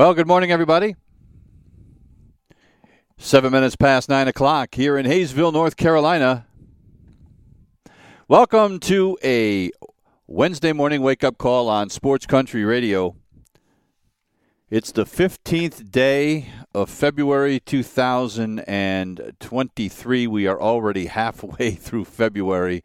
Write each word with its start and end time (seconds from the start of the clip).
Well, 0.00 0.14
good 0.14 0.26
morning, 0.26 0.50
everybody. 0.50 0.96
Seven 3.18 3.52
minutes 3.52 3.76
past 3.76 4.08
nine 4.08 4.28
o'clock 4.28 4.74
here 4.74 4.96
in 4.96 5.04
Hayesville, 5.04 5.52
North 5.52 5.76
Carolina. 5.76 6.46
Welcome 8.26 8.80
to 8.80 9.18
a 9.22 9.70
Wednesday 10.26 10.72
morning 10.72 11.02
wake 11.02 11.22
up 11.22 11.36
call 11.36 11.68
on 11.68 11.90
Sports 11.90 12.24
Country 12.24 12.64
Radio. 12.64 13.14
It's 14.70 14.90
the 14.90 15.04
15th 15.04 15.90
day 15.90 16.48
of 16.74 16.88
February 16.88 17.60
2023. 17.60 20.26
We 20.26 20.46
are 20.46 20.58
already 20.58 21.06
halfway 21.08 21.70
through 21.72 22.06
February. 22.06 22.82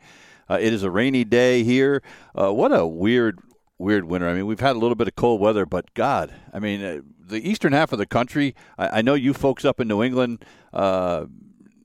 Uh, 0.49 0.57
it 0.59 0.73
is 0.73 0.83
a 0.83 0.91
rainy 0.91 1.23
day 1.23 1.63
here. 1.63 2.03
Uh, 2.37 2.51
what 2.51 2.77
a 2.77 2.85
weird 2.85 3.39
weird 3.77 4.05
winter. 4.05 4.27
I 4.27 4.33
mean, 4.33 4.45
we've 4.45 4.59
had 4.59 4.75
a 4.75 4.79
little 4.79 4.95
bit 4.95 5.07
of 5.07 5.15
cold 5.15 5.41
weather, 5.41 5.65
but 5.65 5.93
God, 5.93 6.33
I 6.53 6.59
mean, 6.59 6.83
uh, 6.83 7.01
the 7.19 7.47
eastern 7.47 7.73
half 7.73 7.91
of 7.91 7.99
the 7.99 8.05
country. 8.05 8.55
I, 8.77 8.99
I, 8.99 9.01
know 9.01 9.13
you 9.13 9.33
folks 9.33 9.65
up 9.65 9.79
in 9.79 9.87
New 9.87 10.03
England, 10.03 10.45
uh, 10.73 11.25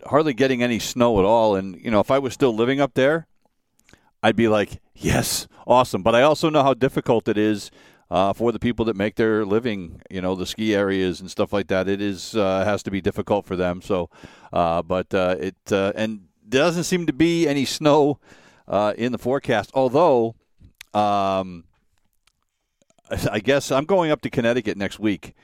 hardly 0.07 0.35
getting 0.35 0.63
any 0.63 0.79
snow 0.79 1.19
at 1.19 1.25
all. 1.25 1.57
And 1.57 1.77
you 1.81 1.91
know, 1.91 2.01
if 2.01 2.11
I 2.11 2.19
was 2.19 2.33
still 2.33 2.55
living 2.55 2.81
up 2.81 2.95
there, 2.95 3.27
I'd 4.23 4.37
be 4.37 4.49
like, 4.49 4.81
yes, 4.95 5.49
awesome. 5.67 6.03
But 6.03 6.15
I 6.15 6.23
also 6.23 6.51
know 6.51 6.63
how 6.63 6.75
difficult 6.75 7.29
it 7.29 7.39
is. 7.39 7.71
Uh, 8.13 8.33
for 8.33 8.51
the 8.51 8.59
people 8.59 8.85
that 8.85 8.97
make 8.97 9.15
their 9.15 9.45
living, 9.45 10.03
you 10.11 10.21
know, 10.21 10.35
the 10.35 10.45
ski 10.45 10.75
areas 10.75 11.21
and 11.21 11.31
stuff 11.31 11.53
like 11.53 11.69
that, 11.69 11.89
it 11.89 12.03
is 12.03 12.35
uh, 12.35 12.65
has 12.65 12.83
to 12.83 12.91
be 12.91 13.01
difficult 13.01 13.47
for 13.47 13.55
them. 13.55 13.81
So, 13.81 14.11
uh, 14.53 14.83
but 14.83 15.15
uh, 15.15 15.37
it 15.39 15.55
and 15.71 16.23
doesn't 16.49 16.83
seem 16.83 17.07
to 17.07 17.13
be 17.13 17.47
any 17.47 17.65
snow 17.65 18.19
in 18.97 19.13
the 19.13 19.19
forecast. 19.19 19.71
Although, 19.75 20.35
um, 20.93 21.63
I 23.31 23.41
guess 23.41 23.73
I'm 23.73 23.85
going 23.85 24.11
up 24.11 24.21
to 24.23 24.31
Connecticut 24.31 24.77
next 24.77 24.99
week 24.99 25.35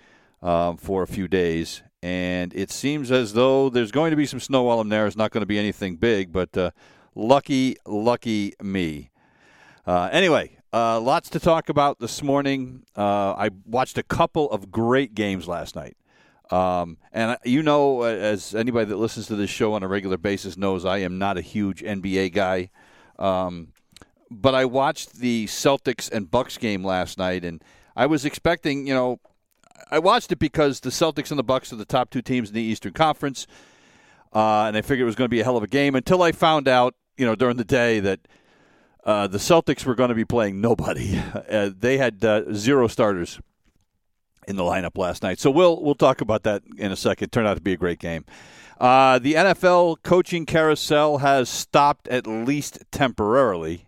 um, 0.42 0.76
for 0.76 1.02
a 1.02 1.06
few 1.06 1.26
days, 1.26 1.82
and 2.02 2.54
it 2.54 2.70
seems 2.70 3.10
as 3.10 3.32
though 3.32 3.68
there's 3.68 3.90
going 3.90 4.10
to 4.10 4.16
be 4.16 4.26
some 4.26 4.40
snow 4.40 4.62
while 4.64 4.80
I'm 4.80 4.88
there. 4.88 5.06
It's 5.06 5.16
not 5.16 5.32
going 5.32 5.42
to 5.42 5.46
be 5.46 5.58
anything 5.58 5.96
big, 5.96 6.32
but 6.32 6.56
uh, 6.56 6.70
lucky, 7.14 7.76
lucky 7.84 8.52
me. 8.62 9.10
Uh, 9.84 10.08
anyway, 10.12 10.56
uh, 10.72 11.00
lots 11.00 11.28
to 11.30 11.40
talk 11.40 11.68
about 11.68 11.98
this 11.98 12.22
morning. 12.22 12.84
Uh, 12.96 13.32
I 13.32 13.50
watched 13.64 13.98
a 13.98 14.02
couple 14.04 14.50
of 14.50 14.70
great 14.70 15.14
games 15.14 15.48
last 15.48 15.74
night. 15.74 15.96
Um, 16.50 16.98
and 17.12 17.36
you 17.44 17.64
know, 17.64 18.02
as 18.02 18.54
anybody 18.54 18.84
that 18.84 18.96
listens 18.96 19.26
to 19.26 19.34
this 19.34 19.50
show 19.50 19.72
on 19.72 19.82
a 19.82 19.88
regular 19.88 20.16
basis 20.16 20.56
knows, 20.56 20.84
I 20.84 20.98
am 20.98 21.18
not 21.18 21.36
a 21.36 21.40
huge 21.40 21.82
NBA 21.82 22.32
guy. 22.32 22.70
Um, 23.18 23.72
but 24.30 24.54
I 24.54 24.64
watched 24.64 25.14
the 25.14 25.46
Celtics 25.46 26.10
and 26.10 26.30
Bucks 26.30 26.58
game 26.58 26.84
last 26.84 27.18
night, 27.18 27.44
and 27.44 27.62
I 27.94 28.06
was 28.06 28.24
expecting, 28.24 28.86
you 28.86 28.94
know, 28.94 29.20
I 29.90 29.98
watched 29.98 30.32
it 30.32 30.38
because 30.38 30.80
the 30.80 30.90
Celtics 30.90 31.30
and 31.30 31.38
the 31.38 31.44
Bucks 31.44 31.72
are 31.72 31.76
the 31.76 31.84
top 31.84 32.10
two 32.10 32.22
teams 32.22 32.48
in 32.48 32.54
the 32.54 32.62
Eastern 32.62 32.92
Conference, 32.92 33.46
uh, 34.34 34.64
and 34.64 34.76
I 34.76 34.82
figured 34.82 35.02
it 35.02 35.06
was 35.06 35.16
going 35.16 35.26
to 35.26 35.30
be 35.30 35.40
a 35.40 35.44
hell 35.44 35.56
of 35.56 35.62
a 35.62 35.68
game 35.68 35.94
until 35.94 36.22
I 36.22 36.32
found 36.32 36.68
out, 36.68 36.94
you 37.16 37.24
know, 37.24 37.34
during 37.34 37.56
the 37.56 37.64
day 37.64 38.00
that 38.00 38.20
uh, 39.04 39.26
the 39.28 39.38
Celtics 39.38 39.84
were 39.84 39.94
going 39.94 40.08
to 40.08 40.14
be 40.14 40.24
playing 40.24 40.60
nobody. 40.60 41.20
Uh, 41.46 41.70
they 41.78 41.96
had 41.96 42.24
uh, 42.24 42.42
zero 42.52 42.88
starters 42.88 43.38
in 44.48 44.56
the 44.56 44.64
lineup 44.64 44.98
last 44.98 45.22
night, 45.22 45.38
so 45.38 45.48
we'll 45.48 45.80
we'll 45.80 45.94
talk 45.94 46.20
about 46.20 46.42
that 46.42 46.62
in 46.76 46.90
a 46.90 46.96
second. 46.96 47.26
It 47.26 47.32
Turned 47.32 47.46
out 47.46 47.54
to 47.54 47.60
be 47.60 47.72
a 47.72 47.76
great 47.76 48.00
game. 48.00 48.24
Uh, 48.80 49.20
the 49.20 49.34
NFL 49.34 50.02
coaching 50.02 50.44
carousel 50.44 51.18
has 51.18 51.48
stopped 51.48 52.08
at 52.08 52.26
least 52.26 52.82
temporarily. 52.90 53.85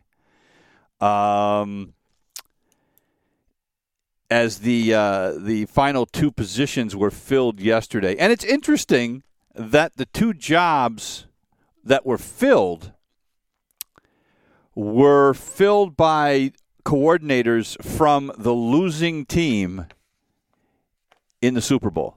Um, 1.01 1.95
as 4.31 4.59
the 4.59 4.95
uh, 4.95 5.33
the 5.39 5.67
final 5.67 6.07
two 6.07 6.31
positions 6.31 6.95
were 6.95 7.11
filled 7.11 7.61
yesterday, 7.61 8.17
and 8.17 8.33
it's 8.33 8.45
interesting 8.45 9.23
that 9.55 9.97
the 9.97 10.07
two 10.07 10.35
jobs 10.35 11.27
that 11.85 12.05
were 12.05 12.19
filled 12.19 12.93
were 14.75 15.35
filled 15.35 15.97
by 15.97 16.53
coordinators 16.85 17.83
from 17.83 18.33
the 18.39 18.53
losing 18.53 19.27
team 19.27 19.87
in 21.43 21.55
the 21.55 21.61
Super 21.63 21.91
Bowl. 21.91 22.17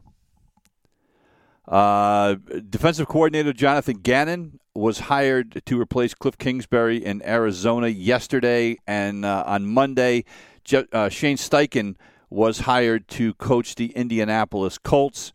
Uh, 1.68 2.36
defensive 2.70 3.08
coordinator 3.08 3.54
Jonathan 3.54 3.98
Gannon 3.98 4.60
was 4.74 5.00
hired 5.00 5.62
to 5.66 5.80
replace 5.80 6.14
Cliff 6.14 6.38
Kingsbury 6.38 7.04
in 7.04 7.22
Arizona 7.24 7.88
yesterday, 7.88 8.78
and 8.88 9.26
uh, 9.26 9.44
on 9.46 9.66
Monday, 9.66 10.24
Je- 10.64 10.88
uh, 10.94 11.10
Shane 11.10 11.38
Steichen 11.38 11.96
was 12.30 12.60
hired 12.60 13.08
to 13.10 13.34
coach 13.34 13.76
the 13.76 13.88
Indianapolis 13.88 14.78
Colts. 14.78 15.34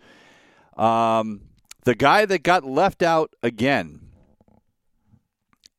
Um, 0.77 1.43
the 1.85 1.95
guy 1.95 2.25
that 2.25 2.43
got 2.43 2.65
left 2.65 3.03
out 3.03 3.35
again 3.43 4.01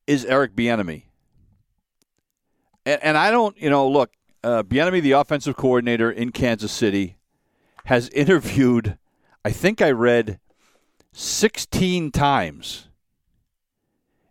is 0.06 0.24
Eric 0.25 0.56
Bieniemy, 0.56 1.03
and, 2.85 3.03
and 3.03 3.18
I 3.18 3.31
don't, 3.31 3.59
you 3.59 3.69
know, 3.69 3.88
look, 3.89 4.12
uh, 4.44 4.63
Bieniemy, 4.63 5.01
the 5.01 5.13
offensive 5.13 5.56
coordinator 5.56 6.12
in 6.12 6.31
Kansas 6.31 6.72
City, 6.72 7.18
has 7.85 8.09
interviewed. 8.09 8.97
I 9.44 9.51
think 9.51 9.81
I 9.81 9.91
read 9.91 10.39
16 11.13 12.12
times 12.12 12.86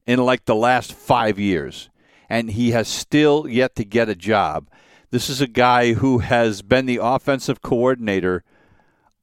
in 0.06 0.24
like 0.24 0.44
the 0.44 0.54
last 0.54 0.92
five 0.92 1.38
years, 1.38 1.90
and 2.28 2.50
he 2.50 2.70
has 2.70 2.88
still 2.88 3.48
yet 3.48 3.74
to 3.76 3.84
get 3.84 4.08
a 4.08 4.14
job. 4.14 4.70
This 5.10 5.28
is 5.28 5.40
a 5.40 5.46
guy 5.46 5.94
who 5.94 6.18
has 6.18 6.62
been 6.62 6.86
the 6.86 7.00
offensive 7.02 7.62
coordinator 7.62 8.44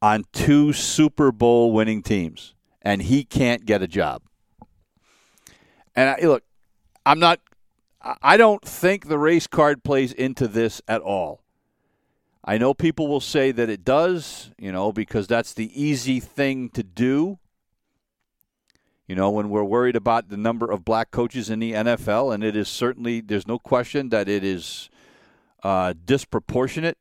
on 0.00 0.24
two 0.32 0.72
Super 0.72 1.32
Bowl 1.32 1.72
winning 1.72 2.02
teams, 2.02 2.54
and 2.82 3.02
he 3.02 3.24
can't 3.24 3.64
get 3.64 3.82
a 3.82 3.88
job. 3.88 4.22
And 5.96 6.10
I, 6.10 6.18
look, 6.26 6.42
I'm 7.06 7.18
not. 7.18 7.40
I 8.22 8.36
don't 8.36 8.62
think 8.62 9.08
the 9.08 9.18
race 9.18 9.46
card 9.46 9.82
plays 9.82 10.12
into 10.12 10.46
this 10.46 10.82
at 10.86 11.00
all. 11.00 11.40
I 12.44 12.58
know 12.58 12.74
people 12.74 13.08
will 13.08 13.20
say 13.20 13.50
that 13.52 13.70
it 13.70 13.82
does, 13.82 14.50
you 14.58 14.70
know, 14.70 14.92
because 14.92 15.26
that's 15.26 15.54
the 15.54 15.70
easy 15.82 16.20
thing 16.20 16.68
to 16.70 16.82
do. 16.82 17.38
You 19.06 19.14
know, 19.14 19.30
when 19.30 19.50
we're 19.50 19.64
worried 19.64 19.96
about 19.96 20.30
the 20.30 20.36
number 20.36 20.70
of 20.70 20.84
black 20.84 21.10
coaches 21.10 21.50
in 21.50 21.58
the 21.58 21.72
NFL, 21.72 22.34
and 22.34 22.42
it 22.42 22.56
is 22.56 22.68
certainly, 22.68 23.20
there's 23.20 23.46
no 23.46 23.58
question 23.58 24.08
that 24.08 24.28
it 24.28 24.42
is 24.42 24.88
uh, 25.62 25.92
disproportionate 26.04 26.96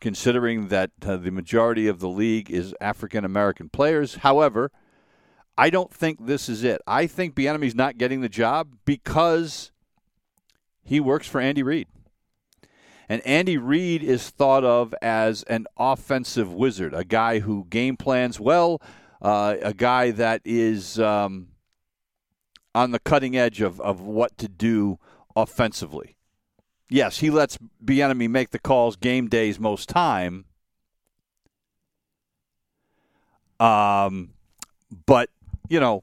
considering 0.00 0.68
that 0.68 0.90
uh, 1.04 1.16
the 1.16 1.30
majority 1.30 1.86
of 1.86 2.00
the 2.00 2.08
league 2.08 2.50
is 2.50 2.74
African 2.80 3.24
American 3.24 3.68
players. 3.68 4.16
However, 4.16 4.70
I 5.58 5.70
don't 5.70 5.92
think 5.92 6.26
this 6.26 6.48
is 6.48 6.64
it. 6.64 6.80
I 6.86 7.06
think 7.06 7.34
Bieniemy's 7.34 7.74
not 7.74 7.98
getting 7.98 8.20
the 8.20 8.28
job 8.28 8.76
because 8.84 9.72
he 10.82 11.00
works 11.00 11.26
for 11.26 11.40
Andy 11.40 11.62
Reid. 11.62 11.88
And 13.08 13.20
Andy 13.26 13.58
Reid 13.58 14.02
is 14.02 14.30
thought 14.30 14.64
of 14.64 14.94
as 15.02 15.42
an 15.44 15.66
offensive 15.76 16.52
wizard, 16.54 16.94
a 16.94 17.04
guy 17.04 17.40
who 17.40 17.66
game 17.68 17.96
plans 17.96 18.38
well, 18.38 18.80
uh, 19.22 19.56
a 19.62 19.74
guy 19.74 20.10
that 20.12 20.40
is 20.44 20.98
um, 20.98 21.48
on 22.74 22.90
the 22.92 22.98
cutting 22.98 23.36
edge 23.36 23.60
of, 23.60 23.80
of 23.80 24.00
what 24.00 24.36
to 24.38 24.48
do 24.48 24.98
offensively. 25.36 26.16
Yes, 26.88 27.18
he 27.18 27.30
lets 27.30 27.58
Bieniemy 27.84 28.28
make 28.28 28.50
the 28.50 28.58
calls 28.58 28.96
game 28.96 29.28
days 29.28 29.60
most 29.60 29.88
time. 29.88 30.46
Um, 33.60 34.30
but 35.06 35.30
you 35.68 35.78
know, 35.78 36.02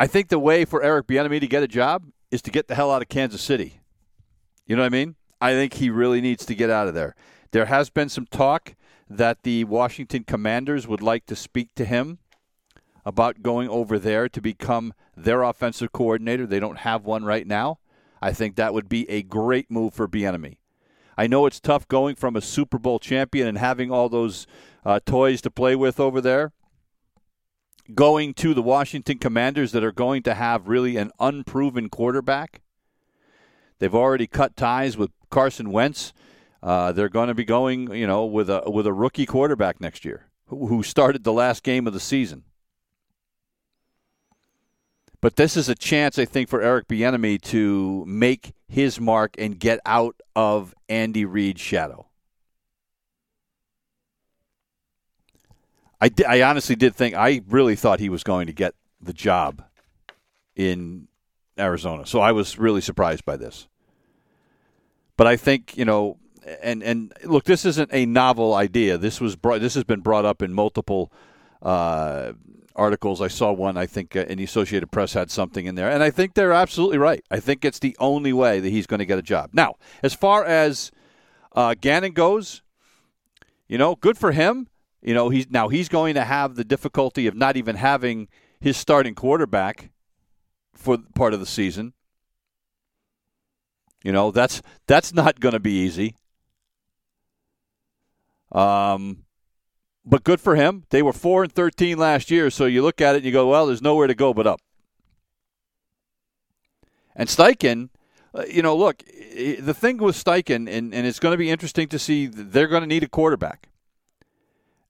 I 0.00 0.06
think 0.06 0.28
the 0.28 0.38
way 0.38 0.64
for 0.64 0.82
Eric 0.82 1.06
Bieniemy 1.06 1.40
to 1.40 1.46
get 1.46 1.62
a 1.62 1.68
job 1.68 2.06
is 2.30 2.42
to 2.42 2.50
get 2.50 2.66
the 2.66 2.74
hell 2.74 2.90
out 2.90 3.02
of 3.02 3.08
Kansas 3.08 3.42
City. 3.42 3.80
You 4.66 4.74
know 4.74 4.82
what 4.82 4.86
I 4.86 4.90
mean? 4.90 5.14
I 5.40 5.52
think 5.52 5.74
he 5.74 5.90
really 5.90 6.20
needs 6.20 6.46
to 6.46 6.54
get 6.54 6.70
out 6.70 6.88
of 6.88 6.94
there. 6.94 7.14
There 7.52 7.66
has 7.66 7.90
been 7.90 8.08
some 8.08 8.26
talk 8.26 8.74
that 9.16 9.42
the 9.42 9.64
Washington 9.64 10.24
Commanders 10.24 10.86
would 10.86 11.02
like 11.02 11.26
to 11.26 11.36
speak 11.36 11.74
to 11.76 11.84
him 11.84 12.18
about 13.04 13.42
going 13.42 13.68
over 13.68 13.98
there 13.98 14.28
to 14.28 14.40
become 14.40 14.94
their 15.16 15.42
offensive 15.42 15.92
coordinator. 15.92 16.46
They 16.46 16.60
don't 16.60 16.78
have 16.78 17.04
one 17.04 17.24
right 17.24 17.46
now. 17.46 17.78
I 18.20 18.32
think 18.32 18.56
that 18.56 18.72
would 18.72 18.88
be 18.88 19.08
a 19.10 19.22
great 19.22 19.70
move 19.70 19.94
for 19.94 20.06
Bieniemy. 20.06 20.58
I 21.18 21.26
know 21.26 21.46
it's 21.46 21.60
tough 21.60 21.86
going 21.88 22.14
from 22.14 22.36
a 22.36 22.40
Super 22.40 22.78
Bowl 22.78 22.98
champion 22.98 23.46
and 23.46 23.58
having 23.58 23.90
all 23.90 24.08
those 24.08 24.46
uh, 24.84 25.00
toys 25.04 25.42
to 25.42 25.50
play 25.50 25.76
with 25.76 26.00
over 26.00 26.20
there. 26.20 26.52
Going 27.94 28.32
to 28.34 28.54
the 28.54 28.62
Washington 28.62 29.18
Commanders 29.18 29.72
that 29.72 29.84
are 29.84 29.92
going 29.92 30.22
to 30.22 30.34
have 30.34 30.68
really 30.68 30.96
an 30.96 31.10
unproven 31.18 31.90
quarterback. 31.90 32.62
They've 33.78 33.94
already 33.94 34.28
cut 34.28 34.56
ties 34.56 34.96
with 34.96 35.10
Carson 35.28 35.72
Wentz. 35.72 36.12
Uh, 36.62 36.92
they're 36.92 37.08
going 37.08 37.28
to 37.28 37.34
be 37.34 37.44
going, 37.44 37.92
you 37.92 38.06
know, 38.06 38.24
with 38.24 38.48
a 38.48 38.62
with 38.66 38.86
a 38.86 38.92
rookie 38.92 39.26
quarterback 39.26 39.80
next 39.80 40.04
year 40.04 40.26
who, 40.46 40.68
who 40.68 40.82
started 40.82 41.24
the 41.24 41.32
last 41.32 41.62
game 41.62 41.86
of 41.86 41.92
the 41.92 42.00
season. 42.00 42.44
But 45.20 45.36
this 45.36 45.56
is 45.56 45.68
a 45.68 45.74
chance, 45.74 46.18
I 46.18 46.24
think, 46.24 46.48
for 46.48 46.60
Eric 46.60 46.88
Bieniemy 46.88 47.40
to 47.42 48.04
make 48.06 48.54
his 48.68 49.00
mark 49.00 49.34
and 49.38 49.58
get 49.58 49.78
out 49.86 50.20
of 50.34 50.74
Andy 50.88 51.24
Reid's 51.24 51.60
shadow. 51.60 52.06
I, 56.00 56.10
I 56.26 56.42
honestly 56.42 56.74
did 56.74 56.96
think 56.96 57.14
I 57.14 57.42
really 57.48 57.76
thought 57.76 58.00
he 58.00 58.08
was 58.08 58.24
going 58.24 58.48
to 58.48 58.52
get 58.52 58.74
the 59.00 59.12
job 59.12 59.62
in 60.56 61.06
Arizona, 61.56 62.04
so 62.04 62.20
I 62.20 62.32
was 62.32 62.58
really 62.58 62.80
surprised 62.80 63.24
by 63.24 63.36
this. 63.36 63.68
But 65.16 65.28
I 65.28 65.36
think 65.36 65.76
you 65.76 65.84
know, 65.84 66.18
and 66.62 66.82
and 66.82 67.12
look, 67.24 67.44
this 67.44 67.64
isn't 67.64 67.90
a 67.92 68.06
novel 68.06 68.54
idea. 68.54 68.98
This 68.98 69.20
was 69.20 69.36
brought, 69.36 69.60
this 69.60 69.74
has 69.74 69.84
been 69.84 70.00
brought 70.00 70.24
up 70.24 70.42
in 70.42 70.52
multiple 70.52 71.12
uh, 71.62 72.32
articles. 72.74 73.20
I 73.20 73.28
saw 73.28 73.52
one, 73.52 73.76
I 73.76 73.86
think, 73.86 74.16
uh, 74.16 74.20
in 74.20 74.38
the 74.38 74.44
Associated 74.44 74.90
Press 74.90 75.12
had 75.12 75.30
something 75.30 75.66
in 75.66 75.74
there. 75.74 75.90
And 75.90 76.02
I 76.02 76.10
think 76.10 76.34
they're 76.34 76.52
absolutely 76.52 76.98
right. 76.98 77.24
I 77.30 77.40
think 77.40 77.64
it's 77.64 77.78
the 77.78 77.96
only 77.98 78.32
way 78.32 78.60
that 78.60 78.68
he's 78.68 78.86
going 78.86 79.00
to 79.00 79.06
get 79.06 79.18
a 79.18 79.22
job. 79.22 79.50
Now, 79.52 79.74
as 80.02 80.14
far 80.14 80.44
as 80.44 80.90
uh, 81.54 81.74
Gannon 81.80 82.12
goes, 82.12 82.62
you 83.68 83.78
know, 83.78 83.94
good 83.94 84.18
for 84.18 84.32
him. 84.32 84.68
You 85.00 85.14
know, 85.14 85.30
he's 85.30 85.50
now 85.50 85.68
he's 85.68 85.88
going 85.88 86.14
to 86.14 86.24
have 86.24 86.54
the 86.54 86.64
difficulty 86.64 87.26
of 87.26 87.34
not 87.34 87.56
even 87.56 87.76
having 87.76 88.28
his 88.60 88.76
starting 88.76 89.14
quarterback 89.14 89.90
for 90.74 90.98
part 91.14 91.34
of 91.34 91.40
the 91.40 91.46
season. 91.46 91.92
You 94.04 94.12
know, 94.12 94.30
that's 94.30 94.62
that's 94.86 95.12
not 95.12 95.40
going 95.40 95.54
to 95.54 95.60
be 95.60 95.72
easy. 95.72 96.16
Um, 98.52 99.24
but 100.04 100.24
good 100.24 100.40
for 100.40 100.56
him. 100.56 100.84
They 100.90 101.02
were 101.02 101.12
four 101.12 101.42
and 101.42 101.52
thirteen 101.52 101.98
last 101.98 102.30
year, 102.30 102.50
so 102.50 102.66
you 102.66 102.82
look 102.82 103.00
at 103.00 103.14
it 103.14 103.18
and 103.18 103.24
you 103.24 103.32
go, 103.32 103.48
well, 103.48 103.66
there's 103.66 103.82
nowhere 103.82 104.06
to 104.06 104.14
go 104.14 104.34
but 104.34 104.46
up. 104.46 104.60
And 107.14 107.28
Steichen, 107.28 107.90
uh, 108.34 108.44
you 108.48 108.62
know, 108.62 108.76
look, 108.76 109.02
the 109.04 109.74
thing 109.74 109.98
with 109.98 110.16
Steichen, 110.16 110.68
and, 110.68 110.94
and 110.94 111.06
it's 111.06 111.18
going 111.18 111.32
to 111.32 111.38
be 111.38 111.50
interesting 111.50 111.88
to 111.88 111.98
see. 111.98 112.26
They're 112.26 112.68
going 112.68 112.82
to 112.82 112.86
need 112.86 113.02
a 113.02 113.08
quarterback, 113.08 113.68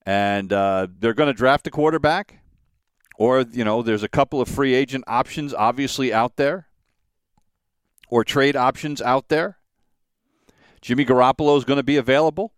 and 0.05 0.51
uh, 0.51 0.87
they're 0.99 1.13
going 1.13 1.27
to 1.27 1.33
draft 1.33 1.67
a 1.67 1.71
quarterback, 1.71 2.39
or 3.17 3.41
you 3.41 3.63
know, 3.63 3.81
there's 3.81 4.03
a 4.03 4.09
couple 4.09 4.41
of 4.41 4.47
free 4.47 4.73
agent 4.73 5.03
options 5.07 5.53
obviously 5.53 6.13
out 6.13 6.37
there, 6.37 6.67
or 8.09 8.23
trade 8.23 8.55
options 8.55 9.01
out 9.01 9.29
there. 9.29 9.57
Jimmy 10.81 11.05
Garoppolo 11.05 11.57
is 11.57 11.65
going 11.65 11.77
to 11.77 11.83
be 11.83 11.97
available. 11.97 12.52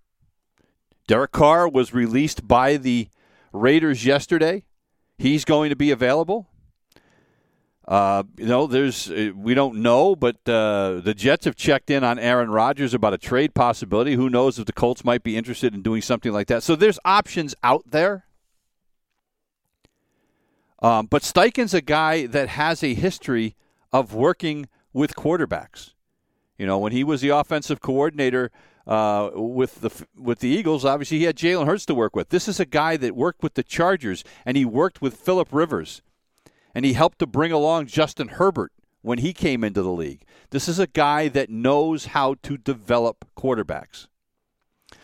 Derek 1.08 1.32
Carr 1.32 1.68
was 1.68 1.94
released 1.94 2.48
by 2.48 2.78
the 2.78 3.10
Raiders 3.54 4.06
yesterday. 4.06 4.64
He's 5.18 5.46
going 5.46 5.70
to 5.70 5.76
be 5.76 5.92
available. 5.92 6.50
Uh, 7.88 8.24
you 8.38 8.48
know, 8.48 8.66
there's 8.66 9.12
uh, 9.12 9.32
we 9.36 9.54
don't 9.54 9.76
know, 9.78 10.16
but 10.16 10.38
uh, 10.48 11.02
the 11.04 11.14
Jets 11.16 11.46
have 11.46 11.56
checked 11.56 11.92
in 11.92 12.04
on 12.04 12.18
Aaron 12.18 12.50
Rodgers 12.50 12.96
about 12.96 13.14
a 13.14 13.18
trade 13.18 13.54
possibility. 13.54 14.16
Who 14.16 14.30
knows 14.30 14.58
if 14.58 14.66
the 14.66 14.74
Colts 14.74 15.06
might 15.06 15.22
be 15.22 15.38
interested 15.38 15.76
in 15.76 15.84
doing 15.84 16.02
something 16.02 16.32
like 16.32 16.48
that? 16.48 16.64
So 16.64 16.76
there's 16.76 16.98
options 17.06 17.54
out 17.64 17.84
there. 17.92 18.26
Um, 20.82 21.06
but 21.06 21.22
Steichen's 21.22 21.76
a 21.76 21.82
guy 21.82 22.26
that 22.26 22.50
has 22.50 22.84
a 22.84 22.96
history 22.96 23.56
of 23.94 24.14
working 24.14 24.68
with 24.92 25.16
quarterbacks. 25.16 25.94
You 26.58 26.66
know, 26.66 26.80
when 26.80 26.92
he 26.92 27.04
was 27.04 27.22
the 27.22 27.30
offensive 27.30 27.82
coordinator 27.82 28.52
uh, 28.88 29.32
with 29.34 29.82
the 29.82 30.06
with 30.16 30.40
the 30.40 30.50
Eagles. 30.50 30.86
Obviously, 30.86 31.20
he 31.20 31.24
had 31.26 31.36
Jalen 31.36 31.66
Hurts 31.66 31.86
to 31.88 31.96
work 31.96 32.16
with. 32.16 32.30
This 32.30 32.48
is 32.48 32.60
a 32.60 32.66
guy 32.66 32.98
that 32.98 33.16
worked 33.16 33.44
with 33.44 33.56
the 33.56 33.64
Chargers, 33.64 34.24
and 34.46 34.56
he 34.58 34.66
worked 34.66 35.02
with 35.02 35.16
Philip 35.16 35.50
Rivers, 35.52 36.02
and 36.74 36.86
he 36.86 36.94
helped 36.94 37.20
to 37.20 37.28
bring 37.28 37.52
along 37.52 37.88
Justin 37.88 38.30
Herbert 38.30 38.72
when 39.02 39.20
he 39.20 39.34
came 39.34 39.64
into 39.64 39.82
the 39.82 39.92
league. 39.92 40.24
This 40.50 40.68
is 40.68 40.80
a 40.80 40.88
guy 40.88 41.28
that 41.30 41.50
knows 41.50 42.08
how 42.08 42.36
to 42.44 42.58
develop 42.58 43.26
quarterbacks. 43.38 44.08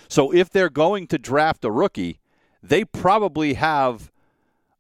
So 0.08 0.34
if 0.34 0.50
they're 0.50 0.70
going 0.70 1.08
to 1.08 1.18
draft 1.18 1.64
a 1.64 1.72
rookie, 1.72 2.20
they 2.62 2.84
probably 2.84 3.54
have 3.54 4.12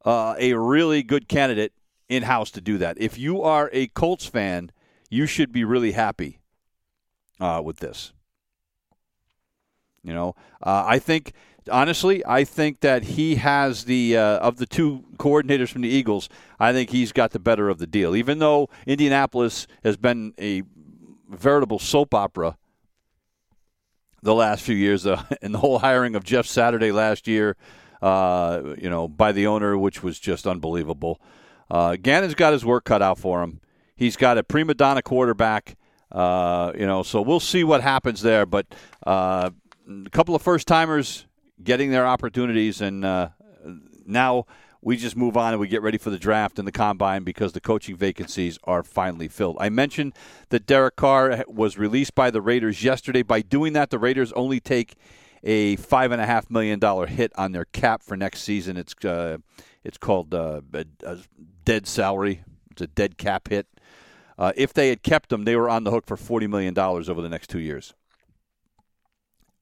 uh, 0.03 0.35
a 0.37 0.53
really 0.53 1.03
good 1.03 1.27
candidate 1.27 1.73
in 2.09 2.23
house 2.23 2.51
to 2.51 2.61
do 2.61 2.77
that. 2.79 2.97
If 2.99 3.17
you 3.17 3.41
are 3.41 3.69
a 3.71 3.87
Colts 3.87 4.25
fan, 4.25 4.71
you 5.09 5.25
should 5.25 5.51
be 5.51 5.63
really 5.63 5.93
happy 5.93 6.39
uh, 7.39 7.61
with 7.63 7.77
this. 7.77 8.11
You 10.03 10.13
know, 10.13 10.35
uh, 10.63 10.83
I 10.87 10.99
think 10.99 11.33
honestly, 11.69 12.25
I 12.25 12.43
think 12.43 12.79
that 12.79 13.03
he 13.03 13.35
has 13.35 13.85
the 13.85 14.17
uh, 14.17 14.39
of 14.39 14.57
the 14.57 14.65
two 14.65 15.03
coordinators 15.17 15.69
from 15.69 15.81
the 15.81 15.89
Eagles. 15.89 16.29
I 16.59 16.73
think 16.73 16.89
he's 16.89 17.11
got 17.11 17.31
the 17.31 17.39
better 17.39 17.69
of 17.69 17.77
the 17.77 17.87
deal. 17.87 18.15
Even 18.15 18.39
though 18.39 18.69
Indianapolis 18.87 19.67
has 19.83 19.97
been 19.97 20.33
a 20.39 20.63
veritable 21.29 21.79
soap 21.79 22.13
opera 22.13 22.57
the 24.23 24.35
last 24.35 24.63
few 24.63 24.75
years, 24.75 25.05
uh, 25.05 25.23
and 25.41 25.53
the 25.53 25.59
whole 25.59 25.79
hiring 25.79 26.15
of 26.15 26.23
Jeff 26.23 26.45
Saturday 26.45 26.91
last 26.91 27.27
year, 27.27 27.55
uh, 28.01 28.75
you 28.77 28.89
know, 28.89 29.07
by 29.07 29.31
the 29.31 29.47
owner, 29.47 29.77
which 29.77 30.03
was 30.03 30.19
just 30.19 30.47
unbelievable. 30.47 31.21
Uh, 31.69 31.95
Gannon's 31.95 32.35
got 32.35 32.53
his 32.53 32.65
work 32.65 32.83
cut 32.83 33.01
out 33.01 33.17
for 33.17 33.41
him. 33.43 33.61
He's 33.95 34.17
got 34.17 34.37
a 34.37 34.43
prima 34.43 34.73
donna 34.73 35.01
quarterback. 35.01 35.77
Uh, 36.11 36.73
you 36.77 36.85
know, 36.85 37.03
so 37.03 37.21
we'll 37.21 37.39
see 37.39 37.63
what 37.63 37.81
happens 37.81 38.21
there. 38.21 38.45
But 38.45 38.65
uh, 39.05 39.51
a 40.05 40.09
couple 40.09 40.35
of 40.35 40.41
first 40.41 40.67
timers 40.67 41.25
getting 41.63 41.91
their 41.91 42.05
opportunities, 42.07 42.81
and 42.81 43.05
uh, 43.05 43.29
now 44.05 44.45
we 44.81 44.97
just 44.97 45.15
move 45.15 45.37
on 45.37 45.53
and 45.53 45.59
we 45.59 45.67
get 45.67 45.81
ready 45.81 45.97
for 45.97 46.09
the 46.09 46.17
draft 46.17 46.57
and 46.57 46.67
the 46.67 46.71
combine 46.71 47.23
because 47.23 47.53
the 47.53 47.61
coaching 47.61 47.95
vacancies 47.95 48.57
are 48.63 48.83
finally 48.83 49.27
filled. 49.27 49.57
I 49.59 49.69
mentioned 49.69 50.13
that 50.49 50.65
Derek 50.65 50.95
Carr 50.95 51.43
was 51.47 51.77
released 51.77 52.15
by 52.15 52.31
the 52.31 52.41
Raiders 52.41 52.83
yesterday. 52.83 53.21
By 53.21 53.41
doing 53.41 53.73
that, 53.73 53.91
the 53.91 53.99
Raiders 53.99 54.31
only 54.33 54.59
take 54.59 54.95
a 55.43 55.75
five 55.75 56.11
and 56.11 56.21
a 56.21 56.25
half 56.25 56.49
million 56.49 56.79
dollar 56.79 57.07
hit 57.07 57.31
on 57.35 57.51
their 57.51 57.65
cap 57.65 58.01
for 58.03 58.17
next 58.17 58.41
season. 58.41 58.77
It's 58.77 58.93
uh, 59.05 59.37
it's 59.83 59.97
called 59.97 60.33
uh, 60.33 60.61
a, 60.73 60.85
a, 61.03 61.17
dead 61.63 61.87
salary. 61.87 62.43
It's 62.71 62.81
a 62.81 62.87
dead 62.87 63.17
cap 63.17 63.49
hit. 63.49 63.67
Uh, 64.37 64.51
if 64.55 64.73
they 64.73 64.89
had 64.89 65.03
kept 65.03 65.31
him, 65.31 65.45
they 65.45 65.55
were 65.55 65.69
on 65.69 65.83
the 65.83 65.91
hook 65.91 66.05
for 66.07 66.17
forty 66.17 66.47
million 66.47 66.73
dollars 66.73 67.09
over 67.09 67.21
the 67.21 67.29
next 67.29 67.49
two 67.49 67.59
years. 67.59 67.93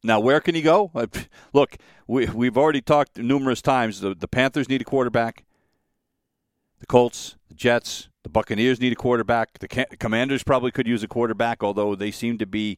Now, 0.03 0.19
where 0.19 0.39
can 0.39 0.55
he 0.55 0.61
go? 0.61 0.91
Look, 1.53 1.77
we, 2.07 2.27
we've 2.27 2.57
already 2.57 2.81
talked 2.81 3.17
numerous 3.17 3.61
times. 3.61 3.99
The, 3.99 4.15
the 4.15 4.27
Panthers 4.27 4.69
need 4.69 4.81
a 4.81 4.85
quarterback. 4.85 5.43
The 6.79 6.85
Colts, 6.85 7.35
the 7.49 7.55
Jets, 7.55 8.09
the 8.23 8.29
Buccaneers 8.29 8.79
need 8.79 8.93
a 8.93 8.95
quarterback. 8.95 9.59
The 9.59 9.67
Commanders 9.67 10.43
probably 10.43 10.71
could 10.71 10.87
use 10.87 11.03
a 11.03 11.07
quarterback, 11.07 11.63
although 11.63 11.95
they 11.95 12.11
seem 12.11 12.37
to 12.37 12.45
be 12.45 12.77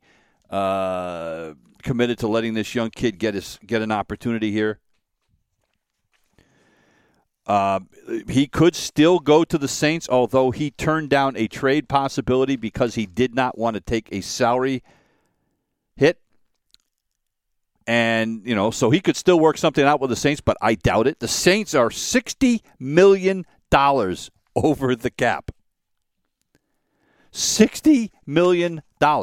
uh, 0.49 1.53
committed 1.83 2.17
to 2.19 2.27
letting 2.27 2.55
this 2.55 2.73
young 2.73 2.89
kid 2.89 3.19
get 3.19 3.35
his 3.35 3.59
get 3.65 3.81
an 3.81 3.91
opportunity 3.91 4.51
here. 4.51 4.79
Uh, 7.45 7.79
he 8.27 8.47
could 8.47 8.75
still 8.75 9.19
go 9.19 9.43
to 9.43 9.57
the 9.57 9.67
Saints, 9.67 10.07
although 10.09 10.51
he 10.51 10.71
turned 10.71 11.09
down 11.09 11.35
a 11.35 11.47
trade 11.47 11.89
possibility 11.89 12.55
because 12.55 12.95
he 12.95 13.05
did 13.05 13.35
not 13.35 13.57
want 13.57 13.75
to 13.75 13.81
take 13.81 14.07
a 14.11 14.21
salary 14.21 14.83
hit. 15.95 16.19
And, 17.87 18.45
you 18.45 18.55
know, 18.55 18.71
so 18.71 18.89
he 18.89 18.99
could 18.99 19.15
still 19.15 19.39
work 19.39 19.57
something 19.57 19.83
out 19.83 19.99
with 19.99 20.09
the 20.09 20.15
Saints, 20.15 20.41
but 20.41 20.57
I 20.61 20.75
doubt 20.75 21.07
it. 21.07 21.19
The 21.19 21.27
Saints 21.27 21.73
are 21.73 21.89
$60 21.89 22.61
million 22.79 23.45
over 24.55 24.95
the 24.95 25.11
cap. 25.11 25.51
$60 27.33 28.11
million. 28.25 28.81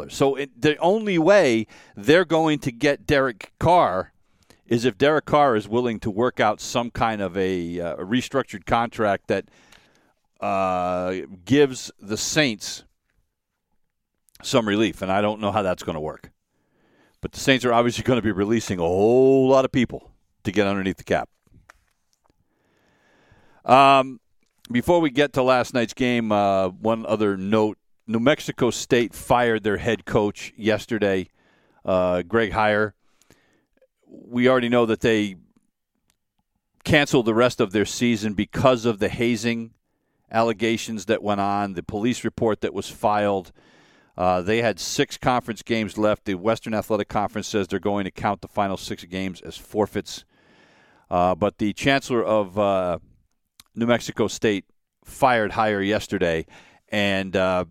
So 0.09 0.35
it, 0.35 0.61
the 0.61 0.77
only 0.79 1.19
way 1.19 1.67
they're 1.95 2.25
going 2.25 2.59
to 2.61 2.73
get 2.73 3.07
Derek 3.07 3.53
Carr 3.61 4.13
is 4.67 4.85
if 4.85 4.99
Derek 4.99 5.25
Carr 5.25 5.57
is 5.57 5.69
willing 5.69 6.01
to 6.01 6.11
work 6.11 6.41
out 6.41 6.61
some 6.61 6.91
kind 6.91 7.21
of 7.21 7.37
a, 7.37 7.81
uh, 7.81 7.97
restructured 7.97 8.67
contract 8.67 9.29
that 9.29 9.47
uh, 10.41 11.15
gives 11.45 11.91
the 12.01 12.17
Saints 12.17 12.85
some 14.43 14.69
relief. 14.69 15.03
And 15.03 15.11
I 15.11 15.21
don't 15.21 15.41
know 15.41 15.53
how 15.53 15.63
that's 15.63 15.83
going 15.83 15.95
to 15.95 16.01
work. 16.01 16.31
But 17.21 17.33
the 17.33 17.41
Saints 17.41 17.65
are 17.65 17.73
obviously 17.73 18.05
going 18.05 18.19
to 18.19 18.23
be 18.23 18.33
releasing 18.33 18.79
a 18.79 18.83
whole 18.83 19.49
lot 19.49 19.65
of 19.65 19.73
people 19.73 20.13
to 20.45 20.53
get 20.53 20.67
underneath 20.67 20.99
the 20.99 21.05
cap. 21.05 21.29
Um, 23.65 24.21
before 24.71 25.01
we 25.01 25.11
get 25.11 25.33
to 25.35 25.43
last 25.43 25.75
night's 25.75 25.95
game, 25.95 26.31
uh, 26.33 26.69
one 26.69 27.05
other 27.07 27.37
note: 27.37 27.79
New 28.07 28.21
Mexico 28.21 28.71
State 28.71 29.15
fired 29.15 29.63
their 29.65 29.79
head 29.79 30.05
coach 30.05 30.53
yesterday, 30.57 31.29
uh, 31.85 32.23
Greg 32.23 32.53
Heiar. 32.53 32.93
We 34.07 34.49
already 34.49 34.69
know 34.69 34.87
that 34.87 35.01
they 35.01 35.37
canceled 36.85 37.27
the 37.27 37.35
rest 37.35 37.61
of 37.61 37.73
their 37.73 37.85
season 37.85 38.33
because 38.33 38.87
of 38.87 38.99
the 38.99 39.09
hazing 39.09 39.75
allegations 40.31 41.07
that 41.07 41.23
went 41.23 41.41
on, 41.41 41.75
the 41.75 41.83
police 41.83 42.25
report 42.25 42.61
that 42.61 42.73
was 42.73 42.89
filed. 42.89 43.53
Uh, 44.19 44.43
they 44.43 44.61
had 44.61 44.81
six 44.81 45.17
conference 45.17 45.63
games 45.63 45.97
left. 45.97 46.25
The 46.25 46.35
Western 46.35 46.75
Athletic 46.75 47.07
Conference 47.09 47.47
says 47.47 47.69
they're 47.69 47.79
going 47.79 48.03
to 48.03 48.11
count 48.11 48.41
the 48.41 48.49
final 48.49 48.77
six 48.77 49.05
games 49.05 49.41
as 49.41 49.57
forfeits. 49.57 50.25
Uh, 51.09 51.37
but 51.37 51.59
the 51.59 51.73
chancellor 51.73 52.25
of 52.25 52.59
uh, 52.59 52.99
New 53.77 53.87
Mexico 53.87 54.27
State 54.27 54.65
fired 55.05 55.53
Heiar 55.53 55.87
yesterday, 55.87 56.47
and 56.89 57.37
uh, 57.37 57.67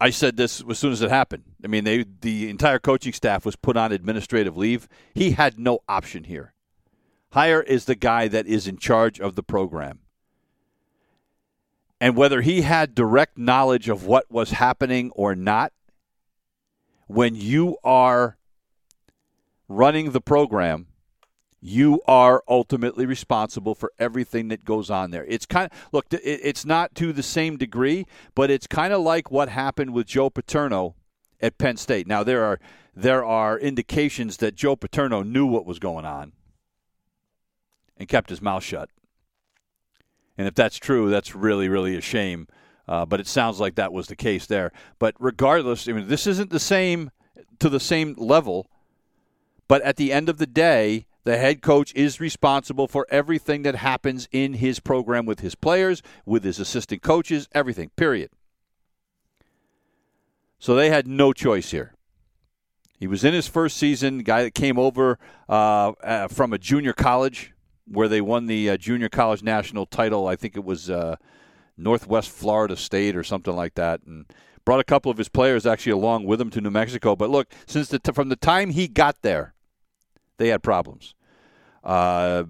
I 0.00 0.10
said 0.10 0.36
this 0.36 0.62
as 0.70 0.78
soon 0.78 0.92
as 0.92 1.02
it 1.02 1.10
happened. 1.10 1.42
I 1.64 1.66
mean, 1.66 1.82
they, 1.82 2.04
the 2.20 2.48
entire 2.48 2.78
coaching 2.78 3.12
staff 3.12 3.44
was 3.44 3.56
put 3.56 3.76
on 3.76 3.90
administrative 3.90 4.56
leave. 4.56 4.88
He 5.12 5.32
had 5.32 5.58
no 5.58 5.80
option 5.88 6.22
here. 6.22 6.54
Heiar 7.34 7.64
is 7.64 7.86
the 7.86 7.96
guy 7.96 8.28
that 8.28 8.46
is 8.46 8.68
in 8.68 8.76
charge 8.76 9.18
of 9.18 9.34
the 9.34 9.42
program 9.42 9.98
and 12.00 12.16
whether 12.16 12.42
he 12.42 12.62
had 12.62 12.94
direct 12.94 13.38
knowledge 13.38 13.88
of 13.88 14.04
what 14.04 14.30
was 14.30 14.50
happening 14.50 15.10
or 15.12 15.34
not, 15.34 15.72
when 17.06 17.34
you 17.34 17.76
are 17.84 18.36
running 19.68 20.10
the 20.10 20.20
program, 20.20 20.86
you 21.60 22.00
are 22.06 22.44
ultimately 22.48 23.06
responsible 23.06 23.74
for 23.74 23.92
everything 23.98 24.48
that 24.48 24.64
goes 24.64 24.90
on 24.90 25.10
there. 25.10 25.24
It's 25.24 25.46
kind 25.46 25.70
of 25.70 25.88
look, 25.92 26.06
it's 26.10 26.64
not 26.64 26.94
to 26.96 27.12
the 27.12 27.22
same 27.22 27.56
degree, 27.56 28.06
but 28.34 28.50
it's 28.50 28.66
kind 28.66 28.92
of 28.92 29.00
like 29.00 29.30
what 29.30 29.48
happened 29.48 29.92
with 29.92 30.06
Joe 30.06 30.30
Paterno 30.30 30.94
at 31.40 31.58
Penn 31.58 31.76
State. 31.76 32.06
Now 32.06 32.22
there 32.22 32.44
are 32.44 32.60
there 32.94 33.24
are 33.24 33.58
indications 33.58 34.38
that 34.38 34.54
Joe 34.54 34.76
Paterno 34.76 35.22
knew 35.22 35.46
what 35.46 35.66
was 35.66 35.78
going 35.78 36.04
on 36.04 36.32
and 37.96 38.08
kept 38.08 38.30
his 38.30 38.42
mouth 38.42 38.62
shut. 38.62 38.90
And 40.38 40.46
if 40.46 40.54
that's 40.54 40.78
true, 40.78 41.10
that's 41.10 41.34
really, 41.34 41.68
really 41.68 41.96
a 41.96 42.00
shame. 42.00 42.46
Uh, 42.88 43.04
but 43.04 43.20
it 43.20 43.26
sounds 43.26 43.58
like 43.58 43.74
that 43.74 43.92
was 43.92 44.06
the 44.06 44.16
case 44.16 44.46
there. 44.46 44.70
But 44.98 45.14
regardless, 45.18 45.88
I 45.88 45.92
mean, 45.92 46.08
this 46.08 46.26
isn't 46.26 46.50
the 46.50 46.60
same 46.60 47.10
to 47.58 47.68
the 47.68 47.80
same 47.80 48.14
level. 48.16 48.70
But 49.68 49.82
at 49.82 49.96
the 49.96 50.12
end 50.12 50.28
of 50.28 50.38
the 50.38 50.46
day, 50.46 51.06
the 51.24 51.36
head 51.36 51.60
coach 51.60 51.92
is 51.94 52.20
responsible 52.20 52.86
for 52.86 53.06
everything 53.10 53.62
that 53.62 53.74
happens 53.74 54.28
in 54.30 54.54
his 54.54 54.78
program 54.78 55.26
with 55.26 55.40
his 55.40 55.56
players, 55.56 56.00
with 56.24 56.44
his 56.44 56.60
assistant 56.60 57.02
coaches, 57.02 57.48
everything, 57.52 57.90
period. 57.96 58.30
So 60.60 60.76
they 60.76 60.88
had 60.88 61.08
no 61.08 61.32
choice 61.32 61.72
here. 61.72 61.94
He 62.98 63.06
was 63.06 63.24
in 63.24 63.34
his 63.34 63.48
first 63.48 63.76
season, 63.76 64.20
guy 64.20 64.44
that 64.44 64.54
came 64.54 64.78
over 64.78 65.18
uh, 65.48 65.92
uh, 66.02 66.28
from 66.28 66.52
a 66.52 66.58
junior 66.58 66.92
college 66.92 67.52
where 67.86 68.08
they 68.08 68.20
won 68.20 68.46
the 68.46 68.70
uh, 68.70 68.76
junior 68.76 69.08
college 69.08 69.42
national 69.42 69.86
title. 69.86 70.26
I 70.26 70.36
think 70.36 70.56
it 70.56 70.64
was 70.64 70.90
uh, 70.90 71.16
Northwest 71.76 72.30
Florida 72.30 72.76
State 72.76 73.16
or 73.16 73.22
something 73.22 73.54
like 73.54 73.74
that, 73.74 74.00
and 74.06 74.26
brought 74.64 74.80
a 74.80 74.84
couple 74.84 75.10
of 75.10 75.18
his 75.18 75.28
players 75.28 75.66
actually 75.66 75.92
along 75.92 76.24
with 76.24 76.40
him 76.40 76.50
to 76.50 76.60
New 76.60 76.70
Mexico. 76.70 77.16
But 77.16 77.30
look, 77.30 77.48
since 77.66 77.88
the 77.88 77.98
t- 77.98 78.12
from 78.12 78.28
the 78.28 78.36
time 78.36 78.70
he 78.70 78.88
got 78.88 79.22
there, 79.22 79.54
they 80.38 80.48
had 80.48 80.62
problems. 80.62 81.14
Uh, 81.84 82.44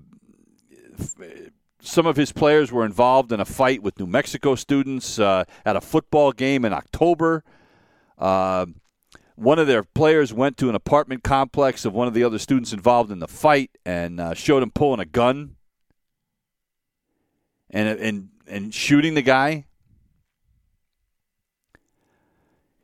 some 1.80 2.06
of 2.06 2.16
his 2.16 2.32
players 2.32 2.72
were 2.72 2.84
involved 2.84 3.32
in 3.32 3.40
a 3.40 3.44
fight 3.44 3.82
with 3.82 3.98
New 3.98 4.06
Mexico 4.06 4.54
students 4.54 5.18
uh, 5.18 5.44
at 5.64 5.76
a 5.76 5.80
football 5.80 6.32
game 6.32 6.64
in 6.64 6.72
October. 6.72 7.44
One 9.36 9.58
of 9.58 9.66
their 9.66 9.82
players 9.82 10.32
went 10.32 10.56
to 10.58 10.68
an 10.70 10.74
apartment 10.74 11.22
complex 11.22 11.84
of 11.84 11.92
one 11.92 12.08
of 12.08 12.14
the 12.14 12.24
other 12.24 12.38
students 12.38 12.72
involved 12.72 13.12
in 13.12 13.18
the 13.18 13.28
fight 13.28 13.70
and 13.84 14.18
uh, 14.18 14.34
showed 14.34 14.62
him 14.62 14.70
pulling 14.70 14.98
a 14.98 15.04
gun 15.04 15.56
and 17.70 18.00
and 18.00 18.28
and 18.46 18.74
shooting 18.74 19.12
the 19.14 19.22
guy. 19.22 19.66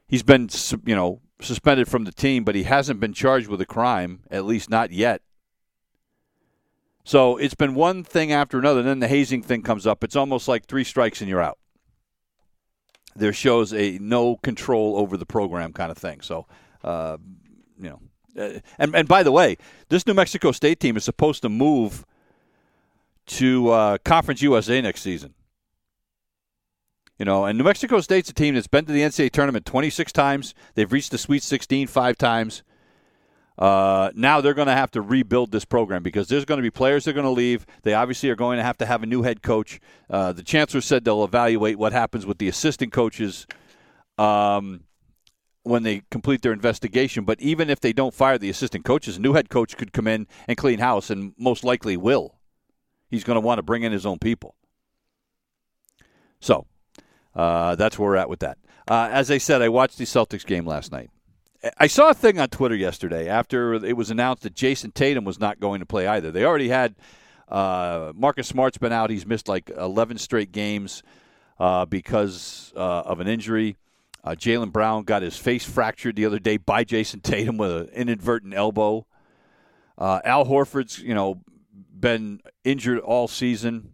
He's 0.06 0.22
been 0.22 0.50
you 0.84 0.94
know 0.94 1.22
suspended 1.40 1.88
from 1.88 2.04
the 2.04 2.12
team, 2.12 2.44
but 2.44 2.54
he 2.54 2.64
hasn't 2.64 3.00
been 3.00 3.14
charged 3.14 3.48
with 3.48 3.60
a 3.62 3.66
crime, 3.66 4.20
at 4.30 4.44
least 4.44 4.68
not 4.68 4.90
yet. 4.90 5.22
So 7.02 7.38
it's 7.38 7.54
been 7.54 7.74
one 7.74 8.04
thing 8.04 8.30
after 8.30 8.58
another. 8.58 8.80
And 8.80 8.88
Then 8.88 9.00
the 9.00 9.08
hazing 9.08 9.42
thing 9.42 9.62
comes 9.62 9.86
up. 9.86 10.04
It's 10.04 10.14
almost 10.14 10.46
like 10.46 10.66
three 10.66 10.84
strikes 10.84 11.20
and 11.20 11.28
you're 11.28 11.42
out 11.42 11.58
there 13.16 13.32
shows 13.32 13.72
a 13.72 13.98
no 13.98 14.36
control 14.36 14.96
over 14.96 15.16
the 15.16 15.26
program 15.26 15.72
kind 15.72 15.90
of 15.90 15.98
thing. 15.98 16.20
So, 16.20 16.46
uh, 16.82 17.18
you 17.78 17.90
know, 17.90 18.00
uh, 18.38 18.60
and 18.78 18.94
and 18.94 19.08
by 19.08 19.22
the 19.22 19.32
way, 19.32 19.56
this 19.88 20.06
New 20.06 20.14
Mexico 20.14 20.52
State 20.52 20.80
team 20.80 20.96
is 20.96 21.04
supposed 21.04 21.42
to 21.42 21.48
move 21.48 22.04
to 23.26 23.70
uh, 23.70 23.98
Conference 24.04 24.42
USA 24.42 24.80
next 24.80 25.02
season. 25.02 25.34
You 27.18 27.26
know, 27.26 27.44
and 27.44 27.56
New 27.56 27.64
Mexico 27.64 28.00
State's 28.00 28.30
a 28.30 28.34
team 28.34 28.54
that's 28.54 28.66
been 28.66 28.84
to 28.86 28.92
the 28.92 29.02
NCAA 29.02 29.30
tournament 29.30 29.64
26 29.64 30.12
times. 30.12 30.54
They've 30.74 30.90
reached 30.90 31.12
the 31.12 31.18
Sweet 31.18 31.42
16 31.42 31.86
five 31.86 32.18
times. 32.18 32.62
Uh, 33.62 34.10
now 34.16 34.40
they're 34.40 34.54
going 34.54 34.66
to 34.66 34.74
have 34.74 34.90
to 34.90 35.00
rebuild 35.00 35.52
this 35.52 35.64
program 35.64 36.02
because 36.02 36.26
there's 36.26 36.44
going 36.44 36.58
to 36.58 36.62
be 36.62 36.70
players 36.70 37.04
that 37.04 37.12
are 37.12 37.14
going 37.14 37.22
to 37.22 37.30
leave. 37.30 37.64
They 37.84 37.94
obviously 37.94 38.28
are 38.28 38.34
going 38.34 38.56
to 38.56 38.64
have 38.64 38.76
to 38.78 38.86
have 38.86 39.04
a 39.04 39.06
new 39.06 39.22
head 39.22 39.40
coach. 39.40 39.78
Uh, 40.10 40.32
the 40.32 40.42
chancellor 40.42 40.80
said 40.80 41.04
they'll 41.04 41.22
evaluate 41.22 41.78
what 41.78 41.92
happens 41.92 42.26
with 42.26 42.38
the 42.38 42.48
assistant 42.48 42.92
coaches 42.92 43.46
um, 44.18 44.80
when 45.62 45.84
they 45.84 46.02
complete 46.10 46.42
their 46.42 46.52
investigation. 46.52 47.24
But 47.24 47.40
even 47.40 47.70
if 47.70 47.78
they 47.78 47.92
don't 47.92 48.12
fire 48.12 48.36
the 48.36 48.50
assistant 48.50 48.84
coaches, 48.84 49.16
a 49.16 49.20
new 49.20 49.34
head 49.34 49.48
coach 49.48 49.76
could 49.76 49.92
come 49.92 50.08
in 50.08 50.26
and 50.48 50.58
clean 50.58 50.80
house, 50.80 51.08
and 51.08 51.32
most 51.38 51.62
likely 51.62 51.96
will. 51.96 52.40
He's 53.10 53.22
going 53.22 53.36
to 53.36 53.40
want 53.46 53.58
to 53.58 53.62
bring 53.62 53.84
in 53.84 53.92
his 53.92 54.04
own 54.04 54.18
people. 54.18 54.56
So 56.40 56.66
uh, 57.36 57.76
that's 57.76 57.96
where 57.96 58.10
we're 58.10 58.16
at 58.16 58.28
with 58.28 58.40
that. 58.40 58.58
Uh, 58.88 59.08
as 59.12 59.30
I 59.30 59.38
said, 59.38 59.62
I 59.62 59.68
watched 59.68 59.98
the 59.98 60.04
Celtics 60.04 60.44
game 60.44 60.66
last 60.66 60.90
night. 60.90 61.10
I 61.78 61.86
saw 61.86 62.10
a 62.10 62.14
thing 62.14 62.40
on 62.40 62.48
Twitter 62.48 62.74
yesterday 62.74 63.28
after 63.28 63.74
it 63.74 63.96
was 63.96 64.10
announced 64.10 64.42
that 64.42 64.54
Jayson 64.54 64.92
Tatum 64.92 65.24
was 65.24 65.38
not 65.38 65.60
going 65.60 65.80
to 65.80 65.86
play 65.86 66.06
either. 66.06 66.32
They 66.32 66.44
already 66.44 66.68
had 66.68 66.96
uh, 67.48 68.12
Marcus 68.16 68.48
Smart's 68.48 68.78
been 68.78 68.92
out. 68.92 69.10
He's 69.10 69.26
missed 69.26 69.48
like 69.48 69.70
11 69.70 70.18
straight 70.18 70.50
games 70.50 71.02
uh, 71.60 71.84
because 71.84 72.72
uh, 72.76 72.80
of 72.80 73.20
an 73.20 73.28
injury. 73.28 73.76
Uh, 74.24 74.30
Jaylen 74.30 74.72
Brown 74.72 75.04
got 75.04 75.22
his 75.22 75.36
face 75.36 75.64
fractured 75.64 76.16
the 76.16 76.26
other 76.26 76.38
day 76.38 76.56
by 76.56 76.84
Jayson 76.84 77.20
Tatum 77.20 77.56
with 77.56 77.70
an 77.70 77.88
inadvertent 77.88 78.54
elbow. 78.54 79.06
Uh, 79.98 80.20
Al 80.24 80.46
Horford's, 80.46 80.98
you 80.98 81.14
know, 81.14 81.40
been 81.98 82.40
injured 82.64 82.98
all 82.98 83.28
season. 83.28 83.92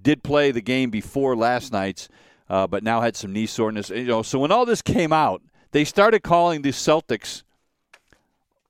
Did 0.00 0.22
play 0.22 0.50
the 0.50 0.62
game 0.62 0.90
before 0.90 1.36
last 1.36 1.72
night's, 1.72 2.08
uh, 2.48 2.66
but 2.66 2.82
now 2.82 3.00
had 3.00 3.16
some 3.16 3.32
knee 3.32 3.46
soreness. 3.46 3.90
You 3.90 4.04
know, 4.04 4.22
so 4.22 4.38
when 4.38 4.52
all 4.52 4.64
this 4.64 4.82
came 4.82 5.12
out, 5.12 5.42
they 5.72 5.84
started 5.84 6.22
calling 6.22 6.62
the 6.62 6.70
Celtics 6.70 7.42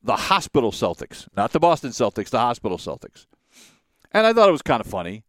the 0.03 0.17
hospital 0.17 0.73
Celtics, 0.73 1.29
not 1.37 1.53
the 1.53 1.61
Boston 1.61 1.91
Celtics, 1.91 2.31
the 2.31 2.39
hospital 2.39 2.79
Celtics. 2.79 3.27
And 4.11 4.27
I 4.27 4.33
thought 4.33 4.49
it 4.49 4.53
was 4.53 4.63
kind 4.63 4.81
of 4.81 4.87
funny. 4.87 5.23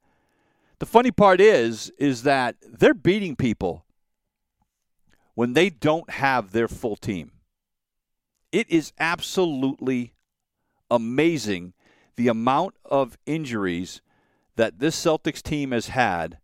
The 0.80 0.86
funny 0.86 1.12
part 1.12 1.40
is 1.40 1.92
is 1.98 2.24
that 2.24 2.56
they're 2.62 2.94
beating 2.94 3.36
people 3.36 3.86
when 5.36 5.54
they 5.54 5.70
don't 5.70 6.10
have 6.10 6.52
their 6.52 6.68
full 6.68 6.96
team. 6.96 7.32
It 8.52 8.70
is 8.70 8.94
absolutely 9.00 10.14
amazing 10.92 11.74
the 12.16 12.28
amount 12.28 12.76
of 12.86 13.18
injuries 13.26 14.02
that 14.56 14.80
this 14.80 15.02
Celtics 15.02 15.42
team 15.42 15.72
has 15.72 15.88
had 15.88 16.38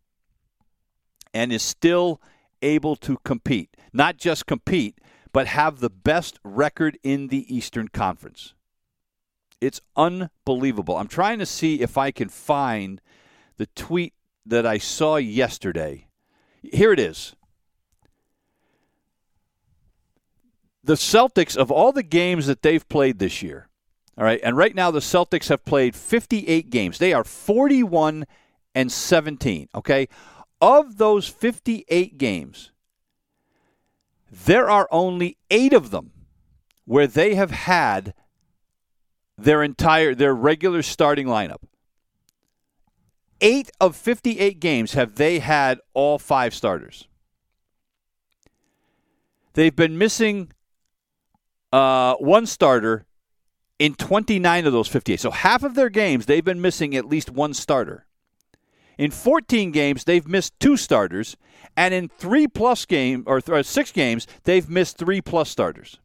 and 1.34 1.52
is 1.54 1.62
still 1.62 2.20
able 2.62 2.96
to 2.96 3.18
compete. 3.24 3.76
Not 3.94 4.18
just 4.18 4.48
compete, 4.48 4.98
but 5.32 5.48
have 5.48 5.80
the 5.80 5.90
best 5.90 6.40
record 6.44 6.98
in 7.04 7.28
the 7.28 7.54
Eastern 7.54 7.88
Conference. 7.88 8.54
It's 9.62 9.82
unbelievable. 9.96 10.98
I'm 10.98 11.08
trying 11.08 11.40
to 11.40 11.46
see 11.46 11.82
if 11.82 11.98
I 11.98 12.12
can 12.12 12.30
find 12.30 13.02
the 13.58 13.68
tweet 13.68 14.14
that 14.46 14.66
I 14.66 14.78
saw 14.78 15.18
yesterday. 15.18 16.08
Here 16.62 16.92
it 16.92 17.00
is. 17.00 17.36
The 20.84 20.94
Celtics, 20.96 21.58
of 21.58 21.70
all 21.72 21.92
the 21.92 22.04
games 22.04 22.48
that 22.48 22.62
they've 22.62 22.88
played 22.88 23.20
this 23.20 23.44
year, 23.44 23.68
all 24.18 24.24
right, 24.24 24.40
and 24.44 24.58
right 24.58 24.74
now 24.74 24.92
the 24.92 25.00
Celtics 25.00 25.50
have 25.50 25.64
played 25.66 25.96
58 25.96 26.70
games. 26.70 26.98
They 26.98 27.14
are 27.14 27.24
41 27.24 28.26
and 28.74 28.92
17, 28.92 29.70
okay? 29.76 30.08
Of 30.62 30.98
those 30.98 31.28
58 31.28 32.18
games, 32.18 32.72
there 34.32 34.70
are 34.70 34.88
only 34.92 35.38
eight 35.50 35.74
of 35.74 35.92
them 35.92 36.12
where 36.86 37.08
they 37.08 37.36
have 37.36 37.52
had 37.52 38.14
their 39.38 39.64
entire 39.64 40.14
their 40.14 40.34
regular 40.34 40.82
starting 40.82 41.28
lineup. 41.28 41.64
8 43.42 43.72
of 43.80 43.96
58 43.96 44.60
games 44.60 44.94
have 44.94 45.16
they 45.16 45.40
had 45.40 45.80
all 45.94 46.20
five 46.20 46.54
starters. 46.54 47.08
They've 49.54 49.76
been 49.76 49.98
missing 49.98 50.52
uh, 51.72 52.16
one 52.16 52.46
starter 52.46 53.06
in 53.78 53.96
29 53.96 54.66
of 54.66 54.74
those 54.74 54.88
58. 54.90 55.20
So 55.20 55.32
half 55.32 55.64
of 55.64 55.76
their 55.76 55.90
games, 55.90 56.26
they've 56.26 56.44
been 56.44 56.62
missing 56.62 56.96
at 56.96 57.06
least 57.06 57.30
one 57.30 57.54
starter. 57.54 58.06
In 59.00 59.12
14 59.12 59.72
games, 59.72 60.04
they've 60.04 60.28
missed 60.28 60.60
two 60.60 60.76
starters, 60.76 61.38
and 61.78 61.94
in 61.94 62.10
three 62.10 62.50
plus 62.50 62.86
game 62.86 63.24
or 63.26 63.40
th- 63.40 63.60
uh, 63.60 63.64
six 63.64 63.94
games, 63.94 64.28
they've 64.44 64.70
missed 64.70 64.98
three 64.98 65.22
plus 65.22 65.50
starters. 65.50 66.02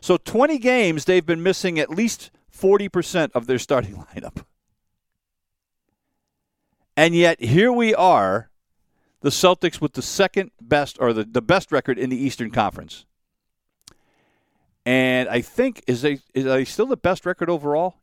So 0.00 0.16
20 0.16 0.56
games, 0.58 1.04
they've 1.04 1.24
been 1.24 1.42
missing 1.42 1.78
at 1.78 1.90
least 1.90 2.30
40% 2.50 3.32
of 3.34 3.46
their 3.46 3.58
starting 3.58 3.94
lineup. 4.14 4.42
And 6.96 7.14
yet 7.14 7.42
here 7.42 7.70
we 7.70 7.94
are, 7.94 8.48
the 9.20 9.28
Celtics 9.28 9.82
with 9.82 9.92
the 9.92 10.00
second 10.00 10.50
best 10.62 10.96
or 10.98 11.12
the, 11.12 11.24
the 11.24 11.42
best 11.42 11.70
record 11.70 11.98
in 11.98 12.08
the 12.08 12.16
Eastern 12.16 12.50
Conference. 12.50 13.04
And 14.86 15.28
I 15.28 15.42
think 15.42 15.84
is 15.86 16.00
they 16.00 16.20
is 16.32 16.44
they 16.44 16.64
still 16.64 16.86
the 16.86 16.96
best 16.96 17.26
record 17.26 17.50
overall? 17.50 17.96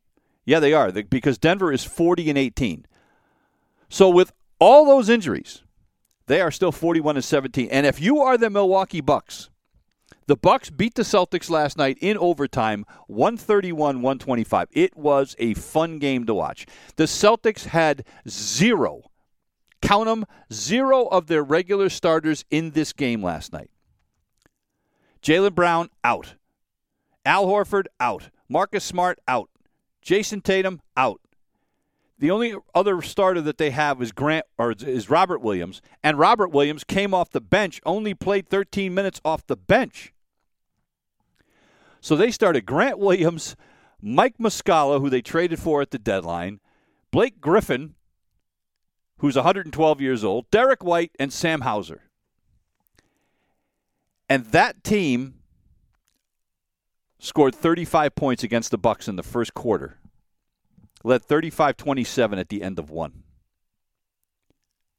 Yeah, 0.46 0.60
they 0.60 0.74
are 0.74 0.91
because 0.91 1.39
Denver 1.39 1.74
is 1.74 1.84
40 1.84 2.29
and 2.29 2.38
18. 2.38 2.86
So 3.89 4.10
with 4.10 4.32
all 4.60 4.86
those 4.86 5.10
injuries, 5.10 5.63
they 6.27 6.41
are 6.41 6.51
still 6.51 6.72
41 6.72 7.17
and 7.17 7.25
17. 7.25 7.70
And 7.70 7.86
if 7.86 8.01
you 8.01 8.20
are 8.20 8.38
the 8.38 8.50
Milwaukee 8.50 9.01
Bucks, 9.01 9.50
the 10.27 10.36
Bucks 10.36 10.70
beat 10.70 10.96
the 10.96 11.03
Celtics 11.03 11.50
last 11.50 11.77
night 11.77 11.98
in 12.01 12.17
overtime, 12.17 12.86
131-125. 13.10 14.65
It 14.72 14.98
was 14.98 15.36
a 15.39 15.53
fun 15.53 16.00
game 16.00 16.25
to 16.25 16.34
watch. 16.34 16.65
The 16.98 17.06
Celtics 17.06 17.65
had 17.65 18.03
zero, 18.27 19.03
count 19.82 20.08
them, 20.08 20.25
zero 20.51 21.06
of 21.06 21.27
their 21.27 21.44
regular 21.44 21.88
starters 21.88 22.44
in 22.51 22.72
this 22.72 22.91
game 22.91 23.24
last 23.24 23.53
night. 23.53 23.70
Jaylen 25.22 25.56
Brown 25.56 25.89
out. 26.03 26.36
Al 27.25 27.48
Horford 27.48 27.86
out. 28.00 28.29
Marcus 28.50 28.84
Smart 28.84 29.20
out. 29.27 29.50
Jayson 30.01 30.41
Tatum 30.41 30.82
out. 30.96 31.22
The 32.20 32.32
only 32.32 32.56
other 32.74 33.02
starter 33.02 33.42
that 33.42 33.58
they 33.58 33.70
have 33.70 34.02
is 34.02 34.12
Grant 34.12 34.46
or 34.58 34.72
is 34.72 35.10
Robert 35.10 35.40
Williams, 35.40 35.82
and 36.04 36.18
Robert 36.18 36.50
Williams 36.50 36.84
came 36.84 37.14
off 37.14 37.30
the 37.30 37.42
bench, 37.42 37.80
only 37.86 38.14
played 38.14 38.50
13 38.50 38.94
minutes 38.94 39.22
off 39.24 39.46
the 39.46 39.56
bench. 39.56 40.14
So 42.02 42.16
they 42.16 42.32
started 42.32 42.66
Grant 42.66 42.98
Williams, 42.98 43.56
Mike 44.02 44.38
Muscala, 44.40 45.00
who 45.00 45.10
they 45.10 45.22
traded 45.22 45.60
for 45.60 45.82
at 45.82 45.92
the 45.92 46.00
deadline, 46.00 46.60
Blake 47.12 47.40
Griffin, 47.40 47.96
who's 49.20 49.36
112 49.36 50.02
years 50.02 50.24
old, 50.24 50.50
Derrick 50.50 50.84
White, 50.84 51.12
and 51.20 51.32
Sam 51.32 51.62
Hauser. 51.62 52.04
And 54.30 54.46
that 54.48 54.84
team 54.84 55.36
scored 57.20 57.56
35 57.56 58.16
points 58.16 58.44
against 58.44 58.72
the 58.72 58.78
Bucks 58.78 59.08
in 59.08 59.16
the 59.16 59.24
first 59.24 59.54
quarter. 59.54 59.98
Led 61.08 61.26
35-27 61.26 62.38
at 62.38 62.50
the 62.50 62.62
end 62.62 62.78
of 62.78 62.90
one. 62.90 63.24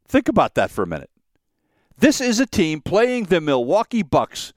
Think 0.07 0.29
about 0.29 0.55
that 0.55 0.71
for 0.71 0.83
a 0.83 0.87
minute. 0.87 1.11
This 1.99 2.21
is 2.21 2.41
a 2.41 2.47
team 2.47 2.81
playing 2.81 3.25
the 3.25 3.41
Milwaukee 3.41 4.03
Bucks. 4.03 4.55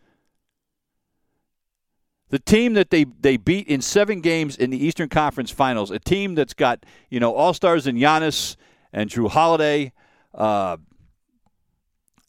The 2.30 2.40
team 2.40 2.74
that 2.76 2.90
they, 2.90 3.04
they 3.04 3.36
beat 3.36 3.68
in 3.68 3.82
seven 3.82 4.22
games 4.22 4.56
in 4.56 4.70
the 4.70 4.82
Eastern 4.82 5.10
Conference 5.10 5.52
Finals, 5.52 5.92
a 5.92 6.00
team 6.00 6.36
that's 6.36 6.54
got 6.54 6.86
you 7.10 7.20
know 7.20 7.34
all 7.34 7.54
stars 7.54 7.86
in 7.86 7.98
Giannis 7.98 8.56
and 8.94 9.10
Jrue 9.10 9.30
Holiday, 9.30 9.92
uh, 10.34 10.78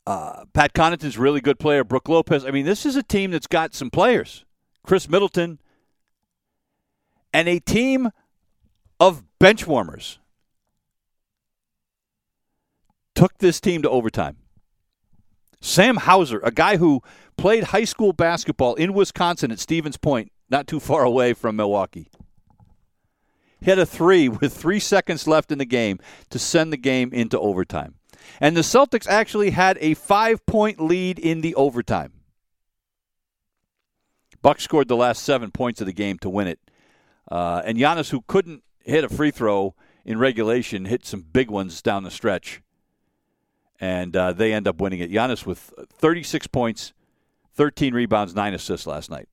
uh, 0.05 0.45
Pat 0.53 0.73
Connaughton's 0.73 1.17
really 1.17 1.41
good 1.41 1.61
player. 1.61 1.85
Brook 1.85 2.09
Lopez. 2.09 2.45
I 2.45 2.51
mean, 2.51 2.65
this 2.65 2.85
is 2.85 2.97
a 2.97 3.03
team 3.05 3.31
that's 3.31 3.47
got 3.47 3.75
some 3.75 3.91
players. 3.91 4.45
Khris 4.85 5.09
Middleton, 5.09 5.61
and 7.33 7.47
a 7.47 7.61
team 7.61 8.11
of 9.03 9.25
bench 9.41 9.67
warmers 9.67 10.21
took 13.17 13.37
this 13.39 13.61
team 13.61 13.83
to 13.83 13.91
overtime. 13.91 14.37
Sam 15.61 15.97
Hauser, 15.97 16.39
a 16.45 16.53
guy 16.53 16.77
who 16.77 17.03
played 17.37 17.65
high 17.65 17.83
school 17.83 18.13
basketball 18.13 18.77
in 18.77 18.95
Wisconsin 18.95 19.51
at 19.51 19.59
Stevens 19.59 19.97
Point, 19.97 20.31
not 20.49 20.69
too 20.69 20.79
far 20.79 21.03
away 21.03 21.33
from 21.33 21.57
Milwaukee, 21.57 22.11
hit 23.61 23.77
a 23.77 23.85
three 23.85 24.29
with 24.41 24.57
three 24.57 24.79
seconds 24.79 25.27
left 25.27 25.51
in 25.51 25.59
the 25.59 25.65
game 25.65 25.99
to 26.31 26.39
send 26.39 26.73
the 26.73 26.77
game 26.77 27.13
into 27.13 27.37
overtime. 27.41 27.97
And 28.41 28.57
the 28.57 28.61
Celtics 28.61 29.09
actually 29.09 29.51
had 29.51 29.79
a 29.81 29.95
five 29.95 30.47
point 30.47 30.81
lead 30.81 31.19
in 31.19 31.41
the 31.41 31.57
overtime. 31.57 32.13
Bucks 34.43 34.63
scored 34.63 34.87
the 34.87 34.97
last 34.97 35.25
seven 35.25 35.51
points 35.51 35.81
of 35.81 35.89
the 35.89 35.93
game 35.93 36.19
to 36.19 36.31
win 36.31 36.47
it. 36.47 36.61
Uh, 37.31 37.63
and 37.65 37.77
Giannis, 37.77 38.11
who 38.11 38.23
couldn't 38.29 38.63
hit 38.85 39.05
a 39.05 39.09
free 39.09 39.31
throw 39.31 39.75
in 40.05 40.19
regulation, 40.19 40.85
hit 40.85 41.07
some 41.07 41.23
big 41.23 41.51
ones 41.51 41.83
down 41.83 42.03
the 42.03 42.11
stretch. 42.11 42.63
And 43.81 44.17
uh, 44.17 44.33
they 44.33 44.53
end 44.53 44.69
up 44.69 44.81
winning 44.81 45.01
it. 45.01 45.11
Giannis 45.11 45.45
with 45.45 45.73
36 45.93 46.47
points, 46.49 46.93
13 47.55 47.95
rebounds, 47.95 48.35
9 48.35 48.55
assists 48.55 48.87
last 48.87 49.11
night. 49.11 49.29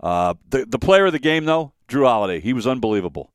Uh, 0.00 0.34
the, 0.48 0.64
the 0.64 0.78
player 0.78 1.06
of 1.06 1.12
the 1.12 1.18
game, 1.18 1.44
though, 1.44 1.72
Jrue 1.88 2.06
Holiday. 2.06 2.40
He 2.40 2.52
was 2.52 2.66
unbelievable. 2.66 3.32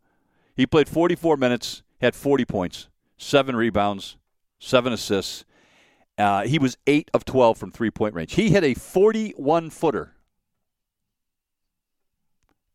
He 0.55 0.65
played 0.65 0.87
44 0.87 1.37
minutes, 1.37 1.83
had 1.99 2.15
40 2.15 2.45
points, 2.45 2.87
7 3.17 3.55
rebounds, 3.55 4.17
7 4.59 4.93
assists. 4.93 5.45
Uh, 6.17 6.45
he 6.45 6.57
was 6.57 6.77
8 6.87 7.11
of 7.13 7.25
12 7.25 7.57
from 7.57 7.71
three 7.71 7.91
point 7.91 8.15
range. 8.15 8.33
He 8.33 8.49
hit 8.49 8.63
a 8.63 8.73
41 8.73 9.69
footer 9.69 10.15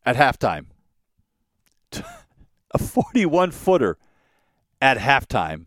at 0.05 0.15
halftime. 0.15 0.67
a 2.73 2.77
41 2.77 3.51
footer 3.51 3.97
at 4.81 4.97
halftime 4.97 5.65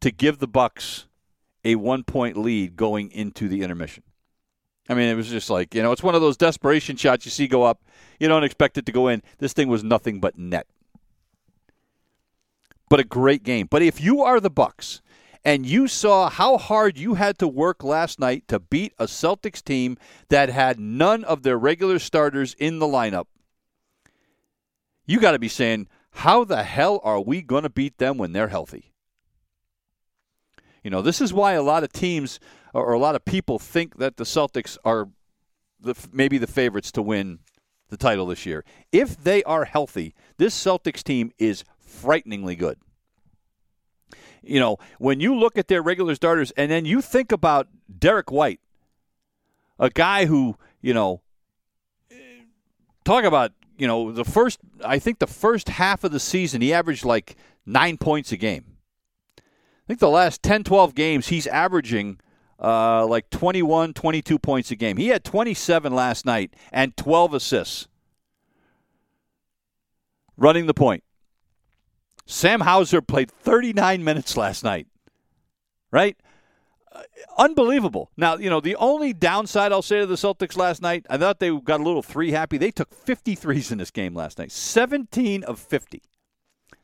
to 0.00 0.10
give 0.10 0.38
the 0.38 0.46
Bucks 0.46 1.06
a 1.64 1.76
one 1.76 2.04
point 2.04 2.36
lead 2.36 2.76
going 2.76 3.10
into 3.10 3.48
the 3.48 3.62
intermission. 3.62 4.02
I 4.88 4.94
mean, 4.94 5.08
it 5.08 5.14
was 5.14 5.30
just 5.30 5.48
like, 5.48 5.74
you 5.74 5.82
know, 5.82 5.92
it's 5.92 6.02
one 6.02 6.14
of 6.14 6.20
those 6.20 6.36
desperation 6.36 6.96
shots 6.96 7.24
you 7.24 7.30
see 7.30 7.46
go 7.46 7.62
up. 7.62 7.82
You 8.20 8.28
don't 8.28 8.44
expect 8.44 8.76
it 8.76 8.84
to 8.86 8.92
go 8.92 9.08
in. 9.08 9.22
This 9.38 9.54
thing 9.54 9.68
was 9.68 9.82
nothing 9.82 10.20
but 10.20 10.38
net. 10.38 10.66
But 12.90 13.00
a 13.00 13.04
great 13.04 13.42
game. 13.42 13.66
But 13.70 13.82
if 13.82 14.00
you 14.00 14.22
are 14.22 14.40
the 14.40 14.50
Bucks 14.50 15.00
and 15.42 15.64
you 15.64 15.88
saw 15.88 16.28
how 16.28 16.58
hard 16.58 16.98
you 16.98 17.14
had 17.14 17.38
to 17.38 17.48
work 17.48 17.82
last 17.82 18.20
night 18.20 18.46
to 18.48 18.60
beat 18.60 18.92
a 18.98 19.06
Celtics 19.06 19.62
team 19.62 19.96
that 20.28 20.50
had 20.50 20.78
none 20.78 21.24
of 21.24 21.42
their 21.42 21.58
regular 21.58 21.98
starters 21.98 22.54
in 22.58 22.78
the 22.78 22.86
lineup, 22.86 23.26
you 25.06 25.20
got 25.20 25.32
to 25.32 25.38
be 25.38 25.48
saying, 25.48 25.88
how 26.10 26.44
the 26.44 26.62
hell 26.62 27.00
are 27.02 27.20
we 27.20 27.42
going 27.42 27.64
to 27.64 27.70
beat 27.70 27.98
them 27.98 28.18
when 28.18 28.32
they're 28.32 28.48
healthy? 28.48 28.92
You 30.82 30.90
know, 30.90 31.02
this 31.02 31.20
is 31.20 31.32
why 31.32 31.52
a 31.52 31.62
lot 31.62 31.82
of 31.82 31.92
teams 31.92 32.38
or 32.72 32.92
a 32.92 32.98
lot 32.98 33.14
of 33.14 33.24
people 33.24 33.58
think 33.58 33.98
that 33.98 34.16
the 34.16 34.24
Celtics 34.24 34.76
are 34.84 35.08
the, 35.80 35.94
maybe 36.12 36.38
the 36.38 36.46
favorites 36.46 36.92
to 36.92 37.02
win 37.02 37.40
the 37.88 37.96
title 37.96 38.26
this 38.26 38.44
year. 38.44 38.64
If 38.92 39.22
they 39.22 39.42
are 39.44 39.64
healthy, 39.64 40.14
this 40.36 40.54
Celtics 40.54 41.02
team 41.02 41.32
is 41.38 41.64
frighteningly 41.78 42.56
good 42.56 42.78
you 44.46 44.60
know, 44.60 44.78
when 44.98 45.20
you 45.20 45.34
look 45.34 45.58
at 45.58 45.68
their 45.68 45.82
regular 45.82 46.14
starters 46.14 46.50
and 46.52 46.70
then 46.70 46.84
you 46.84 47.00
think 47.00 47.32
about 47.32 47.68
Derrick 47.98 48.30
White, 48.30 48.60
a 49.78 49.90
guy 49.90 50.26
who, 50.26 50.56
you 50.80 50.94
know, 50.94 51.22
eh, 52.10 52.14
talk 53.04 53.24
about, 53.24 53.52
you 53.76 53.86
know, 53.86 54.12
the 54.12 54.24
first, 54.24 54.60
I 54.84 54.98
think 54.98 55.18
the 55.18 55.26
first 55.26 55.68
half 55.68 56.04
of 56.04 56.12
the 56.12 56.20
season, 56.20 56.60
he 56.60 56.72
averaged 56.72 57.04
like 57.04 57.36
nine 57.66 57.96
points 57.96 58.32
a 58.32 58.36
game. 58.36 58.64
I 59.38 59.86
think 59.86 60.00
the 60.00 60.08
last 60.08 60.42
10, 60.42 60.64
12 60.64 60.94
games, 60.94 61.28
he's 61.28 61.46
averaging 61.46 62.18
uh, 62.58 63.06
like 63.06 63.28
21, 63.30 63.92
22 63.92 64.38
points 64.38 64.70
a 64.70 64.76
game. 64.76 64.96
He 64.96 65.08
had 65.08 65.24
27 65.24 65.94
last 65.94 66.24
night 66.24 66.54
and 66.72 66.96
12 66.96 67.34
assists 67.34 67.88
running 70.36 70.66
the 70.66 70.74
point. 70.74 71.04
Sam 72.26 72.60
Hauser 72.60 73.02
played 73.02 73.30
39 73.30 74.02
minutes 74.02 74.36
last 74.36 74.64
night, 74.64 74.86
right? 75.90 76.16
Unbelievable. 77.36 78.10
Now, 78.16 78.36
you 78.36 78.48
know, 78.48 78.60
the 78.60 78.76
only 78.76 79.12
downside 79.12 79.72
I'll 79.72 79.82
say 79.82 80.00
to 80.00 80.06
the 80.06 80.14
Celtics 80.14 80.56
last 80.56 80.80
night, 80.80 81.06
I 81.10 81.16
thought 81.16 81.40
they 81.40 81.50
got 81.50 81.80
a 81.80 81.82
little 81.82 82.02
three 82.02 82.30
happy. 82.30 82.58
They 82.58 82.70
took 82.70 82.90
53s 82.90 83.72
in 83.72 83.78
this 83.78 83.90
game 83.90 84.14
last 84.14 84.38
night, 84.38 84.52
17 84.52 85.42
of 85.44 85.58
50. 85.58 86.02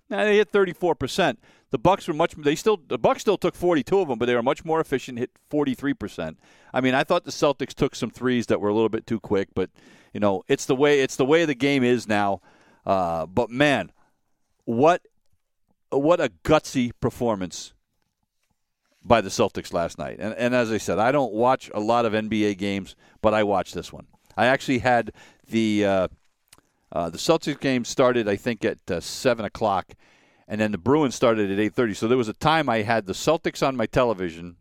Now 0.08 0.24
they 0.24 0.36
hit 0.36 0.50
34 0.50 0.96
percent. 0.96 1.38
The 1.70 1.78
Bucks 1.78 2.08
were 2.08 2.14
much. 2.14 2.34
They 2.34 2.56
still 2.56 2.80
the 2.88 2.98
Bucks 2.98 3.20
still 3.20 3.38
took 3.38 3.54
42 3.54 4.00
of 4.00 4.08
them, 4.08 4.18
but 4.18 4.26
they 4.26 4.34
were 4.34 4.42
much 4.42 4.64
more 4.64 4.80
efficient. 4.80 5.18
Hit 5.18 5.30
43 5.50 5.94
percent. 5.94 6.38
I 6.74 6.80
mean, 6.80 6.94
I 6.94 7.04
thought 7.04 7.24
the 7.24 7.30
Celtics 7.30 7.74
took 7.74 7.94
some 7.94 8.10
threes 8.10 8.46
that 8.46 8.60
were 8.60 8.68
a 8.68 8.74
little 8.74 8.88
bit 8.88 9.06
too 9.06 9.20
quick, 9.20 9.48
but 9.54 9.70
you 10.12 10.18
know, 10.18 10.42
it's 10.48 10.66
the 10.66 10.74
way 10.74 11.00
it's 11.00 11.14
the 11.14 11.24
way 11.24 11.44
the 11.44 11.54
game 11.54 11.84
is 11.84 12.08
now. 12.08 12.40
Uh, 12.84 13.26
but 13.26 13.50
man, 13.50 13.92
what 14.64 15.02
what 15.90 16.20
a 16.20 16.32
gutsy 16.42 16.90
performance 17.00 17.72
by 19.04 19.20
the 19.20 19.28
Celtics 19.28 19.72
last 19.72 19.98
night. 19.98 20.16
And, 20.18 20.34
and 20.34 20.54
as 20.54 20.70
I 20.70 20.78
said, 20.78 20.98
I 20.98 21.12
don't 21.12 21.32
watch 21.32 21.70
a 21.74 21.80
lot 21.80 22.04
of 22.04 22.12
NBA 22.12 22.58
games, 22.58 22.96
but 23.22 23.34
I 23.34 23.42
watched 23.44 23.74
this 23.74 23.92
one. 23.92 24.06
I 24.36 24.46
actually 24.46 24.78
had 24.78 25.12
the 25.48 25.84
uh, 25.84 26.08
uh, 26.92 27.10
the 27.10 27.18
Celtics 27.18 27.60
game 27.60 27.84
started, 27.84 28.28
I 28.28 28.36
think, 28.36 28.64
at 28.64 28.78
uh, 28.90 29.00
seven 29.00 29.44
o'clock, 29.44 29.94
and 30.48 30.60
then 30.60 30.72
the 30.72 30.78
Bruins 30.78 31.14
started 31.14 31.50
at 31.50 31.58
eight 31.58 31.74
thirty. 31.74 31.94
So 31.94 32.08
there 32.08 32.18
was 32.18 32.28
a 32.28 32.34
time 32.34 32.68
I 32.68 32.82
had 32.82 33.06
the 33.06 33.12
Celtics 33.12 33.66
on 33.66 33.76
my 33.76 33.86
television 33.86 34.56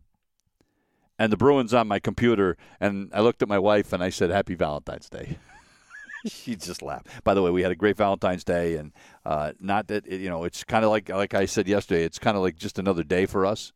and 1.18 1.32
the 1.32 1.36
Bruins 1.36 1.74
on 1.74 1.86
my 1.88 1.98
computer, 1.98 2.56
and 2.80 3.10
I 3.12 3.20
looked 3.20 3.42
at 3.42 3.48
my 3.48 3.58
wife 3.58 3.92
and 3.92 4.02
I 4.02 4.10
said, 4.10 4.30
"Happy 4.30 4.54
Valentine's 4.54 5.08
Day." 5.08 5.38
she 6.26 6.56
just 6.56 6.82
laughed. 6.82 7.08
By 7.24 7.34
the 7.34 7.42
way, 7.42 7.50
we 7.50 7.62
had 7.62 7.72
a 7.72 7.76
great 7.76 7.96
Valentine's 7.96 8.44
Day, 8.44 8.76
and 8.76 8.92
uh, 9.24 9.52
not 9.60 9.88
that 9.88 10.06
it, 10.06 10.20
you 10.20 10.28
know, 10.28 10.44
it's 10.44 10.64
kind 10.64 10.84
of 10.84 10.90
like 10.90 11.08
like 11.08 11.34
I 11.34 11.46
said 11.46 11.68
yesterday, 11.68 12.04
it's 12.04 12.18
kind 12.18 12.36
of 12.36 12.42
like 12.42 12.56
just 12.56 12.78
another 12.78 13.02
day 13.02 13.26
for 13.26 13.46
us. 13.46 13.72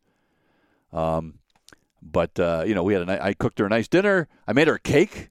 Um, 0.95 1.41
but 2.01 2.39
uh, 2.39 2.65
you 2.67 2.75
know, 2.75 2.85
we 2.85 2.95
had 2.95 3.09
a 3.09 3.25
I 3.25 3.35
cooked 3.35 3.59
her 3.59 3.67
a 3.67 3.69
nice 3.69 3.89
dinner. 3.89 4.29
I 4.47 4.53
made 4.53 4.69
her 4.69 4.75
a 4.75 4.81
cake. 4.81 5.31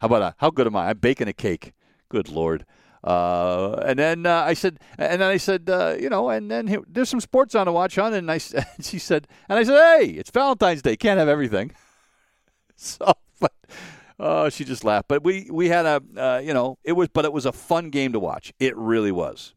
How 0.00 0.06
about 0.06 0.22
a, 0.22 0.34
how 0.38 0.50
good 0.50 0.66
am 0.66 0.76
I? 0.76 0.90
I'm 0.90 0.98
baking 0.98 1.28
a 1.28 1.32
cake. 1.32 1.72
Good 2.08 2.28
lord. 2.28 2.66
Uh, 3.04 3.80
and 3.86 3.98
then 3.98 4.26
uh, 4.26 4.42
I 4.42 4.54
said, 4.54 4.80
and 4.98 5.22
then 5.22 5.30
I 5.30 5.36
said, 5.36 5.70
uh, 5.70 5.94
you 5.98 6.08
know, 6.08 6.28
and 6.28 6.50
then 6.50 6.66
he, 6.66 6.78
there's 6.88 7.08
some 7.08 7.20
sports 7.20 7.54
on 7.54 7.66
to 7.66 7.72
watch, 7.72 7.96
on. 7.98 8.12
And 8.12 8.30
I, 8.30 8.38
she 8.80 8.98
said, 8.98 9.28
and 9.48 9.58
I 9.58 9.62
said, 9.62 9.76
hey, 9.76 10.06
it's 10.10 10.30
Valentine's 10.30 10.82
Day, 10.82 10.96
can't 10.96 11.18
have 11.18 11.28
everything. 11.28 11.70
so, 12.76 13.14
but 13.38 13.52
uh, 14.18 14.50
she 14.50 14.64
just 14.64 14.82
laughed. 14.82 15.06
But 15.06 15.22
we 15.22 15.48
we 15.50 15.68
had 15.68 15.86
a, 15.86 16.02
uh, 16.16 16.38
you 16.38 16.52
know, 16.52 16.78
it 16.82 16.92
was, 16.92 17.08
but 17.08 17.24
it 17.24 17.32
was 17.32 17.46
a 17.46 17.52
fun 17.52 17.90
game 17.90 18.12
to 18.12 18.18
watch. 18.18 18.52
It 18.58 18.76
really 18.76 19.12
was. 19.12 19.54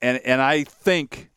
And 0.00 0.18
and 0.18 0.40
I 0.40 0.64
think 0.64 1.30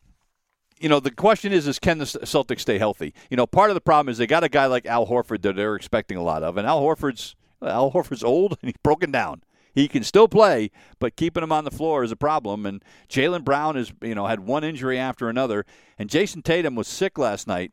you 0.81 0.89
know, 0.89 0.99
the 0.99 1.11
question 1.11 1.53
is, 1.53 1.67
is 1.67 1.79
can 1.79 1.99
the 1.99 2.05
Celtics 2.05 2.61
stay 2.61 2.77
healthy? 2.77 3.13
You 3.29 3.37
know, 3.37 3.45
part 3.45 3.69
of 3.69 3.75
the 3.75 3.81
problem 3.81 4.09
is 4.09 4.17
they 4.17 4.27
got 4.27 4.43
a 4.43 4.49
guy 4.49 4.65
like 4.65 4.85
Al 4.85 5.07
Horford 5.07 5.41
that 5.43 5.55
they're 5.55 5.75
expecting 5.75 6.17
a 6.17 6.23
lot 6.23 6.43
of, 6.43 6.57
and 6.57 6.67
Al 6.67 6.81
Horford's 6.81 7.35
Al 7.61 7.91
Horford's 7.91 8.23
old 8.25 8.57
and 8.61 8.69
he's 8.69 8.81
broken 8.83 9.11
down. 9.11 9.43
He 9.73 9.87
can 9.87 10.03
still 10.03 10.27
play, 10.27 10.69
but 10.99 11.15
keeping 11.15 11.43
him 11.43 11.51
on 11.51 11.63
the 11.63 11.71
floor 11.71 12.03
is 12.03 12.11
a 12.11 12.17
problem. 12.17 12.65
And 12.65 12.83
Jaylen 13.07 13.45
Brown 13.45 13.77
is, 13.77 13.93
you 14.01 14.13
know, 14.13 14.27
had 14.27 14.41
one 14.41 14.65
injury 14.65 14.99
after 14.99 15.29
another, 15.29 15.65
and 15.97 16.09
Jayson 16.09 16.43
Tatum 16.43 16.75
was 16.75 16.87
sick 16.87 17.17
last 17.17 17.47
night. 17.47 17.71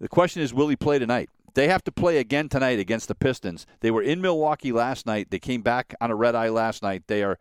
The 0.00 0.08
question 0.08 0.42
is, 0.42 0.52
will 0.52 0.68
he 0.68 0.76
play 0.76 0.98
tonight? 0.98 1.30
They 1.54 1.68
have 1.68 1.84
to 1.84 1.92
play 1.92 2.18
again 2.18 2.48
tonight 2.48 2.78
against 2.78 3.08
the 3.08 3.14
Pistons. 3.14 3.64
They 3.80 3.90
were 3.90 4.02
in 4.02 4.20
Milwaukee 4.20 4.72
last 4.72 5.06
night. 5.06 5.30
They 5.30 5.38
came 5.38 5.62
back 5.62 5.94
on 6.00 6.10
a 6.10 6.14
red 6.14 6.34
eye 6.34 6.50
last 6.50 6.82
night. 6.82 7.04
They 7.06 7.22
are 7.22 7.38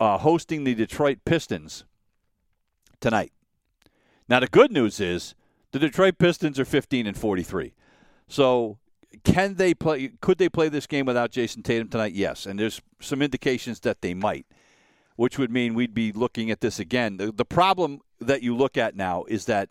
uh, 0.00 0.18
hosting 0.18 0.64
the 0.64 0.74
Detroit 0.74 1.18
Pistons 1.24 1.84
tonight. 3.00 3.32
Now 4.30 4.38
the 4.38 4.46
good 4.46 4.70
news 4.70 5.00
is 5.00 5.34
the 5.72 5.80
Detroit 5.80 6.16
Pistons 6.18 6.60
are 6.60 6.64
15 6.64 7.04
and 7.08 7.18
43. 7.18 7.74
So 8.28 8.78
can 9.24 9.56
they 9.56 9.74
play 9.74 10.12
could 10.20 10.38
they 10.38 10.48
play 10.48 10.68
this 10.68 10.86
game 10.86 11.04
without 11.04 11.32
Jayson 11.32 11.64
Tatum 11.64 11.88
tonight? 11.88 12.12
Yes, 12.12 12.46
and 12.46 12.56
there's 12.58 12.80
some 13.00 13.22
indications 13.22 13.80
that 13.80 14.02
they 14.02 14.14
might, 14.14 14.46
which 15.16 15.36
would 15.36 15.50
mean 15.50 15.74
we'd 15.74 15.94
be 15.94 16.12
looking 16.12 16.48
at 16.52 16.60
this 16.60 16.78
again. 16.78 17.16
The, 17.16 17.32
the 17.32 17.44
problem 17.44 18.02
that 18.20 18.40
you 18.40 18.56
look 18.56 18.78
at 18.78 18.94
now 18.94 19.24
is 19.24 19.46
that 19.46 19.68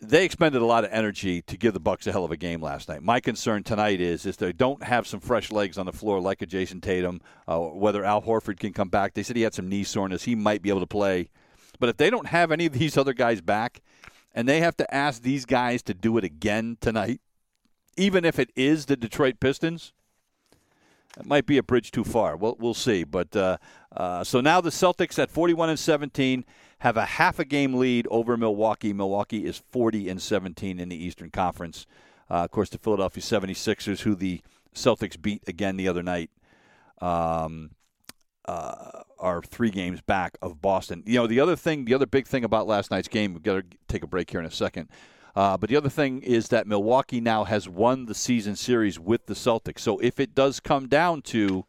they 0.00 0.24
expended 0.24 0.62
a 0.62 0.66
lot 0.66 0.84
of 0.84 0.90
energy 0.90 1.42
to 1.42 1.58
give 1.58 1.74
the 1.74 1.80
Bucks 1.80 2.06
a 2.06 2.12
hell 2.12 2.24
of 2.24 2.30
a 2.30 2.38
game 2.38 2.62
last 2.62 2.88
night. 2.88 3.02
My 3.02 3.20
concern 3.20 3.64
tonight 3.64 4.00
is 4.00 4.24
is 4.24 4.38
they 4.38 4.54
don't 4.54 4.82
have 4.82 5.06
some 5.06 5.20
fresh 5.20 5.52
legs 5.52 5.76
on 5.76 5.84
the 5.84 5.92
floor 5.92 6.20
like 6.20 6.40
a 6.40 6.46
Jayson 6.46 6.80
Tatum, 6.80 7.20
uh, 7.46 7.58
whether 7.58 8.02
Al 8.02 8.22
Horford 8.22 8.58
can 8.58 8.72
come 8.72 8.88
back. 8.88 9.12
They 9.12 9.22
said 9.22 9.36
he 9.36 9.42
had 9.42 9.52
some 9.52 9.68
knee 9.68 9.84
soreness. 9.84 10.22
He 10.22 10.34
might 10.34 10.62
be 10.62 10.70
able 10.70 10.80
to 10.80 10.86
play. 10.86 11.28
But 11.78 11.88
if 11.88 11.96
they 11.96 12.10
don't 12.10 12.28
have 12.28 12.52
any 12.52 12.66
of 12.66 12.72
these 12.72 12.96
other 12.96 13.12
guys 13.12 13.40
back, 13.40 13.80
and 14.34 14.48
they 14.48 14.60
have 14.60 14.76
to 14.78 14.94
ask 14.94 15.22
these 15.22 15.46
guys 15.46 15.82
to 15.84 15.94
do 15.94 16.18
it 16.18 16.24
again 16.24 16.76
tonight, 16.80 17.20
even 17.96 18.24
if 18.24 18.38
it 18.38 18.50
is 18.56 18.86
the 18.86 18.96
Detroit 18.96 19.38
Pistons, 19.38 19.92
it 21.18 21.26
might 21.26 21.46
be 21.46 21.58
a 21.58 21.62
bridge 21.62 21.92
too 21.92 22.02
far. 22.02 22.36
We'll, 22.36 22.56
we'll 22.58 22.74
see. 22.74 23.04
But 23.04 23.36
uh, 23.36 23.58
uh, 23.96 24.24
so 24.24 24.40
now 24.40 24.60
the 24.60 24.70
Celtics 24.70 25.18
at 25.18 25.30
41 25.30 25.70
and 25.70 25.78
17 25.78 26.44
have 26.80 26.96
a 26.96 27.04
half 27.04 27.38
a 27.38 27.44
game 27.44 27.74
lead 27.74 28.06
over 28.10 28.36
Milwaukee. 28.36 28.92
Milwaukee 28.92 29.46
is 29.46 29.62
40 29.70 30.08
and 30.08 30.20
17 30.20 30.80
in 30.80 30.88
the 30.88 30.96
Eastern 30.96 31.30
Conference. 31.30 31.86
Uh, 32.28 32.44
of 32.44 32.50
course, 32.50 32.70
the 32.70 32.78
Philadelphia 32.78 33.22
76ers, 33.22 34.00
who 34.00 34.14
the 34.14 34.40
Celtics 34.74 35.20
beat 35.20 35.42
again 35.46 35.76
the 35.76 35.86
other 35.86 36.02
night. 36.02 36.30
Um, 37.00 37.70
uh, 38.46 39.02
are 39.18 39.42
three 39.42 39.70
games 39.70 40.00
back 40.00 40.36
of 40.42 40.60
Boston. 40.60 41.02
You 41.06 41.20
know, 41.20 41.26
the 41.26 41.40
other 41.40 41.56
thing, 41.56 41.84
the 41.84 41.94
other 41.94 42.06
big 42.06 42.26
thing 42.26 42.44
about 42.44 42.66
last 42.66 42.90
night's 42.90 43.08
game, 43.08 43.32
we've 43.32 43.42
got 43.42 43.54
to 43.54 43.78
take 43.88 44.02
a 44.02 44.06
break 44.06 44.30
here 44.30 44.40
in 44.40 44.46
a 44.46 44.50
second. 44.50 44.88
Uh, 45.34 45.56
but 45.56 45.68
the 45.68 45.76
other 45.76 45.88
thing 45.88 46.22
is 46.22 46.48
that 46.48 46.66
Milwaukee 46.66 47.20
now 47.20 47.44
has 47.44 47.68
won 47.68 48.06
the 48.06 48.14
season 48.14 48.54
series 48.54 49.00
with 49.00 49.26
the 49.26 49.34
Celtics. 49.34 49.80
So 49.80 49.98
if 49.98 50.20
it 50.20 50.34
does 50.34 50.60
come 50.60 50.88
down 50.88 51.22
to 51.22 51.64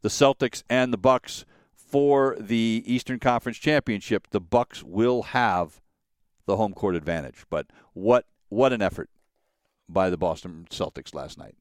the 0.00 0.08
Celtics 0.08 0.62
and 0.70 0.92
the 0.92 0.98
Bucks 0.98 1.44
for 1.74 2.36
the 2.40 2.82
Eastern 2.86 3.18
Conference 3.18 3.58
Championship, 3.58 4.28
the 4.30 4.40
Bucks 4.40 4.82
will 4.82 5.24
have 5.24 5.82
the 6.46 6.56
home 6.56 6.72
court 6.72 6.96
advantage. 6.96 7.44
But 7.50 7.66
what 7.92 8.26
what 8.48 8.72
an 8.72 8.82
effort 8.82 9.10
by 9.88 10.10
the 10.10 10.16
Boston 10.16 10.66
Celtics 10.70 11.14
last 11.14 11.38
night. 11.38 11.54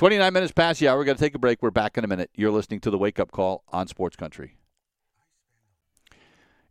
29 0.00 0.32
minutes 0.32 0.52
past 0.52 0.80
the 0.80 0.88
hour. 0.88 0.96
We're 0.96 1.04
going 1.04 1.18
to 1.18 1.22
take 1.22 1.34
a 1.34 1.38
break. 1.38 1.60
We're 1.60 1.70
back 1.70 1.98
in 1.98 2.04
a 2.04 2.06
minute. 2.06 2.30
You're 2.34 2.50
listening 2.50 2.80
to 2.80 2.90
the 2.90 2.96
Wake 2.96 3.20
Up 3.20 3.30
Call 3.30 3.64
on 3.68 3.86
Sports 3.86 4.16
Country. 4.16 4.56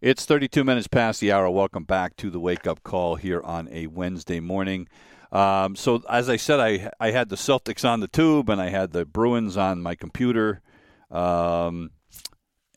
It's 0.02 0.26
32 0.26 0.64
minutes 0.64 0.88
past 0.88 1.22
the 1.22 1.32
hour. 1.32 1.48
Welcome 1.48 1.84
back 1.84 2.16
to 2.16 2.32
the 2.32 2.40
Wake 2.40 2.66
Up 2.66 2.82
Call 2.82 3.18
here 3.18 3.40
on 3.44 3.68
a 3.72 3.86
Wednesday 3.86 4.40
morning. 4.40 4.88
Um, 5.32 5.76
so, 5.76 6.02
as 6.10 6.28
I 6.28 6.38
said, 6.38 6.60
I 6.60 6.90
I 7.00 7.12
had 7.12 7.30
the 7.30 7.36
Celtics 7.36 7.88
on 7.88 8.00
the 8.00 8.08
tube 8.08 8.50
and 8.50 8.60
I 8.60 8.70
had 8.70 8.94
the 8.94 9.06
Bruins 9.06 9.58
on 9.58 9.84
my 9.84 9.94
computer, 9.94 10.64
um, 11.12 11.92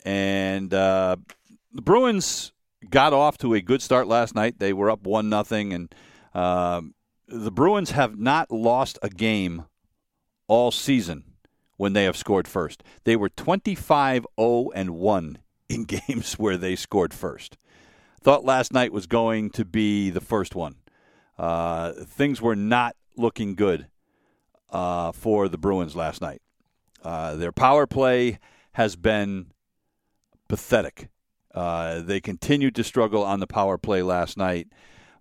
and 0.05 0.75
uh, 0.75 1.17
the 1.73 1.81
Bruins 1.81 2.53
got 2.91 3.15
off 3.15 3.39
to 3.39 3.55
a 3.55 3.63
good 3.63 3.81
start 3.81 4.07
last 4.07 4.35
night. 4.35 4.59
They 4.59 4.75
were 4.75 4.91
up 4.91 5.05
one 5.05 5.31
nothing, 5.31 5.73
and 5.73 5.95
uh, 6.35 6.83
the 7.27 7.51
Bruins 7.51 7.93
have 7.93 8.19
not 8.19 8.51
lost 8.51 8.99
a 9.01 9.09
game 9.09 9.65
all 10.53 10.71
season 10.71 11.25
when 11.79 11.95
they 11.95 12.05
have 12.05 12.15
scored 12.15 12.47
first. 12.47 12.83
They 13.05 13.17
were 13.17 13.31
25 13.31 14.27
0 14.39 14.71
and 14.75 14.91
1 14.91 15.39
in 15.71 15.85
games 16.09 16.35
where 16.35 16.59
they 16.59 16.77
scored 16.77 17.15
first. 17.15 17.57
Thought 18.21 18.45
last 18.45 18.71
night 18.71 18.93
was 18.93 19.07
going 19.07 19.49
to 19.53 19.65
be 19.65 20.11
the 20.11 20.21
first 20.21 20.55
one. 20.55 20.75
Uh, 21.39 21.93
things 21.93 22.43
were 22.43 22.55
not 22.55 22.97
looking 23.17 23.55
good 23.55 23.87
uh, 24.69 25.13
for 25.13 25.49
the 25.49 25.57
Bruins 25.57 25.97
last 25.97 26.21
night. 26.21 26.43
Uh, 27.03 27.35
their 27.35 27.51
power 27.51 27.87
play 27.87 28.39
has 28.73 28.95
been 28.95 29.47
pathetic. 30.49 31.09
Uh, 31.55 32.03
they 32.03 32.21
continued 32.21 32.75
to 32.75 32.85
struggle 32.85 33.25
on 33.25 33.41
the 33.41 33.47
power 33.47 33.79
play 33.79 34.03
last 34.03 34.37
night, 34.37 34.69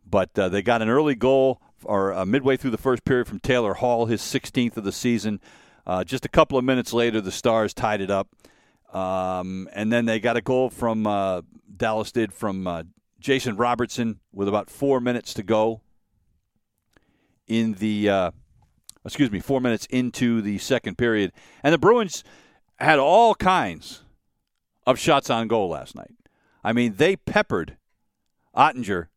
but 0.06 0.38
uh, 0.38 0.50
they 0.50 0.62
got 0.62 0.82
an 0.82 0.89
early 0.89 1.15
goal 1.15 1.62
or 1.86 2.13
uh, 2.13 2.26
midway 2.26 2.58
through 2.58 2.72
the 2.72 2.78
first 2.78 3.04
period 3.04 3.28
from 3.28 3.39
Taylor 3.39 3.76
Hall, 3.76 4.06
his 4.06 4.22
16th 4.22 4.78
of 4.78 4.84
the 4.84 4.91
season. 4.91 5.39
Uh, 5.86 6.04
just 6.04 6.26
a 6.26 6.30
couple 6.30 6.58
of 6.58 6.63
minutes 6.63 6.94
later, 6.94 7.22
the 7.22 7.32
Stars 7.32 7.74
tied 7.74 8.02
it 8.02 8.12
up. 8.12 8.28
Um, 8.94 9.70
and 9.74 9.91
then 9.91 10.06
they 10.06 10.20
got 10.20 10.38
a 10.38 10.41
goal 10.41 10.70
from 10.70 11.08
uh, 11.08 11.41
Dallas 11.76 12.12
did 12.12 12.34
from 12.34 12.67
uh, 12.67 12.84
Jason 13.20 13.56
Robertson 13.56 14.20
with 14.34 14.48
about 14.48 14.70
four 14.70 15.00
minutes 15.00 15.34
to 15.36 15.44
go 15.44 15.82
in 17.48 17.74
the 17.76 18.10
uh, 18.10 18.32
excuse 19.06 19.32
me 19.32 19.39
four 19.39 19.62
minutes 19.62 19.86
into 19.88 20.41
the 20.41 20.58
second 20.58 20.98
period, 20.98 21.32
and 21.63 21.74
the 21.74 21.78
Bruins 21.78 22.24
had 22.80 23.00
all 23.00 23.36
kinds 23.36 24.04
of 24.86 25.00
shots 25.00 25.30
on 25.30 25.48
goal 25.48 25.70
last 25.70 25.96
night. 25.96 26.12
I 26.63 26.74
mean, 26.74 26.96
they 26.98 27.15
peppered 27.15 27.78
Oettinger 28.56 29.08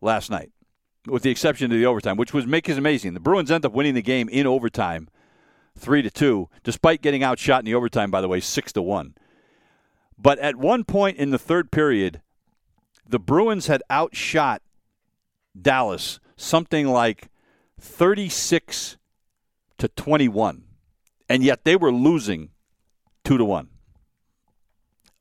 last 0.00 0.30
night 0.30 0.50
with 1.06 1.22
the 1.22 1.30
exception 1.30 1.72
of 1.72 1.78
the 1.78 1.86
overtime, 1.86 2.16
which 2.16 2.32
was 2.32 2.46
make 2.46 2.68
is 2.68 2.78
amazing. 2.78 3.14
The 3.14 3.20
Bruins 3.20 3.50
end 3.50 3.64
up 3.64 3.72
winning 3.72 3.94
the 3.94 4.02
game 4.02 4.28
in 4.28 4.46
overtime, 4.46 5.08
three 5.76 6.02
to 6.02 6.10
two, 6.10 6.48
despite 6.62 7.02
getting 7.02 7.22
outshot 7.22 7.60
in 7.60 7.64
the 7.64 7.74
overtime. 7.74 8.10
By 8.10 8.20
the 8.20 8.28
way, 8.28 8.40
six 8.40 8.72
to 8.72 8.82
one. 8.82 9.14
But 10.16 10.38
at 10.38 10.56
one 10.56 10.84
point 10.84 11.16
in 11.16 11.30
the 11.30 11.38
third 11.38 11.72
period, 11.72 12.20
the 13.08 13.18
Bruins 13.18 13.66
had 13.66 13.82
outshot 13.90 14.62
Dallas 15.60 16.20
something 16.36 16.86
like 16.86 17.28
thirty-six 17.80 18.96
to 19.78 19.88
twenty-one, 19.88 20.62
and 21.28 21.42
yet 21.42 21.64
they 21.64 21.74
were 21.74 21.92
losing 21.92 22.50
two 23.24 23.38
to 23.38 23.44
one. 23.44 23.68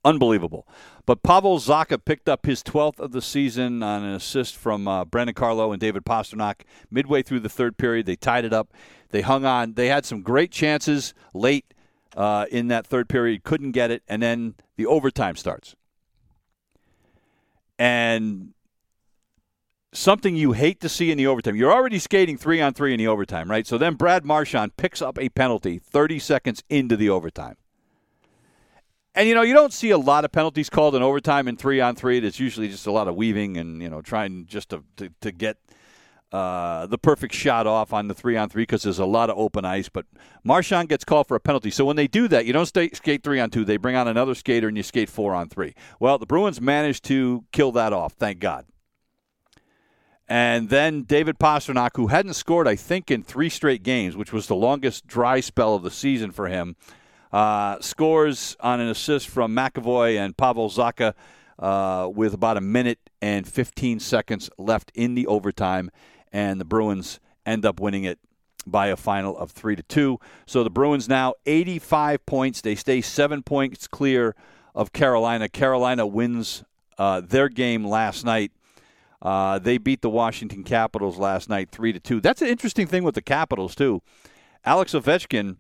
Unbelievable. 0.06 0.67
But 1.05 1.23
Pavel 1.23 1.59
Zacha 1.59 2.03
picked 2.03 2.29
up 2.29 2.45
his 2.45 2.63
12th 2.63 2.99
of 2.99 3.11
the 3.11 3.21
season 3.21 3.81
on 3.83 4.03
an 4.03 4.13
assist 4.13 4.55
from 4.55 4.87
uh, 4.87 5.05
Brandon 5.05 5.33
Carlo 5.33 5.71
and 5.71 5.79
David 5.79 6.05
Pastrnak 6.05 6.61
midway 6.89 7.23
through 7.23 7.39
the 7.39 7.49
third 7.49 7.77
period. 7.77 8.05
They 8.05 8.15
tied 8.15 8.45
it 8.45 8.53
up. 8.53 8.73
They 9.09 9.21
hung 9.21 9.45
on. 9.45 9.73
They 9.73 9.87
had 9.87 10.05
some 10.05 10.21
great 10.21 10.51
chances 10.51 11.13
late 11.33 11.73
uh, 12.15 12.45
in 12.51 12.67
that 12.67 12.85
third 12.85 13.09
period, 13.09 13.43
couldn't 13.43 13.71
get 13.71 13.91
it, 13.91 14.03
and 14.07 14.21
then 14.21 14.55
the 14.75 14.85
overtime 14.85 15.35
starts. 15.35 15.75
And 17.79 18.53
something 19.93 20.35
you 20.35 20.53
hate 20.53 20.79
to 20.81 20.89
see 20.89 21.11
in 21.11 21.17
the 21.17 21.27
overtime. 21.27 21.55
You're 21.55 21.73
already 21.73 21.99
skating 21.99 22.37
three 22.37 22.61
on 22.61 22.73
three 22.73 22.93
in 22.93 22.97
the 22.97 23.07
overtime, 23.07 23.49
right? 23.49 23.65
So 23.65 23.77
then 23.77 23.95
Brad 23.95 24.25
Marchand 24.25 24.77
picks 24.77 25.01
up 25.01 25.19
a 25.19 25.29
penalty 25.29 25.79
30 25.79 26.19
seconds 26.19 26.63
into 26.69 26.95
the 26.95 27.09
overtime. 27.09 27.55
And 29.13 29.28
you 29.28 29.36
know, 29.36 29.41
you 29.41 29.54
don't 29.54 29.74
see 29.74 29.89
a 29.89 29.97
lot 29.97 30.24
of 30.24 30.32
penalties 30.32 30.69
called 30.69 30.95
in 30.95 31.02
overtime 31.02 31.47
in 31.47 31.58
three 31.58 31.82
on 31.82 31.95
three. 31.95 32.19
It's 32.19 32.39
usually 32.39 32.69
just 32.69 32.88
a 32.88 32.91
lot 32.91 33.08
of 33.08 33.15
weaving 33.15 33.58
and 33.58 33.82
you 33.82 33.89
know 33.89 34.02
trying 34.02 34.45
just 34.45 34.69
to 34.69 34.84
to, 34.97 35.10
to 35.21 35.32
get 35.32 35.58
uh, 36.32 36.86
the 36.86 36.97
perfect 36.97 37.34
shot 37.34 37.67
off 37.67 37.91
on 37.91 38.08
the 38.08 38.13
three 38.13 38.38
on 38.38 38.47
three 38.47 38.63
because 38.63 38.84
there's 38.84 39.00
a 39.00 39.06
lot 39.06 39.30
of 39.30 39.38
open 39.38 39.65
ice. 39.65 39.89
But 39.89 40.06
Marchand 40.45 40.88
gets 40.88 41.04
called 41.04 41.28
for 41.28 41.36
a 41.36 41.41
penalty. 41.41 41.71
So 41.71 41.84
when 41.84 41.97
they 41.97 42.08
do 42.08 42.30
that, 42.30 42.45
you 42.45 42.54
don't 42.54 42.65
stay, 42.65 42.89
skate 42.93 43.21
three 43.21 43.39
on 43.39 43.50
two. 43.50 43.65
They 43.65 43.78
bring 43.78 43.97
on 43.97 44.08
another 44.08 44.34
skater 44.34 44.69
and 44.69 44.78
you 44.78 44.84
skate 44.84 45.10
four 45.10 45.36
on 45.36 45.50
three. 45.50 45.76
Well, 46.00 46.17
the 46.17 46.26
Bruins 46.26 46.62
managed 46.62 47.04
to 47.06 47.43
kill 47.52 47.74
that 47.74 47.91
off. 47.91 48.13
Thank 48.13 48.39
God. 48.39 48.65
And 50.30 50.69
then 50.69 51.04
David 51.04 51.38
Pastrnak, 51.38 51.97
who 51.97 52.08
hadn't 52.08 52.36
scored, 52.36 52.65
I 52.65 52.78
think, 52.78 53.12
in 53.12 53.21
three 53.21 53.50
straight 53.50 53.84
games, 53.84 54.15
which 54.15 54.32
was 54.32 54.47
the 54.47 54.56
longest 54.56 55.06
dry 55.06 55.41
spell 55.41 55.76
of 55.76 55.84
the 55.84 55.91
season 55.91 56.32
for 56.32 56.47
him, 56.47 56.78
uh, 57.32 57.80
scores 57.80 58.58
on 58.60 58.80
an 58.80 58.88
assist 58.88 59.28
from 59.28 59.56
McAvoy 59.56 60.17
and 60.17 60.36
Pavel 60.36 60.70
Zacha 60.70 61.13
uh, 61.60 62.10
with 62.13 62.34
about 62.34 62.58
a 62.58 62.62
minute 62.62 63.00
and 63.22 63.48
15 63.48 64.00
seconds 64.00 64.50
left 64.58 64.91
in 64.96 65.15
the 65.15 65.28
overtime, 65.28 65.91
and 66.32 66.60
the 66.60 66.65
Bruins 66.65 67.20
end 67.46 67.65
up 67.65 67.80
winning 67.80 68.04
it 68.04 68.20
by 68.65 68.88
a 68.88 68.96
final 68.96 69.38
of 69.38 69.52
three 69.52 69.76
to 69.76 69.84
two. 69.84 70.20
So 70.46 70.63
the 70.63 70.70
Bruins 70.70 71.08
now 71.08 71.34
85 71.46 72.26
points. 72.26 72.62
They 72.62 72.76
stay 72.76 73.02
seven 73.02 73.44
points 73.44 73.88
clear 73.88 74.36
of 74.76 74.94
Carolina. 74.94 75.50
Carolina 75.50 76.06
wins 76.06 76.63
uh, 76.98 77.22
their 77.22 77.50
game 77.50 77.86
last 77.86 78.26
night. 78.26 78.52
Uh, 79.22 79.60
they 79.60 79.78
beat 79.78 80.02
the 80.02 80.10
Washington 80.10 80.63
Capitals 80.63 81.17
last 81.17 81.50
night 81.50 81.70
three 81.72 81.94
to 81.94 82.00
two. 82.00 82.20
That's 82.20 82.41
an 82.41 82.48
interesting 82.48 82.88
thing 82.88 83.04
with 83.04 83.15
the 83.15 83.22
Capitals 83.22 83.76
too. 83.76 84.02
Alex 84.65 84.94
Ovechkin 84.94 85.58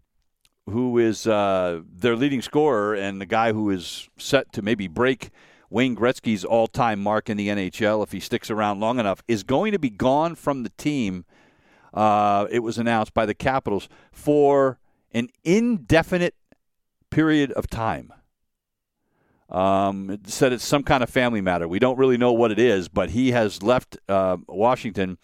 who 0.69 0.97
is 0.97 1.27
uh, 1.27 1.81
their 1.91 2.15
leading 2.15 2.41
scorer 2.41 2.93
and 2.93 3.19
the 3.19 3.25
guy 3.25 3.51
who 3.51 3.69
is 3.69 4.09
set 4.17 4.51
to 4.53 4.61
maybe 4.61 4.87
break 4.87 5.31
Wayne 5.69 5.95
Gretzky's 5.95 6.43
all 6.43 6.67
time 6.67 7.01
mark 7.01 7.29
in 7.29 7.37
the 7.37 7.47
NHL 7.47 8.03
if 8.03 8.11
he 8.11 8.19
sticks 8.19 8.49
around 8.49 8.79
long 8.79 8.99
enough, 8.99 9.23
is 9.27 9.43
going 9.43 9.71
to 9.71 9.79
be 9.79 9.89
gone 9.89 10.35
from 10.35 10.63
the 10.63 10.69
team. 10.77 11.25
Uh, 11.93 12.47
it 12.51 12.59
was 12.59 12.77
announced 12.77 13.13
by 13.13 13.25
the 13.25 13.33
Capitals 13.33 13.87
for 14.11 14.79
an 15.13 15.29
indefinite 15.43 16.35
period 17.09 17.51
of 17.53 17.67
time. 17.67 18.13
Um, 19.49 20.09
it 20.09 20.29
said 20.29 20.53
it's 20.53 20.65
some 20.65 20.83
kind 20.83 21.03
of 21.03 21.09
family 21.09 21.41
matter. 21.41 21.67
We 21.67 21.79
don't 21.79 21.97
really 21.97 22.17
know 22.17 22.31
what 22.31 22.51
it 22.51 22.59
is, 22.59 22.87
but 22.87 23.11
he 23.11 23.31
has 23.31 23.61
left 23.61 23.97
uh, 24.07 24.37
Washington 24.47 25.17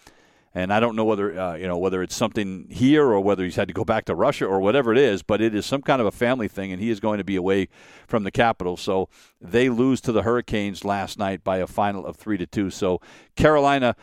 and 0.58 0.74
I 0.74 0.80
don't 0.80 0.96
know 0.96 1.06
whether 1.06 1.39
uh, 1.39 1.56
you 1.56 1.67
know 1.67 1.78
whether 1.78 2.02
it's 2.02 2.15
something 2.15 2.65
here 2.72 3.04
or 3.04 3.20
whether 3.20 3.43
he's 3.43 3.58
had 3.58 3.67
to 3.67 3.76
go 3.76 3.86
back 3.86 4.06
to 4.06 4.15
Russia 4.15 4.48
or 4.48 4.60
whatever 4.60 4.91
it 4.91 4.98
is, 4.98 5.22
but 5.22 5.39
it 5.39 5.54
is 5.54 5.67
some 5.67 5.84
kind 5.84 6.02
of 6.02 6.08
a 6.08 6.12
family 6.12 6.48
thing, 6.48 6.72
and 6.72 6.82
he 6.82 6.89
is 6.89 7.00
going 7.00 7.20
to 7.20 7.24
be 7.24 7.36
away 7.36 7.70
from 8.08 8.24
the 8.24 8.32
capital. 8.32 8.76
So 8.76 9.08
they 9.39 9.70
lose 9.70 10.02
to 10.02 10.12
the 10.12 10.24
Hurricanes 10.24 10.84
last 10.84 11.20
night 11.20 11.43
by 11.43 11.58
a 11.58 11.67
final 11.67 12.08
of 12.08 12.15
three 12.15 12.39
to 12.39 12.48
two. 12.48 12.72
So 12.72 13.00
Carolina 13.36 13.96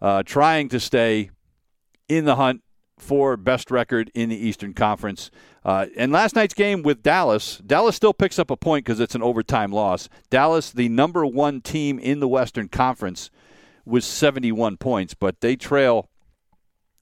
uh, 0.00 0.22
trying 0.22 0.68
to 0.68 0.78
stay 0.78 1.30
in 2.08 2.24
the 2.24 2.36
hunt 2.36 2.62
for 2.96 3.36
best 3.36 3.72
record 3.72 4.12
in 4.14 4.28
the 4.28 4.36
Eastern 4.36 4.74
Conference. 4.74 5.32
Uh, 5.64 5.86
and 5.96 6.12
last 6.12 6.36
night's 6.36 6.54
game 6.54 6.84
with 6.84 7.02
Dallas, 7.02 7.58
Dallas 7.58 7.96
still 7.96 8.14
picks 8.14 8.38
up 8.38 8.52
a 8.52 8.56
point 8.56 8.84
because 8.84 9.00
it's 9.00 9.16
an 9.16 9.24
overtime 9.24 9.72
loss. 9.72 10.08
Dallas, 10.30 10.70
the 10.70 10.88
number 10.88 11.26
one 11.26 11.60
team 11.60 11.98
in 11.98 12.20
the 12.20 12.28
Western 12.28 12.68
Conference 12.68 13.28
with 13.86 14.04
71 14.04 14.76
points, 14.76 15.14
but 15.14 15.40
they 15.40 15.56
trail 15.56 16.08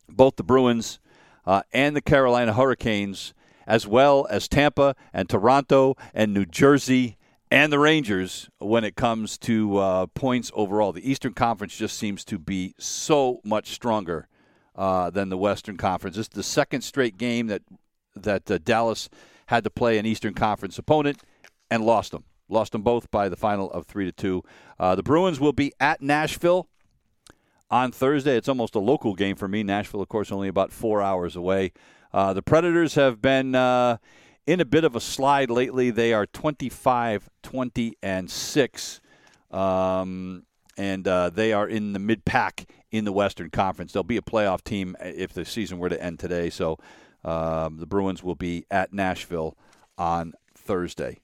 both 0.08 0.36
the 0.36 0.44
Bruins 0.44 1.00
uh, 1.46 1.62
and 1.72 1.96
the 1.96 2.02
Carolina 2.02 2.52
Hurricanes, 2.52 3.34
as 3.66 3.86
well 3.86 4.26
as 4.30 4.46
Tampa 4.46 4.94
and 5.12 5.28
Toronto 5.28 5.96
and 6.12 6.32
New 6.32 6.44
Jersey 6.44 7.16
and 7.50 7.72
the 7.72 7.78
Rangers 7.78 8.48
when 8.58 8.84
it 8.84 8.96
comes 8.96 9.38
to 9.38 9.78
uh, 9.78 10.06
points 10.06 10.50
overall. 10.54 10.92
The 10.92 11.08
Eastern 11.08 11.34
Conference 11.34 11.76
just 11.76 11.98
seems 11.98 12.24
to 12.26 12.38
be 12.38 12.74
so 12.78 13.40
much 13.44 13.70
stronger 13.70 14.28
uh, 14.76 15.10
than 15.10 15.28
the 15.28 15.38
Western 15.38 15.76
Conference. 15.76 16.16
This 16.16 16.26
is 16.26 16.30
the 16.30 16.42
second 16.42 16.82
straight 16.82 17.16
game 17.16 17.46
that 17.48 17.62
that 18.16 18.48
uh, 18.50 18.58
Dallas 18.58 19.08
had 19.46 19.64
to 19.64 19.70
play 19.70 19.98
an 19.98 20.06
Eastern 20.06 20.34
Conference 20.34 20.78
opponent 20.78 21.20
and 21.70 21.84
lost 21.84 22.12
them. 22.12 22.24
Lost 22.48 22.72
them 22.72 22.82
both 22.82 23.10
by 23.10 23.28
the 23.28 23.36
final 23.36 23.70
of 23.72 23.86
three 23.86 24.04
to 24.04 24.12
two. 24.12 24.42
Uh, 24.78 24.94
the 24.94 25.02
Bruins 25.02 25.40
will 25.40 25.52
be 25.52 25.72
at 25.80 26.00
Nashville 26.00 26.68
on 27.74 27.90
Thursday. 27.90 28.36
It's 28.36 28.48
almost 28.48 28.76
a 28.76 28.78
local 28.78 29.14
game 29.14 29.34
for 29.34 29.48
me. 29.48 29.64
Nashville, 29.64 30.00
of 30.00 30.08
course, 30.08 30.30
only 30.30 30.46
about 30.46 30.70
four 30.70 31.02
hours 31.02 31.34
away. 31.34 31.72
Uh, 32.12 32.32
the 32.32 32.40
Predators 32.40 32.94
have 32.94 33.20
been 33.20 33.56
uh, 33.56 33.96
in 34.46 34.60
a 34.60 34.64
bit 34.64 34.84
of 34.84 34.94
a 34.94 35.00
slide 35.00 35.50
lately. 35.50 35.90
They 35.90 36.12
are 36.12 36.24
25, 36.24 37.28
20, 37.42 37.96
and 38.00 38.30
6. 38.30 39.00
Um, 39.50 40.44
and 40.76 41.08
uh, 41.08 41.30
they 41.30 41.52
are 41.52 41.68
in 41.68 41.94
the 41.94 41.98
mid 41.98 42.24
pack 42.24 42.66
in 42.92 43.04
the 43.04 43.12
Western 43.12 43.50
Conference. 43.50 43.92
They'll 43.92 44.04
be 44.04 44.18
a 44.18 44.22
playoff 44.22 44.62
team 44.62 44.96
if 45.00 45.32
the 45.32 45.44
season 45.44 45.80
were 45.80 45.88
to 45.88 46.00
end 46.00 46.20
today. 46.20 46.50
So 46.50 46.78
um, 47.24 47.78
the 47.78 47.86
Bruins 47.86 48.22
will 48.22 48.36
be 48.36 48.66
at 48.70 48.92
Nashville 48.92 49.58
on 49.98 50.34
Thursday. 50.56 51.18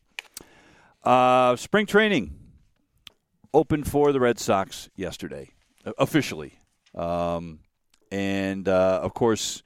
Uh, 1.05 1.55
spring 1.55 1.87
training 1.87 2.35
opened 3.55 3.89
for 3.89 4.11
the 4.11 4.19
Red 4.19 4.41
Sox 4.41 4.89
yesterday 4.97 5.51
officially. 5.99 6.59
Um, 6.95 7.61
and 8.11 8.69
uh, 8.69 9.01
of 9.03 9.14
course, 9.14 9.62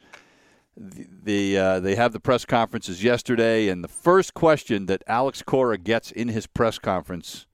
the, 0.77 1.07
the 1.23 1.59
uh, 1.59 1.81
they 1.81 1.95
have 1.95 2.13
the 2.13 2.21
press 2.21 2.45
conferences 2.45 3.03
yesterday, 3.03 3.69
and 3.69 3.83
the 3.83 3.89
first 3.89 4.35
question 4.35 4.87
that 4.87 5.03
Alex 5.07 5.43
Cora 5.43 5.79
gets 5.79 6.11
in 6.11 6.29
his 6.29 6.47
press 6.47 6.79
conference 6.79 7.47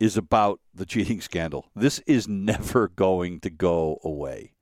is 0.00 0.16
about 0.16 0.60
the 0.74 0.84
cheating 0.84 1.20
scandal. 1.20 1.66
This 1.74 2.00
is 2.00 2.28
never 2.28 2.88
going 2.88 3.40
to 3.40 3.50
go 3.50 4.00
away. 4.02 4.52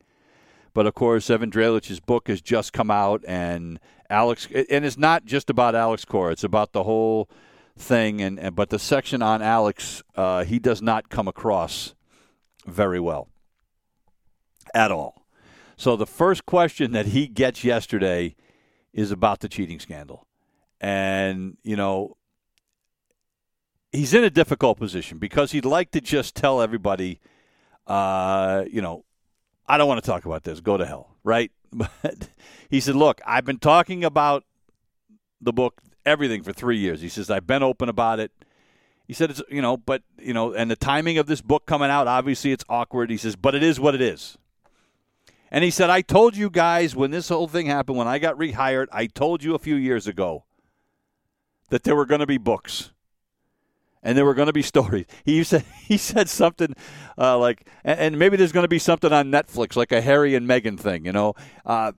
But 0.75 0.87
of 0.87 0.94
course, 0.94 1.29
Evan 1.29 1.51
Drellich's 1.51 2.01
book 2.01 2.29
has 2.29 2.40
just 2.40 2.72
come 2.72 2.90
out, 2.90 3.22
and 3.27 3.79
Alex, 4.09 4.46
and 4.46 4.85
it's 4.85 4.98
not 4.98 5.25
just 5.25 5.51
about 5.51 5.75
Alex 5.75 6.05
Cora; 6.05 6.33
it's 6.33 6.44
about 6.44 6.72
the 6.72 6.85
whole 6.85 7.29
thing. 7.77 8.20
And, 8.20 8.38
and 8.38 8.55
but 8.55 8.70
the 8.70 8.79
section 8.79 9.22
on 9.22 9.42
Alex, 9.42 10.03
uh, 10.14 10.44
he 10.44 10.59
does 10.59 10.81
not 10.81 11.09
come 11.09 11.29
across 11.29 11.94
very 12.66 13.01
well 13.01 13.29
at 14.75 14.90
all. 14.90 15.27
So 15.77 15.96
the 15.96 16.07
first 16.07 16.46
question 16.46 16.92
that 16.92 17.07
he 17.07 17.27
gets 17.27 17.64
yesterday 17.64 18.37
is 18.92 19.11
about 19.11 19.40
the 19.40 19.48
cheating 19.48 19.81
scandal. 19.81 20.27
And, 20.81 21.57
you 21.62 21.77
know, 21.77 22.16
he's 23.92 24.14
in 24.14 24.25
a 24.25 24.31
difficult 24.31 24.79
position 24.79 25.18
because 25.18 25.53
he'd 25.53 25.64
like 25.64 25.90
to 25.92 26.01
just 26.01 26.35
tell 26.35 26.61
everybody, 26.61 27.20
uh, 27.87 28.64
you 28.70 28.83
know, 28.83 29.05
I 29.66 29.79
don't 29.79 29.88
want 29.88 30.03
to 30.03 30.11
talk 30.11 30.25
about 30.25 30.44
this. 30.44 30.61
Go 30.61 30.77
to 30.77 30.87
hell, 30.87 31.16
right? 31.25 31.51
But 31.75 32.29
he 32.68 32.81
said, 32.81 32.96
look, 32.96 33.22
I've 33.27 33.46
been 33.46 33.59
talking 33.59 34.05
about 34.05 34.44
the 35.40 35.55
book, 35.55 35.81
everything 36.05 36.42
for 36.42 36.53
three 36.53 36.77
years. 36.77 37.01
He 37.01 37.09
says, 37.09 37.31
I've 37.31 37.46
been 37.46 37.62
open 37.62 37.88
about 37.88 38.20
it. 38.20 38.31
He 39.07 39.15
said, 39.15 39.31
it's, 39.31 39.43
you 39.51 39.61
know, 39.61 39.77
but, 39.77 40.03
you 40.19 40.33
know, 40.33 40.53
and 40.53 40.71
the 40.71 40.77
timing 40.77 41.19
of 41.19 41.27
this 41.27 41.41
book 41.41 41.67
coming 41.67 41.91
out, 41.91 42.07
obviously 42.07 42.53
it's 42.53 42.65
awkward. 42.69 43.11
He 43.11 43.17
says, 43.17 43.37
but 43.37 43.55
it 43.55 43.62
is 43.62 43.79
what 43.79 43.95
it 43.95 44.01
is. 44.01 44.38
And 45.51 45.62
he 45.65 45.71
said, 45.71 45.91
I 45.91 46.01
told 46.01 46.35
you 46.35 46.49
guys 46.49 46.97
when 46.97 47.11
this 47.11 47.29
whole 47.29 47.47
thing 47.47 47.67
happened, 47.67 47.99
when 47.99 48.09
I 48.09 48.19
got 48.19 48.38
rehired, 48.38 48.87
I 48.91 49.07
told 49.07 49.43
you 49.45 49.55
a 49.55 49.59
few 49.59 49.75
years 49.75 50.07
ago 50.07 50.45
that 51.69 51.83
there 51.83 51.95
were 51.95 52.07
going 52.07 52.21
to 52.21 52.27
be 52.27 52.38
books 52.38 52.91
and 54.03 54.17
there 54.17 54.25
were 54.25 54.35
going 54.35 54.47
to 54.47 54.53
be 54.53 54.62
stories. 54.75 55.07
He 55.25 55.45
said 55.45 55.65
he 55.87 55.97
said 55.97 56.29
something 56.29 56.75
uh, 57.19 57.38
like, 57.38 57.67
and, 57.85 58.01
and, 58.01 58.19
maybe 58.19 58.37
there's 58.37 58.53
going 58.53 58.65
to 58.65 58.69
be 58.69 58.79
something 58.79 59.12
on 59.12 59.31
Netflix, 59.31 59.77
like 59.77 59.93
a 59.93 60.01
Harry 60.01 60.35
and 60.35 60.49
Meghan 60.49 60.79
thing, 60.79 61.05
you 61.05 61.12
know. 61.12 61.35
Uh, 61.67 61.93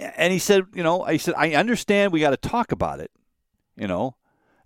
and 0.00 0.32
he 0.32 0.38
said, 0.38 0.64
you 0.74 0.82
know, 0.82 1.02
I 1.02 1.16
said 1.16 1.34
I 1.36 1.52
understand 1.52 2.12
we 2.12 2.20
got 2.20 2.30
to 2.30 2.36
talk 2.36 2.72
about 2.72 3.00
it, 3.00 3.10
you 3.76 3.86
know, 3.86 4.16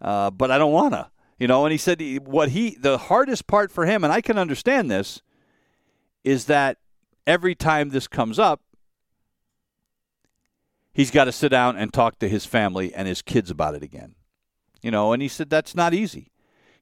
uh, 0.03 0.31
but 0.31 0.51
I 0.51 0.59
don't 0.59 0.73
want 0.73 0.93
to. 0.93 1.11
You 1.39 1.49
know, 1.49 1.65
and 1.65 1.73
he 1.73 1.79
said 1.79 2.01
what 2.27 2.51
he 2.51 2.77
the 2.79 2.99
hardest 2.99 3.47
part 3.47 3.73
for 3.73 3.87
him, 3.87 4.05
and 4.05 4.13
I 4.13 4.21
can 4.21 4.39
understand 4.39 4.91
this, 4.91 5.23
is 6.23 6.45
that 6.45 6.77
every 7.27 7.55
time 7.55 7.91
this 7.91 8.07
comes 8.07 8.39
up, 8.39 8.61
he's 10.93 11.11
got 11.11 11.25
to 11.25 11.33
sit 11.33 11.49
down 11.49 11.77
and 11.77 11.93
talk 11.93 12.19
to 12.19 12.29
his 12.29 12.47
family 12.47 12.95
and 12.95 13.09
his 13.09 13.23
kids 13.23 13.51
about 13.51 13.75
it 13.75 13.83
again. 13.83 14.15
You 14.83 14.91
know, 14.91 15.13
and 15.13 15.23
he 15.23 15.29
said 15.29 15.51
that's 15.51 15.75
not 15.75 15.95
easy. 15.95 16.31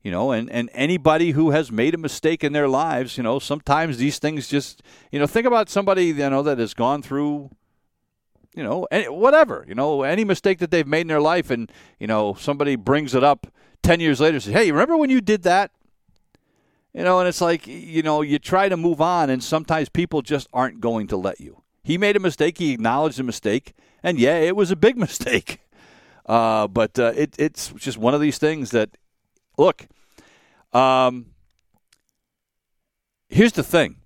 You 0.03 0.11
know, 0.11 0.33
and, 0.33 0.51
and 0.51 0.71
anybody 0.73 1.33
who 1.33 1.51
has 1.51 1.71
made 1.71 1.95
a 1.95 1.99
mistake 1.99 2.43
in 2.43 2.55
their 2.55 2.69
lives, 2.69 3.19
you 3.19 3.23
know, 3.23 3.39
sometimes 3.39 3.99
these 3.99 4.19
things 4.19 4.49
just, 4.49 4.83
you 5.11 5.19
know, 5.19 5.27
think 5.27 5.47
about 5.47 5.69
somebody, 5.69 6.07
you 6.07 6.31
know, 6.31 6.43
that 6.43 6.59
has 6.59 6.73
gone 6.73 7.03
through, 7.03 7.51
you 8.55 8.63
know, 8.63 8.87
whatever, 9.09 9.65
you 9.69 9.75
know, 9.75 10.03
any 10.03 10.25
mistake 10.25 10.59
that 10.59 10.71
they've 10.71 10.87
made 10.87 11.03
in 11.03 11.09
their 11.09 11.21
life, 11.21 11.51
and, 11.51 11.71
you 11.99 12.07
know, 12.07 12.35
somebody 12.35 12.77
brings 12.77 13.15
it 13.15 13.23
up 13.23 13.47
10 13.83 14.01
years 14.01 14.21
later, 14.21 14.41
says, 14.41 14.53
hey, 14.53 14.71
remember 14.73 14.97
when 14.97 15.11
you 15.11 15.21
did 15.21 15.43
that? 15.43 15.71
You 16.93 17.05
know, 17.05 17.21
and 17.21 17.29
it's 17.29 17.41
like, 17.41 17.67
you 17.67 18.03
know, 18.03 18.23
you 18.23 18.39
try 18.39 18.69
to 18.69 18.77
move 18.77 19.01
on, 19.01 19.31
and 19.31 19.43
sometimes 19.43 19.89
people 19.89 20.23
just 20.23 20.49
aren't 20.53 20.81
going 20.81 21.07
to 21.09 21.17
let 21.17 21.41
you. 21.41 21.63
He 21.83 21.97
made 21.97 22.17
a 22.17 22.21
mistake. 22.21 22.59
He 22.59 22.73
acknowledged 22.73 23.19
the 23.19 23.23
mistake, 23.23 23.75
and 24.03 24.19
yeah, 24.19 24.39
it 24.39 24.57
was 24.57 24.71
a 24.71 24.77
big 24.77 24.97
mistake. 25.07 25.61
Uh, 26.27 26.67
but 26.67 26.99
uh, 26.99 27.13
it, 27.17 27.35
it's 27.39 27.73
just 27.73 27.99
one 27.99 28.15
of 28.15 28.21
these 28.21 28.39
things 28.39 28.71
that, 28.71 28.91
look, 29.57 29.87
um, 30.73 31.27
here's 33.29 33.53
the 33.53 33.63
thing 33.63 33.97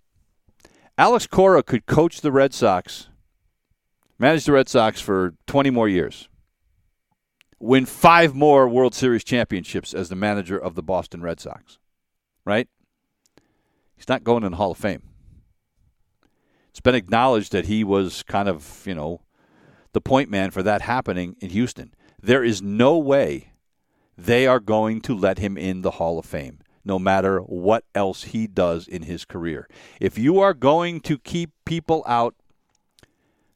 Alex 0.96 1.26
Cora 1.26 1.62
could 1.62 1.86
coach 1.86 2.20
the 2.20 2.32
Red 2.32 2.54
Sox, 2.54 3.08
manage 4.18 4.44
the 4.44 4.52
Red 4.52 4.68
Sox 4.68 5.00
for 5.00 5.34
20 5.46 5.70
more 5.70 5.88
years, 5.88 6.28
win 7.58 7.86
five 7.86 8.34
more 8.34 8.68
World 8.68 8.94
Series 8.94 9.24
championships 9.24 9.94
as 9.94 10.08
the 10.08 10.16
manager 10.16 10.58
of 10.58 10.74
the 10.74 10.82
Boston 10.82 11.22
Red 11.22 11.40
Sox, 11.40 11.78
right? 12.44 12.68
He's 13.96 14.08
not 14.08 14.24
going 14.24 14.44
in 14.44 14.52
the 14.52 14.56
Hall 14.56 14.72
of 14.72 14.78
Fame. 14.78 15.02
It's 16.70 16.80
been 16.80 16.94
acknowledged 16.94 17.52
that 17.52 17.66
he 17.66 17.84
was 17.84 18.22
kind 18.24 18.48
of, 18.48 18.82
you 18.84 18.94
know, 18.94 19.20
the 19.92 20.00
point 20.00 20.28
man 20.28 20.50
for 20.50 20.62
that 20.62 20.82
happening 20.82 21.36
in 21.40 21.50
Houston. 21.50 21.94
There 22.20 22.42
is 22.42 22.60
no 22.60 22.98
way 22.98 23.52
they 24.18 24.46
are 24.46 24.60
going 24.60 25.00
to 25.02 25.16
let 25.16 25.38
him 25.38 25.56
in 25.56 25.82
the 25.82 25.92
Hall 25.92 26.18
of 26.18 26.26
Fame, 26.26 26.60
no 26.84 26.98
matter 26.98 27.38
what 27.40 27.84
else 27.94 28.24
he 28.24 28.46
does 28.46 28.88
in 28.88 29.02
his 29.02 29.24
career. 29.24 29.68
If 30.00 30.18
you 30.18 30.40
are 30.40 30.54
going 30.54 31.00
to 31.02 31.18
keep 31.18 31.50
people 31.64 32.02
out 32.06 32.34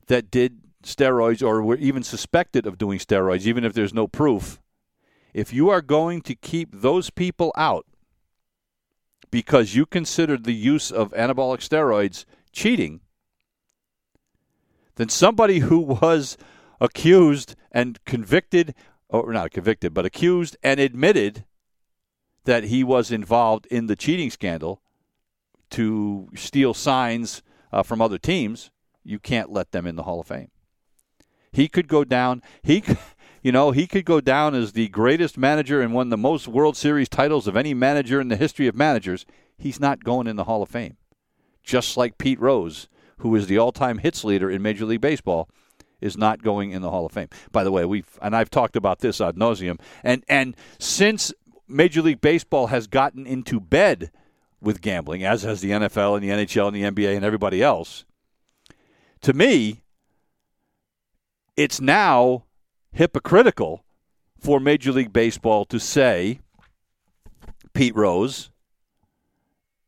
that 0.09 0.31
did 0.31 0.61
steroids 0.83 1.43
or 1.43 1.63
were 1.63 1.77
even 1.77 2.03
suspected 2.03 2.67
of 2.67 2.79
doing 2.79 2.99
steroids, 2.99 3.47
even 3.47 3.65
if 3.65 3.73
there's 3.73 3.95
no 3.95 4.07
proof, 4.07 4.61
if 5.33 5.53
you 5.53 5.69
are 5.71 5.83
going 5.83 6.23
to 6.23 6.35
keep 6.35 6.71
those 6.73 7.11
people 7.11 7.53
out 7.57 7.87
because 9.31 9.75
you 9.75 9.87
considered 9.87 10.45
the 10.45 10.55
use 10.55 10.91
of 10.91 11.13
anabolic 11.13 11.61
steroids 11.61 12.25
cheating, 12.53 13.01
then 14.97 15.09
somebody 15.09 15.61
who 15.61 15.79
was 15.79 16.37
accused 16.81 17.55
and 17.71 18.03
convicted, 18.05 18.75
or 19.09 19.33
not 19.33 19.51
convicted, 19.51 19.93
but 19.93 20.07
accused 20.07 20.57
and 20.63 20.81
admitted 20.81 21.45
that 22.45 22.65
he 22.65 22.83
was 22.83 23.11
involved 23.11 23.67
in 23.67 23.87
the 23.87 23.97
cheating 23.97 24.31
scandal 24.31 24.81
to 25.71 26.29
steal 26.35 26.73
signs 26.73 27.43
uh, 27.71 27.83
from 27.83 28.01
other 28.01 28.17
teams, 28.17 28.71
you 29.09 29.19
can't 29.19 29.51
let 29.51 29.73
them 29.73 29.87
in 29.87 29.97
the 29.97 30.03
Hall 30.03 30.21
of 30.21 30.27
Fame. 30.27 30.51
He 31.51 31.69
could 31.69 31.89
go 31.89 32.05
down. 32.05 32.43
He, 32.63 32.85
you 33.43 33.53
know, 33.53 33.71
he 33.71 33.87
could 33.87 34.05
go 34.05 34.21
down 34.21 34.55
as 34.55 34.73
the 34.73 34.89
greatest 34.89 35.39
manager 35.39 35.81
and 35.81 35.95
won 35.95 36.11
the 36.11 36.17
most 36.17 36.47
World 36.47 36.77
Series 36.77 37.09
titles 37.09 37.47
of 37.47 37.57
any 37.57 37.75
manager 37.75 38.21
in 38.21 38.29
the 38.29 38.37
history 38.37 38.67
of 38.67 38.77
managers. 38.77 39.25
He's 39.57 39.81
not 39.81 40.05
going 40.05 40.27
in 40.27 40.37
the 40.37 40.45
Hall 40.45 40.63
of 40.63 40.69
Fame. 40.69 40.97
Just 41.63 41.97
like 41.97 42.19
Pete 42.19 42.41
Rose, 42.41 42.89
who 43.19 43.35
is 43.35 43.47
the 43.47 43.59
all-time 43.59 43.99
hits 43.99 44.25
leader 44.25 44.51
in 44.51 44.63
Major 44.63 44.85
League 44.85 45.01
Baseball, 45.01 45.49
is 46.01 46.17
not 46.17 46.43
going 46.43 46.71
in 46.71 46.83
the 46.83 46.91
Hall 46.91 47.07
of 47.07 47.13
Fame. 47.13 47.29
By 47.51 47.65
the 47.65 47.73
way, 47.73 47.85
we've 47.85 48.19
and 48.23 48.37
I've 48.37 48.51
talked 48.51 48.77
about 48.77 49.01
this 49.01 49.21
ad 49.21 49.37
nauseum. 49.37 49.81
And 50.05 50.25
and 50.29 50.57
since 50.79 51.33
Major 51.67 52.03
League 52.03 52.21
Baseball 52.21 52.69
has 52.69 52.87
gotten 52.87 53.27
into 53.27 53.59
bed 53.59 54.13
with 54.61 54.81
gambling, 54.81 55.25
as 55.25 55.43
has 55.43 55.61
the 55.61 55.71
NFL 55.71 56.15
and 56.15 56.23
the 56.23 56.47
NHL 56.47 56.69
and 56.69 56.77
the 56.77 56.83
NBA 56.83 57.17
and 57.17 57.25
everybody 57.25 57.63
else, 57.63 58.05
to 59.23 59.33
me, 59.33 59.83
it's 61.57 61.81
now 61.81 62.45
hypocritical 62.93 63.85
for 64.39 64.61
Major 64.61 64.93
League 64.93 65.13
Baseball 65.13 65.65
to 65.67 65.79
say, 65.81 66.41
Pete 67.73 67.95
Rose, 67.95 68.51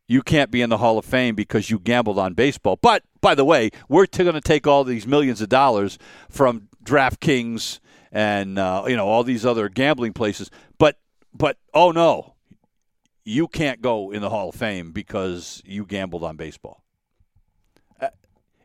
you 0.09 0.23
can't 0.23 0.51
be 0.51 0.61
in 0.61 0.71
the 0.71 0.79
Hall 0.79 0.99
of 0.99 1.05
Fame 1.05 1.37
because 1.37 1.71
you 1.71 1.79
gambled 1.79 2.19
on 2.19 2.35
baseball. 2.35 2.77
But 2.83 3.05
by 3.21 3.37
the 3.37 3.45
way, 3.45 3.71
we're 3.89 4.07
t- 4.07 4.25
going 4.25 4.35
to 4.35 4.41
take 4.41 4.67
all 4.67 4.83
these 4.83 5.07
millions 5.07 5.41
of 5.41 5.49
dollars 5.49 5.99
from 6.29 6.69
DraftKings 6.85 7.79
and 8.11 8.59
uh, 8.59 8.85
you 8.89 8.97
know 8.97 9.07
all 9.07 9.23
these 9.23 9.47
other 9.47 9.69
gambling 9.69 10.13
places. 10.13 10.51
But 10.79 10.99
but 11.33 11.59
oh 11.73 11.93
no, 11.93 12.35
you 13.25 13.47
can't 13.47 13.81
go 13.81 14.11
in 14.11 14.21
the 14.21 14.31
Hall 14.31 14.49
of 14.49 14.57
Fame 14.57 14.91
because 14.91 15.63
you 15.65 15.87
gambled 15.87 16.25
on 16.25 16.37
baseball. 16.37 16.83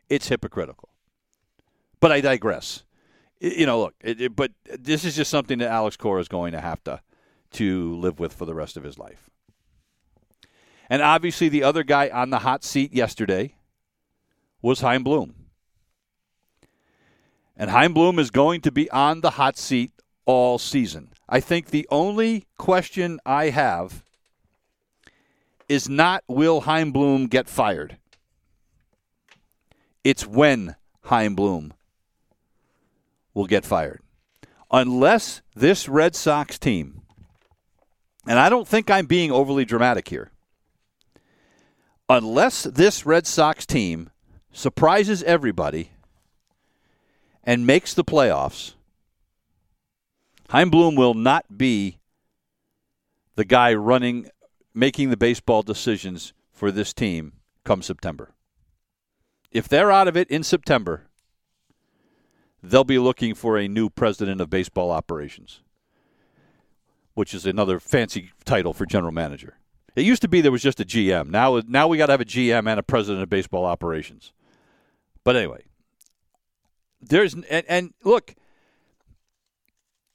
It's 0.08 0.28
hypocritical. 0.28 0.88
But 2.00 2.12
I 2.12 2.20
digress. 2.20 2.84
You 3.40 3.66
know, 3.66 3.80
look, 3.80 3.94
it, 4.00 4.20
it, 4.20 4.36
but 4.36 4.52
this 4.78 5.04
is 5.04 5.16
just 5.16 5.30
something 5.30 5.58
that 5.58 5.68
Alex 5.68 5.96
Cora 5.96 6.20
is 6.20 6.28
going 6.28 6.52
to 6.52 6.60
have 6.60 6.82
to 6.84 7.00
to 7.52 7.94
live 7.96 8.18
with 8.18 8.32
for 8.32 8.44
the 8.44 8.54
rest 8.54 8.76
of 8.76 8.82
his 8.82 8.98
life. 8.98 9.30
And 10.88 11.02
obviously, 11.02 11.48
the 11.48 11.62
other 11.62 11.82
guy 11.82 12.08
on 12.08 12.30
the 12.30 12.40
hot 12.40 12.64
seat 12.64 12.92
yesterday 12.92 13.54
was 14.62 14.80
Chaim 14.80 15.02
Bloom. 15.02 15.34
And 17.56 17.70
Chaim 17.70 17.94
Bloom 17.94 18.18
is 18.18 18.30
going 18.30 18.60
to 18.62 18.72
be 18.72 18.90
on 18.90 19.20
the 19.20 19.30
hot 19.30 19.56
seat 19.56 19.92
all 20.26 20.58
season. 20.58 21.12
I 21.28 21.40
think 21.40 21.70
the 21.70 21.86
only 21.90 22.46
question 22.58 23.18
I 23.24 23.50
have 23.50 24.04
is 25.68 25.88
not 25.88 26.22
will 26.28 26.62
Chaim 26.62 26.92
Bloom 26.92 27.26
get 27.26 27.48
fired? 27.48 27.96
It's 30.06 30.24
when 30.24 30.76
Chaim 31.02 31.34
Bloom 31.34 31.74
will 33.34 33.48
get 33.48 33.64
fired. 33.64 34.00
Unless 34.70 35.42
this 35.56 35.88
Red 35.88 36.14
Sox 36.14 36.60
team, 36.60 37.02
and 38.24 38.38
I 38.38 38.48
don't 38.48 38.68
think 38.68 38.88
I'm 38.88 39.06
being 39.06 39.32
overly 39.32 39.64
dramatic 39.64 40.06
here, 40.06 40.30
unless 42.08 42.62
this 42.62 43.04
Red 43.04 43.26
Sox 43.26 43.66
team 43.66 44.10
surprises 44.52 45.24
everybody 45.24 45.90
and 47.42 47.66
makes 47.66 47.92
the 47.92 48.04
playoffs, 48.04 48.74
Chaim 50.50 50.70
Bloom 50.70 50.94
will 50.94 51.14
not 51.14 51.58
be 51.58 51.98
the 53.34 53.44
guy 53.44 53.74
running, 53.74 54.30
making 54.72 55.10
the 55.10 55.16
baseball 55.16 55.64
decisions 55.64 56.32
for 56.52 56.70
this 56.70 56.92
team 56.92 57.32
come 57.64 57.82
September. 57.82 58.30
If 59.50 59.68
they're 59.68 59.92
out 59.92 60.08
of 60.08 60.16
it 60.16 60.30
in 60.30 60.42
September, 60.42 61.06
they'll 62.62 62.84
be 62.84 62.98
looking 62.98 63.34
for 63.34 63.56
a 63.58 63.68
new 63.68 63.88
president 63.88 64.40
of 64.40 64.50
baseball 64.50 64.90
operations, 64.90 65.60
which 67.14 67.34
is 67.34 67.46
another 67.46 67.78
fancy 67.80 68.32
title 68.44 68.72
for 68.72 68.86
general 68.86 69.12
manager. 69.12 69.58
It 69.94 70.04
used 70.04 70.22
to 70.22 70.28
be 70.28 70.42
there 70.42 70.52
was 70.52 70.62
just 70.62 70.80
a 70.80 70.84
GM. 70.84 71.30
Now, 71.30 71.62
now 71.66 71.88
we 71.88 71.96
got 71.96 72.06
to 72.06 72.12
have 72.12 72.20
a 72.20 72.26
GM 72.26 72.68
and 72.68 72.78
a 72.78 72.82
president 72.82 73.22
of 73.22 73.30
baseball 73.30 73.64
operations. 73.64 74.32
But 75.24 75.36
anyway, 75.36 75.64
there's 77.00 77.34
and, 77.34 77.64
and 77.68 77.94
look, 78.04 78.34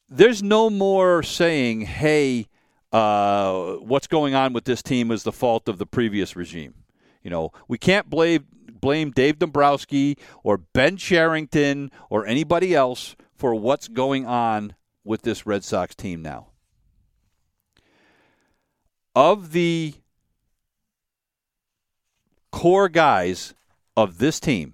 there's 0.08 0.44
no 0.44 0.70
more 0.70 1.24
saying, 1.24 1.82
"Hey, 1.82 2.48
uh, 2.92 3.74
what's 3.76 4.08
going 4.08 4.36
on 4.36 4.54
with 4.54 4.66
this 4.66 4.84
team 4.84 5.12
is 5.12 5.24
the 5.24 5.32
fault 5.32 5.68
of 5.68 5.80
the 5.80 5.86
previous 5.86 6.36
regime." 6.36 6.76
You 7.24 7.30
know, 7.30 7.52
we 7.68 7.78
can't 7.78 8.10
blame 8.10 8.46
blame 8.82 9.12
Dave 9.12 9.40
Dombrowski 9.40 10.18
or 10.44 10.58
Ben 10.58 10.98
Cherington 10.98 11.92
or 12.10 12.26
anybody 12.26 12.76
else 12.76 13.16
for 13.36 13.56
what's 13.56 13.88
going 13.88 14.26
on 14.26 14.76
with 15.04 15.22
this 15.22 15.46
Red 15.46 15.64
Sox 15.64 15.96
team 15.96 16.22
now 16.22 16.48
of 19.16 19.52
the 19.52 19.94
core 22.52 22.90
guys 22.90 23.54
of 23.98 24.18
this 24.18 24.40
team, 24.40 24.74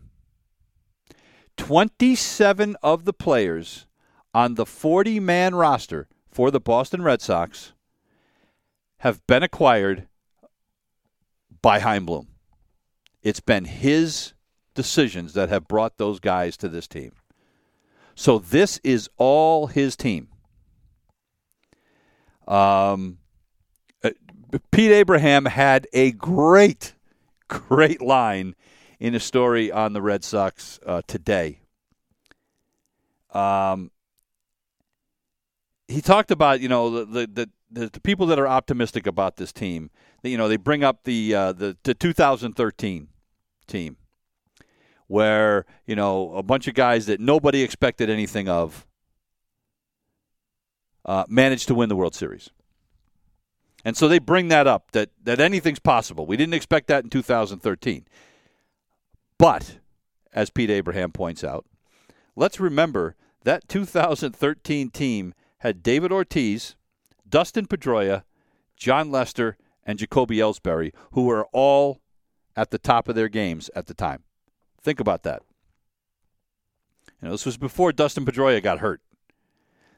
27 1.57 2.75
of 2.83 3.05
the 3.05 3.13
players 3.13 3.87
on 4.33 4.55
the 4.55 4.65
40 4.65 5.19
man 5.19 5.55
roster 5.55 6.07
for 6.27 6.51
the 6.51 6.59
Boston 6.59 7.01
Red 7.01 7.21
Sox 7.21 7.73
have 8.99 9.25
been 9.27 9.43
acquired 9.43 10.07
by 11.61 11.79
Chaim 11.79 12.05
Bloom. 12.05 12.27
It's 13.27 13.41
been 13.41 13.65
his 13.65 14.31
decisions 14.73 15.33
that 15.33 15.49
have 15.49 15.67
brought 15.67 15.97
those 15.97 16.21
guys 16.21 16.55
to 16.55 16.69
this 16.69 16.87
team. 16.87 17.11
So 18.15 18.39
this 18.39 18.79
is 18.85 19.09
all 19.17 19.67
his 19.67 19.97
team. 19.97 20.29
Um, 22.47 23.17
Pete 24.71 24.91
Abraham 24.91 25.43
had 25.43 25.87
a 25.91 26.13
great, 26.13 26.93
great 27.49 28.01
line 28.01 28.55
in 28.97 29.13
a 29.13 29.19
story 29.19 29.73
on 29.73 29.91
the 29.91 30.01
Red 30.01 30.23
Sox 30.23 30.79
uh, 30.85 31.01
today. 31.05 31.59
Um, 33.33 33.91
he 35.89 35.99
talked 35.99 36.31
about 36.31 36.61
you 36.61 36.69
know 36.69 37.03
the 37.03 37.27
the, 37.27 37.49
the, 37.69 37.89
the 37.89 37.99
people 37.99 38.25
that 38.27 38.39
are 38.39 38.47
optimistic 38.47 39.05
about 39.05 39.35
this 39.35 39.51
team. 39.51 39.89
You 40.23 40.37
know, 40.37 40.47
they 40.47 40.55
bring 40.55 40.85
up 40.85 41.03
the 41.03 41.35
uh, 41.35 41.51
the, 41.51 41.75
the 41.83 41.93
2013 41.93 43.09
team 43.67 43.97
where 45.07 45.65
you 45.85 45.95
know 45.95 46.33
a 46.33 46.43
bunch 46.43 46.67
of 46.67 46.73
guys 46.73 47.05
that 47.05 47.19
nobody 47.19 47.61
expected 47.61 48.09
anything 48.09 48.47
of 48.47 48.85
uh, 51.05 51.23
managed 51.27 51.67
to 51.69 51.75
win 51.75 51.89
the 51.89 51.95
World 51.95 52.13
Series. 52.13 52.49
And 53.85 53.95
so 53.95 54.07
they 54.07 54.19
bring 54.19 54.49
that 54.49 54.67
up 54.67 54.91
that 54.91 55.09
that 55.23 55.39
anything's 55.39 55.79
possible. 55.79 56.25
We 56.25 56.37
didn't 56.37 56.53
expect 56.53 56.87
that 56.87 57.03
in 57.03 57.09
2013. 57.09 58.05
But 59.37 59.77
as 60.33 60.49
Pete 60.49 60.69
Abraham 60.69 61.11
points 61.11 61.43
out, 61.43 61.65
let's 62.35 62.59
remember 62.59 63.15
that 63.43 63.67
2013 63.69 64.89
team 64.89 65.33
had 65.59 65.81
David 65.83 66.11
Ortiz, 66.11 66.75
Dustin 67.27 67.65
Pedroia, 67.65 68.23
Jon 68.75 69.09
Lester, 69.09 69.57
and 69.85 69.97
Jacoby 69.97 70.37
Ellsbury, 70.37 70.93
who 71.11 71.25
were 71.25 71.45
all 71.53 72.01
at 72.57 72.71
the 72.71 72.79
top 72.79 73.07
of 73.07 73.15
their 73.15 73.29
games 73.29 73.69
at 73.75 73.85
the 73.85 73.93
time. 73.93 74.23
Think 74.81 74.99
about 74.99 75.23
that. 75.23 75.43
You 77.21 77.27
know, 77.27 77.31
this 77.31 77.45
was 77.45 77.57
before 77.57 77.93
Dustin 77.93 78.25
Pedroia 78.25 78.61
got 78.61 78.79
hurt. 78.79 78.99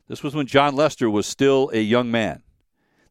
This 0.07 0.21
was 0.21 0.35
when 0.35 0.45
Jon 0.45 0.75
Lester 0.75 1.09
was 1.09 1.25
still 1.25 1.71
a 1.73 1.79
young 1.79 2.11
man. 2.11 2.43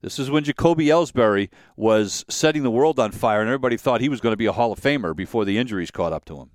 This 0.02 0.18
is 0.18 0.30
when 0.30 0.44
Jacoby 0.44 0.86
Ellsbury 0.86 1.48
was 1.76 2.24
setting 2.28 2.62
the 2.62 2.70
world 2.70 3.00
on 3.00 3.10
fire, 3.10 3.40
and 3.40 3.48
everybody 3.48 3.76
thought 3.76 4.00
he 4.00 4.08
was 4.08 4.20
going 4.20 4.32
to 4.32 4.36
be 4.36 4.46
a 4.46 4.52
Hall 4.52 4.70
of 4.70 4.80
Famer 4.80 5.16
before 5.16 5.44
the 5.44 5.58
injuries 5.58 5.90
caught 5.90 6.12
up 6.12 6.24
to 6.26 6.36
him. 6.38 6.50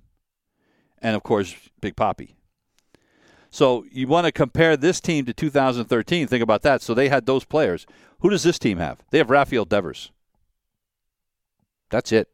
And 1.02 1.14
of 1.14 1.22
course, 1.22 1.54
Big 1.80 1.96
Papi. 1.96 2.34
So 3.50 3.84
you 3.90 4.06
want 4.06 4.26
to 4.26 4.32
compare 4.32 4.76
this 4.76 5.00
team 5.00 5.26
to 5.26 5.34
2013. 5.34 6.26
Think 6.26 6.42
about 6.42 6.62
that. 6.62 6.80
So 6.82 6.94
they 6.94 7.08
had 7.08 7.26
those 7.26 7.44
players. 7.44 7.86
Who 8.20 8.30
does 8.30 8.42
this 8.42 8.58
team 8.58 8.78
have? 8.78 9.04
They 9.10 9.18
have 9.18 9.30
Rafael 9.30 9.64
Devers. 9.64 10.10
That's 11.90 12.10
it. 12.10 12.28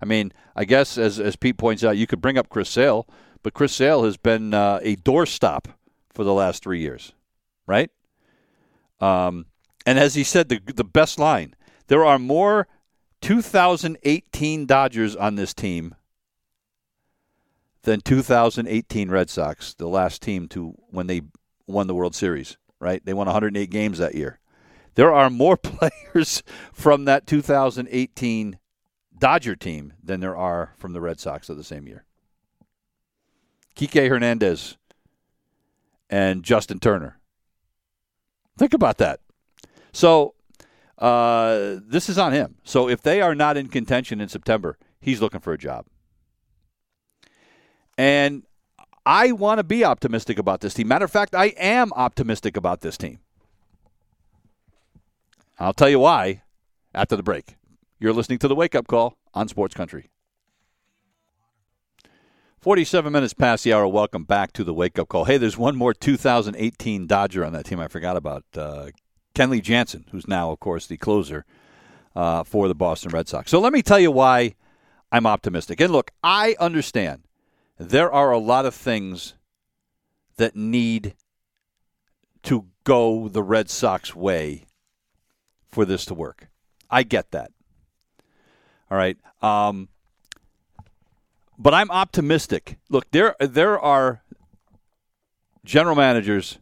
I 0.00 0.04
mean, 0.04 0.32
I 0.56 0.64
guess 0.64 0.98
as 0.98 1.20
as 1.20 1.36
Pete 1.36 1.58
points 1.58 1.84
out, 1.84 1.96
you 1.96 2.06
could 2.06 2.20
bring 2.20 2.38
up 2.38 2.48
Chris 2.48 2.68
Sale, 2.68 3.08
but 3.42 3.54
Chris 3.54 3.74
Sale 3.74 4.04
has 4.04 4.16
been 4.16 4.54
uh, 4.54 4.80
a 4.82 4.96
doorstop 4.96 5.66
for 6.12 6.24
the 6.24 6.34
last 6.34 6.62
three 6.62 6.80
years, 6.80 7.12
right? 7.66 7.90
Um, 9.00 9.46
and 9.86 9.98
as 9.98 10.14
he 10.14 10.24
said, 10.24 10.48
the 10.48 10.60
the 10.64 10.84
best 10.84 11.18
line: 11.18 11.54
there 11.88 12.04
are 12.04 12.18
more 12.18 12.68
2018 13.20 14.66
Dodgers 14.66 15.16
on 15.16 15.36
this 15.36 15.54
team 15.54 15.94
than 17.82 18.00
2018 18.00 19.10
Red 19.10 19.30
Sox, 19.30 19.74
the 19.74 19.88
last 19.88 20.22
team 20.22 20.48
to 20.48 20.74
when 20.90 21.06
they 21.06 21.22
won 21.66 21.86
the 21.86 21.94
World 21.94 22.14
Series. 22.14 22.56
Right? 22.80 23.04
They 23.04 23.14
won 23.14 23.26
108 23.26 23.70
games 23.70 23.98
that 23.98 24.14
year. 24.14 24.40
There 24.94 25.12
are 25.12 25.30
more 25.30 25.56
players 25.56 26.42
from 26.72 27.04
that 27.06 27.26
2018 27.26 28.58
Dodger 29.24 29.56
team 29.56 29.94
than 30.02 30.20
there 30.20 30.36
are 30.36 30.74
from 30.76 30.92
the 30.92 31.00
Red 31.00 31.18
Sox 31.18 31.48
of 31.48 31.56
the 31.56 31.64
same 31.64 31.88
year. 31.88 32.04
Kike 33.74 34.06
Hernandez 34.06 34.76
and 36.10 36.42
Justin 36.42 36.78
Turner. 36.78 37.18
Think 38.58 38.74
about 38.74 38.98
that. 38.98 39.20
So 39.94 40.34
uh, 40.98 41.76
this 41.86 42.10
is 42.10 42.18
on 42.18 42.34
him. 42.34 42.56
So 42.64 42.86
if 42.86 43.00
they 43.00 43.22
are 43.22 43.34
not 43.34 43.56
in 43.56 43.68
contention 43.68 44.20
in 44.20 44.28
September, 44.28 44.76
he's 45.00 45.22
looking 45.22 45.40
for 45.40 45.54
a 45.54 45.58
job. 45.58 45.86
And 47.96 48.42
I 49.06 49.32
want 49.32 49.56
to 49.56 49.64
be 49.64 49.86
optimistic 49.86 50.38
about 50.38 50.60
this 50.60 50.74
team. 50.74 50.86
Matter 50.86 51.06
of 51.06 51.10
fact, 51.10 51.34
I 51.34 51.46
am 51.56 51.94
optimistic 51.94 52.58
about 52.58 52.82
this 52.82 52.98
team. 52.98 53.20
I'll 55.58 55.72
tell 55.72 55.88
you 55.88 56.00
why 56.00 56.42
after 56.94 57.16
the 57.16 57.22
break. 57.22 57.56
You're 58.04 58.12
listening 58.12 58.38
to 58.40 58.48
the 58.48 58.54
Wake 58.54 58.74
Up 58.74 58.86
Call 58.86 59.16
on 59.32 59.48
Sports 59.48 59.74
Country. 59.74 60.10
47 62.60 63.10
minutes 63.10 63.32
past 63.32 63.64
the 63.64 63.72
hour. 63.72 63.88
Welcome 63.88 64.24
back 64.24 64.52
to 64.52 64.62
the 64.62 64.74
Wake 64.74 64.98
Up 64.98 65.08
Call. 65.08 65.24
Hey, 65.24 65.38
there's 65.38 65.56
one 65.56 65.74
more 65.74 65.94
2018 65.94 67.06
Dodger 67.06 67.46
on 67.46 67.54
that 67.54 67.64
team 67.64 67.80
I 67.80 67.88
forgot 67.88 68.18
about. 68.18 68.44
Uh, 68.54 68.88
Kenley 69.34 69.62
Jansen, 69.62 70.04
who's 70.10 70.28
now, 70.28 70.50
of 70.50 70.60
course, 70.60 70.86
the 70.86 70.98
closer 70.98 71.46
uh, 72.14 72.44
for 72.44 72.68
the 72.68 72.74
Boston 72.74 73.10
Red 73.10 73.26
Sox. 73.26 73.50
So 73.50 73.58
let 73.58 73.72
me 73.72 73.80
tell 73.80 73.98
you 73.98 74.10
why 74.10 74.54
I'm 75.10 75.26
optimistic. 75.26 75.80
And 75.80 75.90
look, 75.90 76.10
I 76.22 76.56
understand 76.60 77.22
there 77.78 78.12
are 78.12 78.32
a 78.32 78.38
lot 78.38 78.66
of 78.66 78.74
things 78.74 79.32
that 80.36 80.54
need 80.54 81.14
to 82.42 82.66
go 82.84 83.28
the 83.28 83.42
Red 83.42 83.70
Sox 83.70 84.14
way 84.14 84.66
for 85.70 85.86
this 85.86 86.04
to 86.04 86.12
work. 86.12 86.50
I 86.90 87.02
get 87.02 87.30
that. 87.30 87.50
All 88.90 88.98
right. 88.98 89.16
Um, 89.42 89.88
but 91.58 91.74
I'm 91.74 91.90
optimistic. 91.90 92.78
Look, 92.88 93.10
there 93.10 93.36
there 93.40 93.78
are 93.78 94.22
general 95.64 95.96
managers 95.96 96.58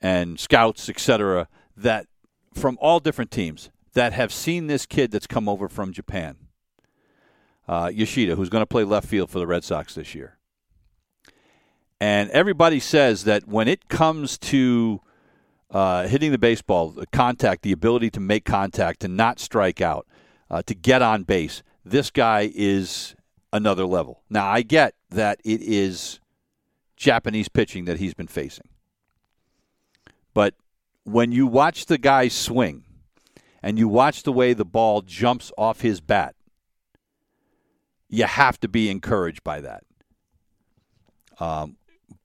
and 0.00 0.38
scouts, 0.38 0.88
etc., 0.88 1.48
that 1.76 2.06
from 2.52 2.78
all 2.80 3.00
different 3.00 3.30
teams 3.30 3.70
that 3.94 4.12
have 4.12 4.32
seen 4.32 4.66
this 4.66 4.86
kid 4.86 5.10
that's 5.10 5.26
come 5.26 5.48
over 5.48 5.68
from 5.68 5.92
Japan, 5.92 6.36
uh, 7.66 7.90
Yoshida, 7.92 8.36
who's 8.36 8.48
going 8.48 8.62
to 8.62 8.66
play 8.66 8.84
left 8.84 9.08
field 9.08 9.30
for 9.30 9.38
the 9.38 9.46
Red 9.46 9.64
Sox 9.64 9.94
this 9.94 10.14
year. 10.14 10.38
And 12.00 12.28
everybody 12.30 12.80
says 12.80 13.24
that 13.24 13.46
when 13.48 13.68
it 13.68 13.88
comes 13.88 14.36
to 14.38 15.00
uh, 15.70 16.06
hitting 16.06 16.32
the 16.32 16.38
baseball, 16.38 16.90
the 16.90 17.06
contact, 17.06 17.62
the 17.62 17.72
ability 17.72 18.10
to 18.10 18.20
make 18.20 18.44
contact, 18.44 19.00
to 19.00 19.08
not 19.08 19.40
strike 19.40 19.80
out, 19.80 20.06
uh, 20.50 20.62
to 20.62 20.74
get 20.74 21.02
on 21.02 21.22
base, 21.24 21.62
this 21.84 22.10
guy 22.10 22.50
is 22.54 23.14
another 23.52 23.84
level. 23.86 24.22
Now, 24.30 24.46
I 24.48 24.62
get 24.62 24.94
that 25.10 25.40
it 25.44 25.60
is 25.62 26.20
Japanese 26.96 27.48
pitching 27.48 27.84
that 27.84 27.98
he's 27.98 28.14
been 28.14 28.26
facing. 28.26 28.68
But 30.32 30.54
when 31.04 31.32
you 31.32 31.46
watch 31.46 31.86
the 31.86 31.98
guy 31.98 32.28
swing 32.28 32.84
and 33.62 33.78
you 33.78 33.88
watch 33.88 34.22
the 34.22 34.32
way 34.32 34.52
the 34.52 34.64
ball 34.64 35.02
jumps 35.02 35.52
off 35.56 35.80
his 35.80 36.00
bat, 36.00 36.34
you 38.08 38.24
have 38.24 38.58
to 38.60 38.68
be 38.68 38.90
encouraged 38.90 39.42
by 39.44 39.60
that. 39.60 39.84
Um, 41.38 41.76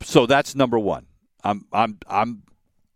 so 0.01 0.25
that's 0.25 0.55
number 0.55 0.77
one. 0.77 1.07
I'm 1.43 1.65
I'm 1.71 1.97
I'm 2.07 2.43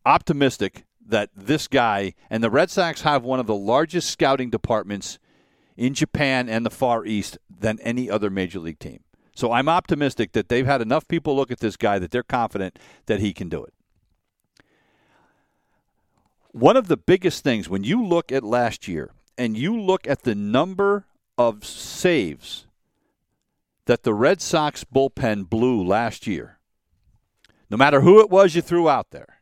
optimistic 0.06 0.86
that 1.08 1.30
this 1.36 1.68
guy 1.68 2.14
and 2.30 2.44
the 2.44 2.50
Red 2.50 2.70
Sox 2.70 3.02
have 3.02 3.24
one 3.24 3.40
of 3.40 3.48
the 3.48 3.56
largest 3.56 4.10
scouting 4.10 4.50
departments 4.50 5.20
in 5.76 5.94
Japan 5.94 6.50
and 6.50 6.66
the 6.66 6.70
Far 6.70 7.06
East 7.06 7.38
than 7.50 7.80
any 7.82 8.10
other 8.10 8.30
major 8.30 8.60
league 8.60 8.80
team. 8.80 9.02
So 9.36 9.52
I'm 9.52 9.68
optimistic 9.68 10.34
that 10.34 10.50
they've 10.50 10.66
had 10.66 10.82
enough 10.82 11.08
people 11.08 11.36
look 11.36 11.52
at 11.52 11.60
this 11.60 11.76
guy 11.76 12.00
that 12.00 12.12
they're 12.12 12.24
confident 12.24 12.78
that 13.08 13.20
he 13.20 13.34
can 13.34 13.50
do 13.50 13.64
it. 13.64 13.74
One 16.52 16.78
of 16.78 16.88
the 16.88 16.98
biggest 16.98 17.44
things 17.44 17.68
when 17.68 17.84
you 17.84 18.06
look 18.06 18.32
at 18.32 18.44
last 18.44 18.88
year 18.88 19.12
and 19.38 19.58
you 19.58 19.80
look 19.80 20.08
at 20.08 20.22
the 20.22 20.36
number 20.36 21.06
of 21.36 21.66
saves 21.66 22.68
that 23.86 24.04
the 24.04 24.14
Red 24.14 24.40
Sox 24.40 24.84
bullpen 24.84 25.50
blew 25.50 25.84
last 25.84 26.28
year, 26.28 26.60
no 27.72 27.78
matter 27.78 28.02
who 28.02 28.20
it 28.20 28.30
was 28.30 28.54
you 28.54 28.62
threw 28.62 28.88
out 28.88 29.10
there, 29.10 29.40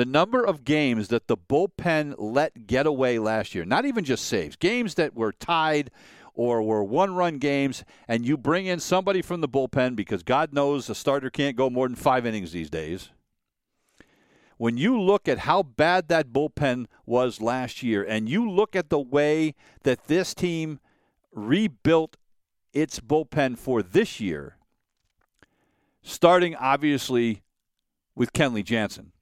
the 0.00 0.06
number 0.06 0.42
of 0.42 0.64
games 0.64 1.08
that 1.08 1.26
the 1.26 1.36
bullpen 1.36 2.14
let 2.16 2.66
get 2.66 2.86
away 2.86 3.18
last 3.18 3.54
year, 3.54 3.66
not 3.66 3.84
even 3.84 4.02
just 4.02 4.24
saves, 4.24 4.56
games 4.56 4.94
that 4.94 5.14
were 5.14 5.30
tied 5.30 5.90
or 6.32 6.62
were 6.62 6.82
one 6.82 7.14
run 7.14 7.36
games, 7.36 7.84
and 8.08 8.24
you 8.24 8.38
bring 8.38 8.64
in 8.64 8.80
somebody 8.80 9.20
from 9.20 9.42
the 9.42 9.48
bullpen 9.48 9.94
because 9.94 10.22
God 10.22 10.54
knows 10.54 10.88
a 10.88 10.94
starter 10.94 11.28
can't 11.28 11.54
go 11.54 11.68
more 11.68 11.86
than 11.86 11.96
five 11.96 12.24
innings 12.24 12.52
these 12.52 12.70
days. 12.70 13.10
When 14.56 14.78
you 14.78 14.98
look 14.98 15.28
at 15.28 15.40
how 15.40 15.62
bad 15.62 16.08
that 16.08 16.32
bullpen 16.32 16.86
was 17.04 17.42
last 17.42 17.82
year 17.82 18.02
and 18.02 18.26
you 18.26 18.50
look 18.50 18.74
at 18.74 18.88
the 18.88 18.98
way 18.98 19.54
that 19.82 20.06
this 20.06 20.32
team 20.32 20.80
rebuilt 21.30 22.16
its 22.72 23.00
bullpen 23.00 23.58
for 23.58 23.82
this 23.82 24.18
year, 24.18 24.56
starting 26.00 26.56
obviously 26.56 27.42
with 28.14 28.32
Kenley 28.32 28.64
Jansen, 28.64 29.12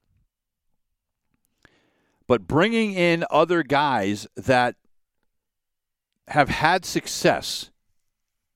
but 2.28 2.46
bringing 2.46 2.92
in 2.92 3.24
other 3.30 3.64
guys 3.64 4.28
that 4.36 4.76
have 6.28 6.50
had 6.50 6.84
success 6.84 7.70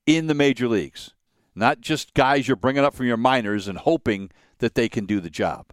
in 0.06 0.26
the 0.26 0.34
major 0.34 0.68
leagues, 0.68 1.14
not 1.54 1.80
just 1.80 2.14
guys 2.14 2.46
you're 2.46 2.56
bringing 2.56 2.84
up 2.84 2.94
from 2.94 3.06
your 3.06 3.16
minors 3.16 3.66
and 3.66 3.78
hoping 3.78 4.30
that 4.58 4.74
they 4.74 4.88
can 4.88 5.06
do 5.06 5.20
the 5.20 5.30
job. 5.30 5.72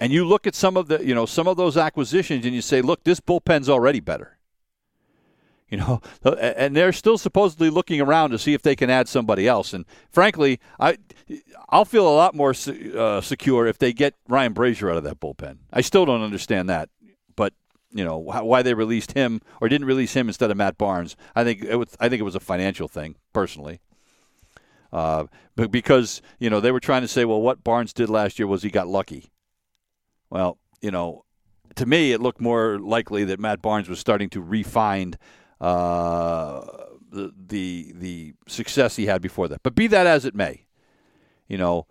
And 0.00 0.12
you 0.12 0.24
look 0.24 0.46
at 0.46 0.54
some 0.54 0.76
of 0.76 0.88
the 0.88 1.04
you 1.06 1.14
know 1.14 1.26
some 1.26 1.46
of 1.46 1.56
those 1.56 1.76
acquisitions 1.76 2.44
and 2.44 2.54
you 2.54 2.62
say 2.62 2.82
look 2.82 3.04
this 3.04 3.20
bullpen's 3.20 3.68
already 3.68 4.00
better 4.00 4.35
You 5.68 5.78
know, 5.78 6.00
and 6.24 6.76
they're 6.76 6.92
still 6.92 7.18
supposedly 7.18 7.70
looking 7.70 8.00
around 8.00 8.30
to 8.30 8.38
see 8.38 8.54
if 8.54 8.62
they 8.62 8.76
can 8.76 8.88
add 8.88 9.08
somebody 9.08 9.48
else. 9.48 9.72
And 9.72 9.84
frankly, 10.10 10.60
I 10.78 10.98
I'll 11.68 11.84
feel 11.84 12.06
a 12.06 12.14
lot 12.14 12.34
more 12.34 12.54
uh, 12.96 13.20
secure 13.20 13.66
if 13.66 13.78
they 13.78 13.92
get 13.92 14.14
Ryan 14.28 14.54
Brasier 14.54 14.90
out 14.90 14.96
of 14.96 15.04
that 15.04 15.20
bullpen. 15.20 15.58
I 15.72 15.80
still 15.80 16.06
don't 16.06 16.22
understand 16.22 16.68
that, 16.68 16.88
but 17.34 17.52
you 17.90 18.04
know 18.04 18.16
why 18.18 18.62
they 18.62 18.74
released 18.74 19.12
him 19.12 19.40
or 19.60 19.68
didn't 19.68 19.86
release 19.86 20.14
him 20.14 20.28
instead 20.28 20.50
of 20.50 20.56
Matt 20.56 20.78
Barnes. 20.78 21.16
I 21.34 21.42
think 21.42 21.64
it 21.64 21.76
was 21.76 21.96
I 21.98 22.08
think 22.08 22.20
it 22.20 22.24
was 22.24 22.36
a 22.36 22.40
financial 22.40 22.86
thing 22.86 23.16
personally. 23.32 23.80
Uh, 24.92 25.24
but 25.56 25.70
because 25.70 26.22
you 26.38 26.48
know 26.48 26.60
they 26.60 26.70
were 26.70 26.80
trying 26.80 27.02
to 27.02 27.08
say, 27.08 27.24
well, 27.24 27.40
what 27.40 27.64
Barnes 27.64 27.92
did 27.92 28.08
last 28.08 28.38
year 28.38 28.46
was 28.46 28.62
he 28.62 28.70
got 28.70 28.86
lucky. 28.86 29.32
Well, 30.30 30.58
you 30.80 30.90
know, 30.90 31.24
to 31.76 31.86
me, 31.86 32.12
it 32.12 32.20
looked 32.20 32.40
more 32.40 32.78
likely 32.78 33.24
that 33.24 33.40
Matt 33.40 33.62
Barnes 33.62 33.88
was 33.88 33.98
starting 33.98 34.30
to 34.30 34.40
refine 34.40 35.14
uh, 35.60 36.60
the, 37.10 37.32
the 37.48 37.92
the 37.94 38.34
success 38.46 38.96
he 38.96 39.06
had 39.06 39.22
before 39.22 39.48
that. 39.48 39.62
But 39.62 39.74
be 39.74 39.86
that 39.88 40.06
as 40.06 40.24
it 40.24 40.34
may, 40.34 40.66
you 41.48 41.58
know, 41.58 41.86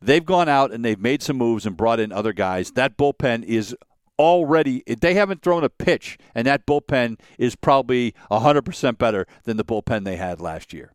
they've 0.00 0.24
gone 0.24 0.48
out 0.48 0.72
and 0.72 0.84
they've 0.84 1.00
made 1.00 1.22
some 1.22 1.36
moves 1.36 1.66
and 1.66 1.76
brought 1.76 2.00
in 2.00 2.12
other 2.12 2.32
guys. 2.32 2.72
That 2.72 2.96
bullpen 2.96 3.44
is 3.44 3.74
already 4.18 4.82
they 4.86 5.14
haven't 5.14 5.42
thrown 5.42 5.64
a 5.64 5.68
pitch, 5.68 6.18
and 6.34 6.46
that 6.46 6.66
bullpen 6.66 7.18
is 7.38 7.56
probably 7.56 8.14
hundred 8.30 8.62
percent 8.62 8.98
better 8.98 9.26
than 9.44 9.56
the 9.56 9.64
bullpen 9.64 10.04
they 10.04 10.16
had 10.16 10.40
last 10.40 10.72
year. 10.72 10.92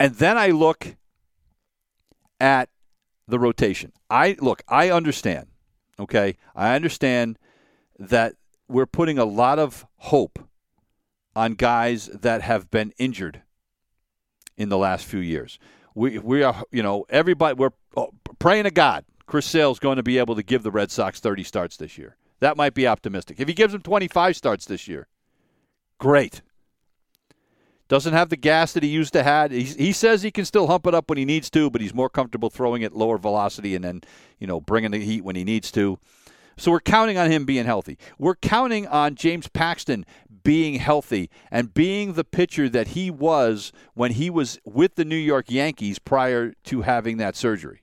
And 0.00 0.16
then 0.16 0.36
I 0.36 0.48
look 0.48 0.96
at 2.40 2.68
the 3.28 3.38
rotation. 3.38 3.92
I 4.10 4.36
look, 4.40 4.62
I 4.66 4.90
understand. 4.90 5.46
Okay? 5.98 6.36
I 6.56 6.74
understand 6.74 7.38
that 7.98 8.34
we're 8.68 8.86
putting 8.86 9.18
a 9.18 9.24
lot 9.24 9.58
of 9.58 9.86
hope 9.96 10.38
on 11.34 11.54
guys 11.54 12.06
that 12.06 12.42
have 12.42 12.70
been 12.70 12.92
injured 12.98 13.42
in 14.56 14.68
the 14.68 14.78
last 14.78 15.06
few 15.06 15.20
years. 15.20 15.58
We 15.94 16.18
we 16.18 16.42
are, 16.42 16.62
you 16.70 16.82
know, 16.82 17.04
everybody 17.08 17.54
we're 17.54 17.72
oh, 17.96 18.10
praying 18.38 18.64
to 18.64 18.70
God 18.70 19.04
Chris 19.32 19.46
Sale's 19.46 19.78
going 19.78 19.96
to 19.96 20.02
be 20.02 20.18
able 20.18 20.34
to 20.34 20.42
give 20.42 20.62
the 20.62 20.70
Red 20.70 20.90
Sox 20.90 21.18
30 21.18 21.42
starts 21.42 21.78
this 21.78 21.96
year. 21.96 22.16
That 22.40 22.58
might 22.58 22.74
be 22.74 22.86
optimistic. 22.86 23.40
If 23.40 23.48
he 23.48 23.54
gives 23.54 23.72
them 23.72 23.80
25 23.80 24.36
starts 24.36 24.66
this 24.66 24.86
year, 24.86 25.06
great. 25.98 26.42
Doesn't 27.88 28.12
have 28.12 28.28
the 28.28 28.36
gas 28.36 28.74
that 28.74 28.82
he 28.82 28.90
used 28.90 29.14
to 29.14 29.22
have. 29.22 29.50
He, 29.50 29.62
he 29.62 29.92
says 29.92 30.22
he 30.22 30.30
can 30.30 30.44
still 30.44 30.66
hump 30.66 30.86
it 30.86 30.94
up 30.94 31.08
when 31.08 31.16
he 31.16 31.24
needs 31.24 31.48
to, 31.48 31.70
but 31.70 31.80
he's 31.80 31.94
more 31.94 32.10
comfortable 32.10 32.50
throwing 32.50 32.82
it 32.82 32.92
lower 32.92 33.16
velocity 33.16 33.74
and 33.74 33.84
then, 33.84 34.02
you 34.38 34.46
know, 34.46 34.60
bringing 34.60 34.90
the 34.90 34.98
heat 34.98 35.24
when 35.24 35.34
he 35.34 35.44
needs 35.44 35.70
to. 35.72 35.98
So 36.62 36.70
we're 36.70 36.78
counting 36.78 37.18
on 37.18 37.28
him 37.28 37.44
being 37.44 37.64
healthy. 37.64 37.98
We're 38.20 38.36
counting 38.36 38.86
on 38.86 39.16
James 39.16 39.48
Paxton 39.48 40.06
being 40.44 40.76
healthy 40.76 41.28
and 41.50 41.74
being 41.74 42.12
the 42.12 42.22
pitcher 42.22 42.68
that 42.68 42.88
he 42.88 43.10
was 43.10 43.72
when 43.94 44.12
he 44.12 44.30
was 44.30 44.60
with 44.64 44.94
the 44.94 45.04
New 45.04 45.16
York 45.16 45.50
Yankees 45.50 45.98
prior 45.98 46.52
to 46.62 46.82
having 46.82 47.16
that 47.16 47.34
surgery. 47.34 47.80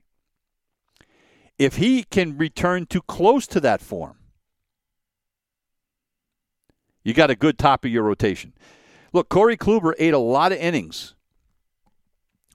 If 1.58 1.76
he 1.76 2.04
can 2.04 2.38
return 2.38 2.86
to 2.86 3.02
close 3.02 3.48
to 3.48 3.60
that 3.60 3.82
form, 3.82 4.18
you 7.04 7.14
got 7.14 7.30
a 7.30 7.36
good 7.36 7.58
top 7.58 7.84
of 7.84 7.92
your 7.92 8.04
rotation. 8.04 8.54
Look, 9.12 9.28
Corey 9.28 9.58
Kluber 9.58 9.92
ate 10.00 10.14
a 10.14 10.20
lot 10.20 10.54
of 10.54 10.58
innings 10.58 11.16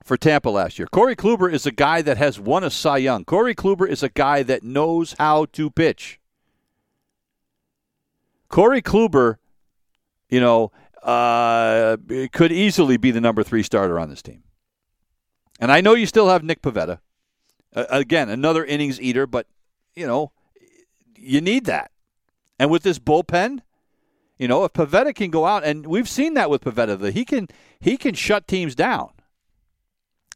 for 0.05 0.17
Tampa 0.17 0.51
last 0.51 0.79
year. 0.79 0.87
Corey 0.93 1.17
Kluber 1.17 1.53
is 1.53 1.67
a 1.67 1.73
guy 1.73 2.03
that 2.03 2.19
has 2.19 2.39
won 2.39 2.63
a 2.63 2.71
Cy 2.71 2.99
Young. 2.99 3.25
Corey 3.25 3.55
Kluber 3.55 3.89
is 3.89 4.03
a 4.03 4.11
guy 4.11 4.43
that 4.43 4.63
knows 4.63 5.15
how 5.19 5.47
to 5.47 5.71
pitch. 5.71 6.21
Corey 8.49 8.83
Kluber, 8.83 9.39
you 10.29 10.41
know, 10.41 10.71
uh, 11.03 11.97
could 12.33 12.53
easily 12.53 12.97
be 12.97 13.11
the 13.11 13.21
number 13.21 13.43
three 13.43 13.63
starter 13.63 13.99
on 13.99 14.11
this 14.11 14.23
team. 14.23 14.43
And 15.59 15.73
I 15.73 15.81
know 15.81 15.95
you 15.95 16.07
still 16.07 16.29
have 16.29 16.45
Nick 16.45 16.63
Pivetta. 16.63 16.99
Uh, 17.75 17.87
again, 17.89 18.29
another 18.29 18.65
innings 18.65 19.01
eater, 19.01 19.27
but, 19.27 19.47
you 19.95 20.07
know, 20.07 20.33
you 21.17 21.41
need 21.41 21.65
that. 21.65 21.91
And 22.59 22.71
with 22.71 22.83
this 22.83 22.99
bullpen, 22.99 23.61
you 24.39 24.49
know, 24.49 24.65
if 24.65 24.73
Pivetta 24.73 25.15
can 25.15 25.31
go 25.31 25.47
out, 25.47 25.65
and 25.65 25.87
we've 25.87 26.09
seen 26.09 26.35
that 26.35 26.51
with 26.51 26.63
Pivetta, 26.63 26.99
that 26.99 27.15
he 27.15 27.25
can 27.25 27.49
he 27.81 27.97
can 27.97 28.15
shut 28.15 28.47
teams 28.47 28.75
down, 28.75 29.11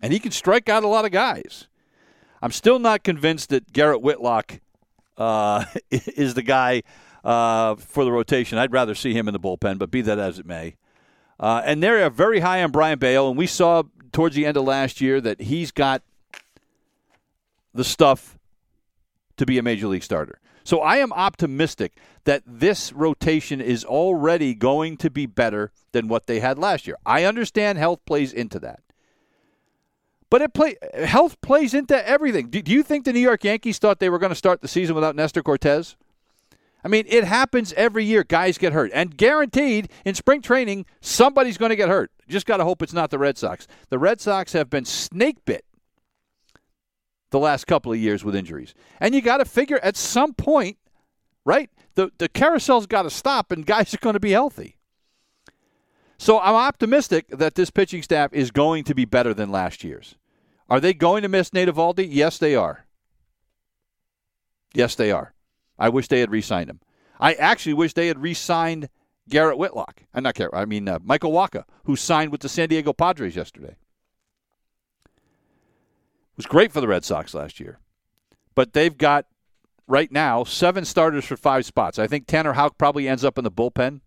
and 0.02 0.12
he 0.12 0.18
can 0.18 0.32
strike 0.32 0.68
out 0.68 0.84
a 0.84 0.88
lot 0.88 1.04
of 1.04 1.10
guys. 1.10 1.66
I'm 2.40 2.52
still 2.52 2.78
not 2.78 3.02
convinced 3.02 3.48
that 3.50 3.72
Garrett 3.72 4.00
Whitlock 4.00 4.60
uh, 5.16 5.64
is 5.90 6.34
the 6.34 6.42
guy 6.42 6.82
uh, 7.24 7.74
for 7.76 8.04
the 8.04 8.12
rotation. 8.12 8.58
I'd 8.58 8.72
rather 8.72 8.94
see 8.94 9.12
him 9.12 9.28
in 9.28 9.32
the 9.32 9.40
bullpen, 9.40 9.78
but 9.78 9.90
be 9.90 10.02
that 10.02 10.18
as 10.18 10.38
it 10.38 10.46
may. 10.46 10.76
Uh, 11.40 11.62
and 11.64 11.82
they're 11.82 12.08
very 12.10 12.40
high 12.40 12.62
on 12.62 12.70
Brayan 12.70 12.98
Bello, 12.98 13.28
and 13.28 13.38
we 13.38 13.46
saw 13.46 13.84
towards 14.12 14.34
the 14.34 14.46
end 14.46 14.56
of 14.56 14.64
last 14.64 15.00
year 15.00 15.20
that 15.20 15.40
he's 15.42 15.70
got 15.70 16.02
the 17.74 17.84
stuff 17.84 18.38
to 19.36 19.46
be 19.46 19.58
a 19.58 19.62
major 19.62 19.86
league 19.86 20.02
starter. 20.02 20.40
So 20.64 20.80
I 20.80 20.96
am 20.96 21.12
optimistic 21.12 21.96
that 22.24 22.42
this 22.44 22.92
rotation 22.92 23.60
is 23.60 23.84
already 23.84 24.54
going 24.54 24.96
to 24.98 25.10
be 25.10 25.26
better 25.26 25.70
than 25.92 26.08
what 26.08 26.26
they 26.26 26.40
had 26.40 26.58
last 26.58 26.86
year. 26.86 26.96
I 27.06 27.24
understand 27.24 27.78
health 27.78 28.00
plays 28.04 28.32
into 28.32 28.58
that. 28.60 28.80
But 30.30 30.42
it 30.42 30.52
play 30.52 30.76
health 30.94 31.40
plays 31.40 31.72
into 31.72 32.06
everything. 32.06 32.50
Do, 32.50 32.60
do 32.60 32.72
you 32.72 32.82
think 32.82 33.04
the 33.04 33.12
New 33.12 33.20
York 33.20 33.44
Yankees 33.44 33.78
thought 33.78 33.98
they 33.98 34.10
were 34.10 34.18
going 34.18 34.30
to 34.30 34.36
start 34.36 34.60
the 34.60 34.68
season 34.68 34.94
without 34.94 35.16
Nestor 35.16 35.42
Cortes? 35.42 35.96
I 36.84 36.88
mean, 36.88 37.06
it 37.08 37.24
happens 37.24 37.72
every 37.72 38.04
year. 38.04 38.22
Guys 38.24 38.56
get 38.56 38.72
hurt. 38.72 38.90
And 38.94 39.16
guaranteed 39.16 39.90
in 40.04 40.14
spring 40.14 40.42
training, 40.42 40.86
somebody's 41.00 41.58
going 41.58 41.70
to 41.70 41.76
get 41.76 41.88
hurt. 41.88 42.12
Just 42.28 42.46
got 42.46 42.58
to 42.58 42.64
hope 42.64 42.82
it's 42.82 42.92
not 42.92 43.10
the 43.10 43.18
Red 43.18 43.36
Sox. 43.36 43.66
The 43.88 43.98
Red 43.98 44.20
Sox 44.20 44.52
have 44.52 44.70
been 44.70 44.84
snake 44.84 45.44
bit 45.44 45.64
the 47.30 47.38
last 47.38 47.66
couple 47.66 47.92
of 47.92 47.98
years 47.98 48.24
with 48.24 48.34
injuries. 48.36 48.74
And 49.00 49.14
you 49.14 49.20
got 49.20 49.38
to 49.38 49.44
figure 49.44 49.78
at 49.82 49.96
some 49.96 50.34
point, 50.34 50.78
right? 51.44 51.70
The 51.94 52.10
the 52.18 52.28
carousel's 52.28 52.86
got 52.86 53.02
to 53.02 53.10
stop 53.10 53.50
and 53.50 53.66
guys 53.66 53.92
are 53.92 53.98
going 53.98 54.14
to 54.14 54.20
be 54.20 54.30
healthy. 54.30 54.77
So 56.18 56.40
I'm 56.40 56.54
optimistic 56.54 57.28
that 57.28 57.54
this 57.54 57.70
pitching 57.70 58.02
staff 58.02 58.32
is 58.32 58.50
going 58.50 58.84
to 58.84 58.94
be 58.94 59.04
better 59.04 59.32
than 59.32 59.50
last 59.50 59.84
year's. 59.84 60.16
Are 60.68 60.80
they 60.80 60.92
going 60.92 61.22
to 61.22 61.28
miss 61.28 61.52
Nate 61.52 61.68
Eovaldi? 61.68 62.06
Yes, 62.10 62.38
they 62.38 62.54
are. 62.54 62.84
Yes, 64.74 64.94
they 64.94 65.10
are. 65.10 65.32
I 65.78 65.88
wish 65.88 66.08
they 66.08 66.20
had 66.20 66.30
re-signed 66.30 66.68
him. 66.68 66.80
I 67.20 67.34
actually 67.34 67.74
wish 67.74 67.94
they 67.94 68.08
had 68.08 68.20
re-signed 68.20 68.88
Garrett 69.28 69.58
Whitlock. 69.58 70.02
I'm 70.12 70.18
uh, 70.18 70.28
not 70.28 70.34
Garrett. 70.34 70.54
I 70.54 70.64
mean 70.64 70.88
uh, 70.88 70.98
Michael 71.02 71.32
Wacha, 71.32 71.64
who 71.84 71.96
signed 71.96 72.32
with 72.32 72.40
the 72.40 72.48
San 72.48 72.68
Diego 72.68 72.92
Padres 72.92 73.36
yesterday 73.36 73.76
It 75.06 76.36
was 76.36 76.46
great 76.46 76.72
for 76.72 76.80
the 76.80 76.88
Red 76.88 77.04
Sox 77.04 77.34
last 77.34 77.60
year. 77.60 77.78
But 78.54 78.72
they've 78.72 78.96
got 78.96 79.26
right 79.86 80.10
now 80.10 80.44
seven 80.44 80.84
starters 80.84 81.24
for 81.24 81.36
five 81.36 81.64
spots. 81.64 81.98
I 81.98 82.06
think 82.06 82.26
Tanner 82.26 82.54
Houck 82.54 82.78
probably 82.78 83.08
ends 83.08 83.24
up 83.24 83.38
in 83.38 83.44
the 83.44 83.50
bullpen. 83.50 84.00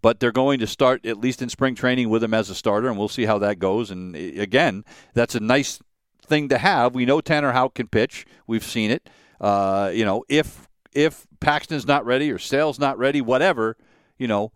But 0.00 0.20
they're 0.20 0.32
going 0.32 0.60
to 0.60 0.66
start 0.66 1.04
at 1.04 1.18
least 1.18 1.42
in 1.42 1.48
spring 1.48 1.74
training 1.74 2.08
with 2.08 2.22
him 2.22 2.32
as 2.32 2.50
a 2.50 2.54
starter, 2.54 2.88
and 2.88 2.96
we'll 2.96 3.08
see 3.08 3.24
how 3.24 3.38
that 3.38 3.58
goes. 3.58 3.90
And 3.90 4.14
again, 4.14 4.84
that's 5.12 5.34
a 5.34 5.40
nice 5.40 5.80
thing 6.22 6.48
to 6.50 6.58
have. 6.58 6.94
We 6.94 7.04
know 7.04 7.20
Tanner 7.20 7.52
Houck 7.52 7.74
can 7.74 7.88
pitch. 7.88 8.26
We've 8.46 8.64
seen 8.64 8.90
it. 8.90 9.08
Uh, 9.40 9.90
you 9.92 10.04
know, 10.04 10.24
if 10.28 10.68
if 10.92 11.26
Paxton's 11.40 11.86
not 11.86 12.04
ready 12.04 12.30
or 12.30 12.38
Sale's 12.38 12.78
not 12.78 12.98
ready, 12.98 13.20
whatever, 13.20 13.76
you 14.18 14.28
know. 14.28 14.52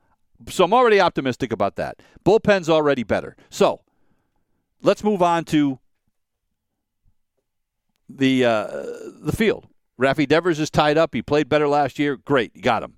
So 0.49 0.64
I'm 0.64 0.74
already 0.74 1.01
optimistic 1.01 1.53
about 1.53 1.76
that. 1.76 2.01
Bullpen's 2.24 2.68
already 2.68 3.05
better. 3.05 3.36
So 3.49 3.80
let's 4.82 5.05
move 5.05 5.22
on 5.22 5.45
to 5.47 5.78
the 8.09 8.45
uh, 8.45 8.66
the 9.20 9.32
field. 9.36 9.68
Rafi 10.01 10.26
Devers 10.26 10.59
is 10.59 10.70
tied 10.70 10.99
up. 10.99 11.14
He 11.14 11.22
played 11.22 11.49
better 11.49 11.68
last 11.68 11.99
year. 11.99 12.16
Great, 12.16 12.53
you 12.55 12.62
got 12.62 12.82
him. 12.82 12.97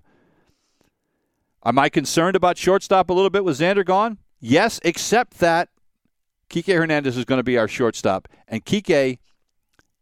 Am 1.65 1.79
I 1.79 1.89
concerned 1.89 2.35
about 2.35 2.59
shortstop 2.59 3.09
a 3.09 3.13
little 3.13 3.31
bit 3.31 3.43
with 3.43 3.59
Xander 3.59 3.83
gone? 3.83 4.19
Yes, 4.39 4.79
except 4.83 5.39
that 5.39 5.69
Kike 6.49 6.77
Hernandez 6.77 7.17
is 7.17 7.25
going 7.25 7.39
to 7.39 7.43
be 7.43 7.57
our 7.57 7.67
shortstop, 7.67 8.27
and 8.47 8.63
Kike 8.63 9.17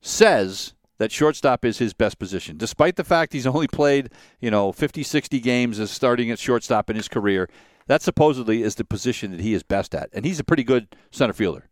says 0.01 0.73
that 0.97 1.11
shortstop 1.11 1.63
is 1.63 1.77
his 1.77 1.93
best 1.93 2.19
position, 2.19 2.57
despite 2.57 2.97
the 2.97 3.05
fact 3.05 3.31
he's 3.31 3.47
only 3.47 3.67
played 3.67 4.11
you 4.41 4.51
know 4.51 4.73
50, 4.73 5.03
60 5.03 5.39
games 5.39 5.79
as 5.79 5.89
starting 5.89 6.29
at 6.29 6.39
shortstop 6.39 6.89
in 6.89 6.97
his 6.97 7.07
career. 7.07 7.49
That 7.87 8.01
supposedly 8.01 8.61
is 8.61 8.75
the 8.75 8.85
position 8.85 9.31
that 9.31 9.39
he 9.39 9.53
is 9.53 9.63
best 9.63 9.95
at, 9.95 10.09
and 10.11 10.25
he's 10.25 10.39
a 10.39 10.43
pretty 10.43 10.63
good 10.63 10.95
center 11.11 11.33
fielder. 11.33 11.69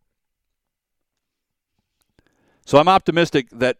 So 2.65 2.77
I'm 2.77 2.87
optimistic 2.87 3.49
that 3.51 3.77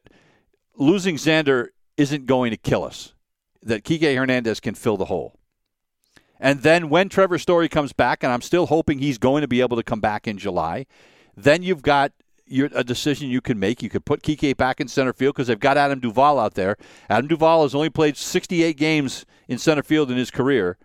losing 0.75 1.15
Xander 1.15 1.67
isn't 1.95 2.25
going 2.25 2.51
to 2.51 2.57
kill 2.57 2.83
us, 2.83 3.13
that 3.63 3.85
Kike 3.85 4.15
Hernandez 4.15 4.59
can 4.59 4.75
fill 4.75 4.97
the 4.97 5.05
hole. 5.05 5.37
And 6.41 6.63
then 6.63 6.89
when 6.89 7.07
Trevor 7.07 7.37
Story 7.37 7.69
comes 7.69 7.93
back, 7.93 8.23
and 8.23 8.33
I'm 8.33 8.41
still 8.41 8.65
hoping 8.65 8.97
he's 8.97 9.19
going 9.19 9.41
to 9.41 9.47
be 9.47 9.61
able 9.61 9.77
to 9.77 9.83
come 9.83 10.01
back 10.01 10.27
in 10.27 10.39
July, 10.39 10.87
then 11.37 11.61
you've 11.61 11.83
got 11.83 12.11
you're, 12.47 12.69
a 12.73 12.83
decision 12.83 13.29
you 13.29 13.41
can 13.41 13.59
make. 13.59 13.83
You 13.83 13.89
could 13.89 14.05
put 14.05 14.23
Kike 14.23 14.57
back 14.57 14.81
in 14.81 14.87
center 14.87 15.13
field 15.13 15.35
because 15.35 15.47
they've 15.47 15.59
got 15.59 15.77
Adam 15.77 15.99
Duvall 15.99 16.39
out 16.39 16.55
there. 16.55 16.77
Adam 17.11 17.27
Duvall 17.27 17.61
has 17.61 17.75
only 17.75 17.91
played 17.91 18.17
68 18.17 18.75
games 18.75 19.23
in 19.47 19.59
center 19.59 19.83
field 19.83 20.09
in 20.09 20.17
his 20.17 20.31
career, 20.31 20.79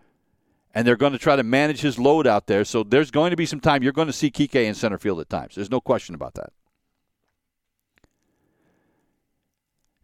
and 0.75 0.87
they're 0.87 0.95
going 0.95 1.13
to 1.13 1.19
try 1.19 1.37
to 1.37 1.43
manage 1.43 1.81
his 1.81 1.99
load 1.99 2.27
out 2.27 2.49
there. 2.49 2.63
So 2.63 2.83
there's 2.83 3.11
going 3.11 3.31
to 3.31 3.37
be 3.37 3.47
some 3.47 3.61
time 3.61 3.83
you're 3.83 3.93
going 3.93 4.09
to 4.09 4.13
see 4.13 4.31
Kike 4.31 4.55
in 4.55 4.75
center 4.75 4.99
field 4.99 5.21
at 5.21 5.31
times. 5.31 5.55
There's 5.55 5.71
no 5.71 5.81
question 5.81 6.15
about 6.15 6.35
that. 6.35 6.53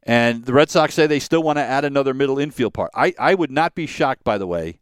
And 0.05 0.47
the 0.47 0.55
Red 0.55 0.71
Sox 0.71 0.95
say 0.95 1.07
they 1.07 1.21
still 1.21 1.43
want 1.43 1.59
to 1.59 1.63
add 1.63 1.85
another 1.85 2.15
middle 2.15 2.39
infield 2.39 2.73
part. 2.73 2.91
I, 2.95 3.15
I 3.19 3.35
would 3.35 3.53
not 3.53 3.75
be 3.75 3.87
shocked, 3.87 4.25
by 4.25 4.39
the 4.39 4.47
way. 4.47 4.81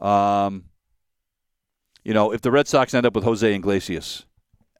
Um, 0.00 0.64
you 2.04 2.14
know, 2.14 2.32
if 2.32 2.40
the 2.40 2.50
Red 2.50 2.66
Sox 2.66 2.94
end 2.94 3.06
up 3.06 3.14
with 3.14 3.24
Jose 3.24 3.54
Iglesias 3.54 4.24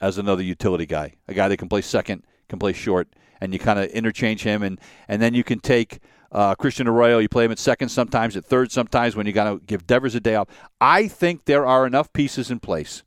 as 0.01 0.19
another 0.19 0.43
utility 0.43 0.87
guy, 0.87 1.15
a 1.29 1.35
guy 1.35 1.49
that 1.49 1.59
can 1.59 1.69
play 1.69 1.83
second, 1.83 2.25
can 2.49 2.59
play 2.59 2.73
short, 2.73 3.09
and 3.41 3.53
you 3.53 3.59
kind 3.59 3.79
of 3.79 3.91
interchange 3.91 4.43
him, 4.43 4.63
and 4.63 4.81
and 5.09 5.21
then 5.21 5.35
you 5.35 5.45
can 5.45 5.61
take 5.61 6.01
uh, 6.33 6.55
Christian 6.55 6.89
Arroyo, 6.89 7.19
you 7.19 7.29
play 7.29 7.45
him 7.45 7.53
at 7.53 7.59
second 7.59 7.91
sometimes, 7.91 8.37
at 8.37 8.45
third 8.45 8.73
sometimes 8.73 9.17
when 9.17 9.27
you 9.27 9.33
got 9.33 9.51
to 9.51 9.61
give 9.67 9.87
Devers 9.87 10.15
a 10.15 10.21
day 10.21 10.35
off. 10.35 10.49
I 10.81 11.09
think 11.09 11.45
there 11.45 11.67
are 11.67 11.87
enough 11.87 12.13
pieces 12.13 12.51
in 12.51 12.61
place, 12.61 13.03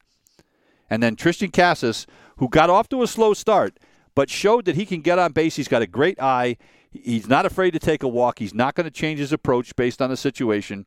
and 0.89 1.01
then 1.01 1.15
Triston 1.15 1.51
Casas, 1.51 2.05
who 2.37 2.49
got 2.49 2.69
off 2.69 2.87
to 2.89 3.01
a 3.01 3.07
slow 3.07 3.33
start, 3.33 3.79
but 4.13 4.29
showed 4.29 4.65
that 4.65 4.75
he 4.75 4.85
can 4.85 5.01
get 5.01 5.17
on 5.17 5.31
base. 5.31 5.55
He's 5.55 5.67
got 5.67 5.81
a 5.81 5.87
great 5.87 6.21
eye. 6.21 6.57
He's 6.91 7.27
not 7.27 7.47
afraid 7.47 7.71
to 7.71 7.79
take 7.79 8.03
a 8.03 8.07
walk. 8.07 8.37
He's 8.37 8.53
not 8.53 8.75
going 8.75 8.85
to 8.85 8.91
change 8.91 9.19
his 9.19 9.33
approach 9.33 9.75
based 9.75 9.99
on 9.99 10.11
the 10.11 10.17
situation 10.17 10.85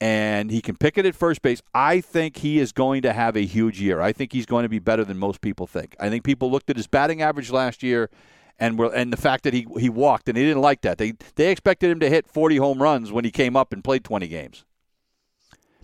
and 0.00 0.50
he 0.50 0.60
can 0.60 0.76
pick 0.76 0.98
it 0.98 1.06
at 1.06 1.14
first 1.14 1.42
base. 1.42 1.62
I 1.72 2.00
think 2.00 2.38
he 2.38 2.58
is 2.58 2.72
going 2.72 3.02
to 3.02 3.12
have 3.12 3.36
a 3.36 3.44
huge 3.44 3.80
year. 3.80 4.00
I 4.00 4.12
think 4.12 4.32
he's 4.32 4.46
going 4.46 4.64
to 4.64 4.68
be 4.68 4.78
better 4.78 5.04
than 5.04 5.18
most 5.18 5.40
people 5.40 5.66
think. 5.66 5.96
I 6.00 6.10
think 6.10 6.24
people 6.24 6.50
looked 6.50 6.70
at 6.70 6.76
his 6.76 6.86
batting 6.86 7.22
average 7.22 7.50
last 7.50 7.82
year 7.82 8.10
and 8.58 8.78
were, 8.78 8.94
and 8.94 9.12
the 9.12 9.16
fact 9.16 9.44
that 9.44 9.54
he 9.54 9.66
he 9.78 9.88
walked 9.88 10.28
and 10.28 10.36
he 10.36 10.44
didn't 10.44 10.62
like 10.62 10.82
that. 10.82 10.98
They 10.98 11.14
they 11.36 11.50
expected 11.50 11.90
him 11.90 12.00
to 12.00 12.08
hit 12.08 12.26
40 12.26 12.56
home 12.56 12.82
runs 12.82 13.12
when 13.12 13.24
he 13.24 13.30
came 13.30 13.56
up 13.56 13.72
and 13.72 13.82
played 13.82 14.04
20 14.04 14.28
games 14.28 14.64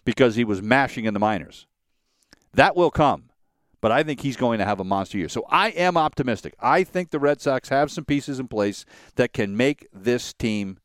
because 0.05 0.37
he 0.37 0.45
was 0.45 0.63
mashing 0.63 1.05
in 1.05 1.15
the 1.15 1.21
minors. 1.21 1.67
That 2.55 2.77
will 2.77 2.91
come. 2.91 3.25
But 3.81 3.93
I 3.93 4.03
think 4.03 4.21
he's 4.21 4.37
going 4.37 4.59
to 4.59 4.67
have 4.67 4.79
a 4.79 4.85
monster 4.85 5.17
year. 5.17 5.31
So 5.31 5.47
I 5.49 5.71
am 5.71 5.97
optimistic. 5.97 6.55
I 6.61 6.85
think 6.85 7.11
the 7.11 7.19
Red 7.19 7.41
Sox 7.41 7.71
have 7.71 7.91
some 7.91 8.05
pieces 8.05 8.39
in 8.39 8.47
place 8.47 8.85
that 9.15 9.33
can 9.33 9.57
make 9.57 9.87
this 9.91 10.35
team 10.35 10.79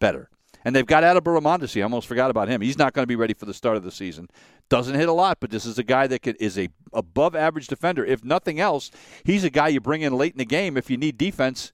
better. 0.00 0.28
And 0.64 0.74
they've 0.74 0.86
got 0.86 1.02
Adalberto 1.02 1.40
Mondesi. 1.40 1.80
I 1.80 1.82
almost 1.82 2.06
forgot 2.06 2.30
about 2.30 2.48
him. 2.48 2.60
He's 2.60 2.78
not 2.78 2.92
going 2.92 3.02
to 3.02 3.08
be 3.08 3.16
ready 3.16 3.34
for 3.34 3.46
the 3.46 3.54
start 3.54 3.76
of 3.76 3.82
the 3.82 3.90
season. 3.90 4.28
Doesn't 4.68 4.94
hit 4.94 5.08
a 5.08 5.12
lot, 5.12 5.38
but 5.40 5.50
this 5.50 5.66
is 5.66 5.78
a 5.78 5.82
guy 5.82 6.06
that 6.06 6.20
could, 6.20 6.36
is 6.40 6.58
a 6.58 6.68
above 6.92 7.34
average 7.34 7.66
defender. 7.66 8.04
If 8.04 8.24
nothing 8.24 8.60
else, 8.60 8.90
he's 9.24 9.44
a 9.44 9.50
guy 9.50 9.68
you 9.68 9.80
bring 9.80 10.02
in 10.02 10.16
late 10.16 10.32
in 10.32 10.38
the 10.38 10.44
game 10.44 10.76
if 10.76 10.90
you 10.90 10.96
need 10.96 11.18
defense 11.18 11.72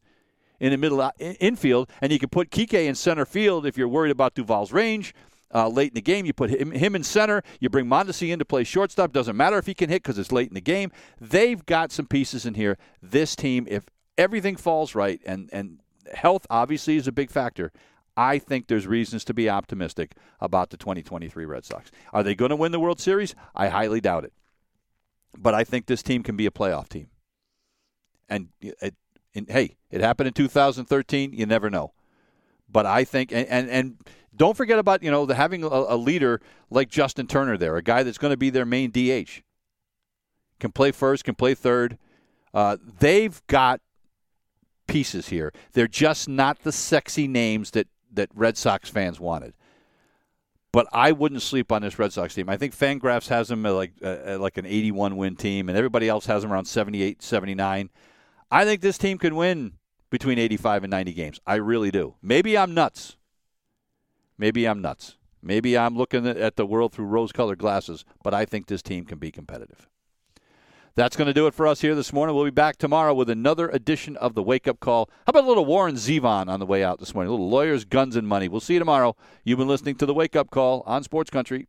in 0.60 0.70
the 0.70 0.76
middle 0.76 1.00
uh, 1.00 1.12
infield, 1.18 1.88
and 2.00 2.10
you 2.12 2.18
can 2.18 2.28
put 2.28 2.50
Kike 2.50 2.74
in 2.74 2.94
center 2.94 3.24
field 3.24 3.64
if 3.66 3.78
you're 3.78 3.88
worried 3.88 4.10
about 4.10 4.34
Duvall's 4.34 4.72
range. 4.72 5.14
Uh, 5.54 5.66
late 5.66 5.92
in 5.92 5.94
the 5.94 6.02
game, 6.02 6.26
you 6.26 6.32
put 6.34 6.50
him, 6.50 6.72
him 6.72 6.94
in 6.94 7.02
center. 7.02 7.42
You 7.58 7.70
bring 7.70 7.86
Mondesi 7.86 8.30
in 8.30 8.38
to 8.38 8.44
play 8.44 8.64
shortstop. 8.64 9.12
Doesn't 9.12 9.36
matter 9.36 9.56
if 9.56 9.64
he 9.66 9.72
can 9.72 9.88
hit 9.88 10.02
because 10.02 10.18
it's 10.18 10.32
late 10.32 10.48
in 10.48 10.54
the 10.54 10.60
game. 10.60 10.90
They've 11.20 11.64
got 11.64 11.90
some 11.90 12.06
pieces 12.06 12.44
in 12.44 12.54
here. 12.54 12.76
This 13.00 13.34
team, 13.34 13.66
if 13.68 13.86
everything 14.18 14.56
falls 14.56 14.94
right, 14.94 15.20
and 15.24 15.48
and 15.52 15.80
health 16.12 16.46
obviously 16.50 16.96
is 16.96 17.06
a 17.06 17.12
big 17.12 17.30
factor. 17.30 17.72
I 18.18 18.40
think 18.40 18.66
there's 18.66 18.88
reasons 18.88 19.24
to 19.26 19.32
be 19.32 19.48
optimistic 19.48 20.16
about 20.40 20.70
the 20.70 20.76
2023 20.76 21.44
Red 21.44 21.64
Sox. 21.64 21.92
Are 22.12 22.24
they 22.24 22.34
going 22.34 22.48
to 22.48 22.56
win 22.56 22.72
the 22.72 22.80
World 22.80 22.98
Series? 22.98 23.36
I 23.54 23.68
highly 23.68 24.00
doubt 24.00 24.24
it. 24.24 24.32
But 25.38 25.54
I 25.54 25.62
think 25.62 25.86
this 25.86 26.02
team 26.02 26.24
can 26.24 26.36
be 26.36 26.44
a 26.44 26.50
playoff 26.50 26.88
team. 26.88 27.10
And, 28.28 28.48
it, 28.60 28.96
and 29.36 29.48
hey, 29.48 29.76
it 29.92 30.00
happened 30.00 30.26
in 30.26 30.32
2013. 30.32 31.32
You 31.32 31.46
never 31.46 31.70
know. 31.70 31.92
But 32.68 32.86
I 32.86 33.04
think, 33.04 33.30
and, 33.30 33.46
and, 33.46 33.70
and 33.70 33.98
don't 34.34 34.56
forget 34.56 34.80
about 34.80 35.04
you 35.04 35.12
know 35.12 35.24
the, 35.24 35.36
having 35.36 35.62
a, 35.62 35.68
a 35.68 35.96
leader 35.96 36.40
like 36.70 36.90
Justin 36.90 37.28
Turner 37.28 37.56
there, 37.56 37.76
a 37.76 37.82
guy 37.82 38.02
that's 38.02 38.18
going 38.18 38.32
to 38.32 38.36
be 38.36 38.50
their 38.50 38.66
main 38.66 38.90
DH. 38.90 39.42
Can 40.58 40.72
play 40.72 40.90
first, 40.90 41.22
can 41.22 41.36
play 41.36 41.54
third. 41.54 41.98
Uh, 42.52 42.78
they've 42.98 43.40
got 43.46 43.80
pieces 44.88 45.28
here. 45.28 45.52
They're 45.72 45.86
just 45.86 46.28
not 46.28 46.64
the 46.64 46.72
sexy 46.72 47.28
names 47.28 47.70
that 47.70 47.86
that 48.12 48.30
Red 48.34 48.56
Sox 48.56 48.88
fans 48.88 49.20
wanted. 49.20 49.54
But 50.70 50.86
I 50.92 51.12
wouldn't 51.12 51.42
sleep 51.42 51.72
on 51.72 51.82
this 51.82 51.98
Red 51.98 52.12
Sox 52.12 52.34
team. 52.34 52.48
I 52.48 52.56
think 52.56 52.76
Fangraphs 52.76 53.28
has 53.28 53.48
them 53.48 53.62
like 53.62 53.92
uh, 54.02 54.38
like 54.38 54.58
an 54.58 54.66
81 54.66 55.16
win 55.16 55.36
team, 55.36 55.68
and 55.68 55.78
everybody 55.78 56.08
else 56.08 56.26
has 56.26 56.42
them 56.42 56.52
around 56.52 56.66
78, 56.66 57.22
79. 57.22 57.90
I 58.50 58.64
think 58.64 58.80
this 58.80 58.98
team 58.98 59.18
can 59.18 59.34
win 59.34 59.74
between 60.10 60.38
85 60.38 60.84
and 60.84 60.90
90 60.90 61.12
games. 61.12 61.40
I 61.46 61.56
really 61.56 61.90
do. 61.90 62.14
Maybe 62.22 62.56
I'm 62.56 62.74
nuts. 62.74 63.16
Maybe 64.36 64.66
I'm 64.66 64.80
nuts. 64.80 65.16
Maybe 65.42 65.78
I'm 65.78 65.96
looking 65.96 66.26
at 66.26 66.56
the 66.56 66.66
world 66.66 66.92
through 66.92 67.06
rose 67.06 67.32
colored 67.32 67.58
glasses, 67.58 68.04
but 68.22 68.34
I 68.34 68.44
think 68.44 68.66
this 68.66 68.82
team 68.82 69.04
can 69.04 69.18
be 69.18 69.30
competitive. 69.30 69.88
That's 70.98 71.14
going 71.14 71.28
to 71.28 71.32
do 71.32 71.46
it 71.46 71.54
for 71.54 71.68
us 71.68 71.80
here 71.80 71.94
this 71.94 72.12
morning. 72.12 72.34
We'll 72.34 72.44
be 72.44 72.50
back 72.50 72.76
tomorrow 72.76 73.14
with 73.14 73.30
another 73.30 73.68
edition 73.68 74.16
of 74.16 74.34
the 74.34 74.42
Wake 74.42 74.66
Up 74.66 74.80
Call. 74.80 75.08
How 75.26 75.30
about 75.30 75.44
a 75.44 75.46
little 75.46 75.64
Warren 75.64 75.94
Zevon 75.94 76.48
on 76.48 76.58
the 76.58 76.66
way 76.66 76.82
out 76.82 76.98
this 76.98 77.14
morning? 77.14 77.28
A 77.28 77.30
little 77.30 77.48
lawyers, 77.48 77.84
guns, 77.84 78.16
and 78.16 78.26
money. 78.26 78.48
We'll 78.48 78.58
see 78.58 78.72
you 78.72 78.80
tomorrow. 78.80 79.14
You've 79.44 79.60
been 79.60 79.68
listening 79.68 79.94
to 79.94 80.06
the 80.06 80.12
Wake 80.12 80.34
Up 80.34 80.50
Call 80.50 80.82
on 80.86 81.04
Sports 81.04 81.30
Country 81.30 81.68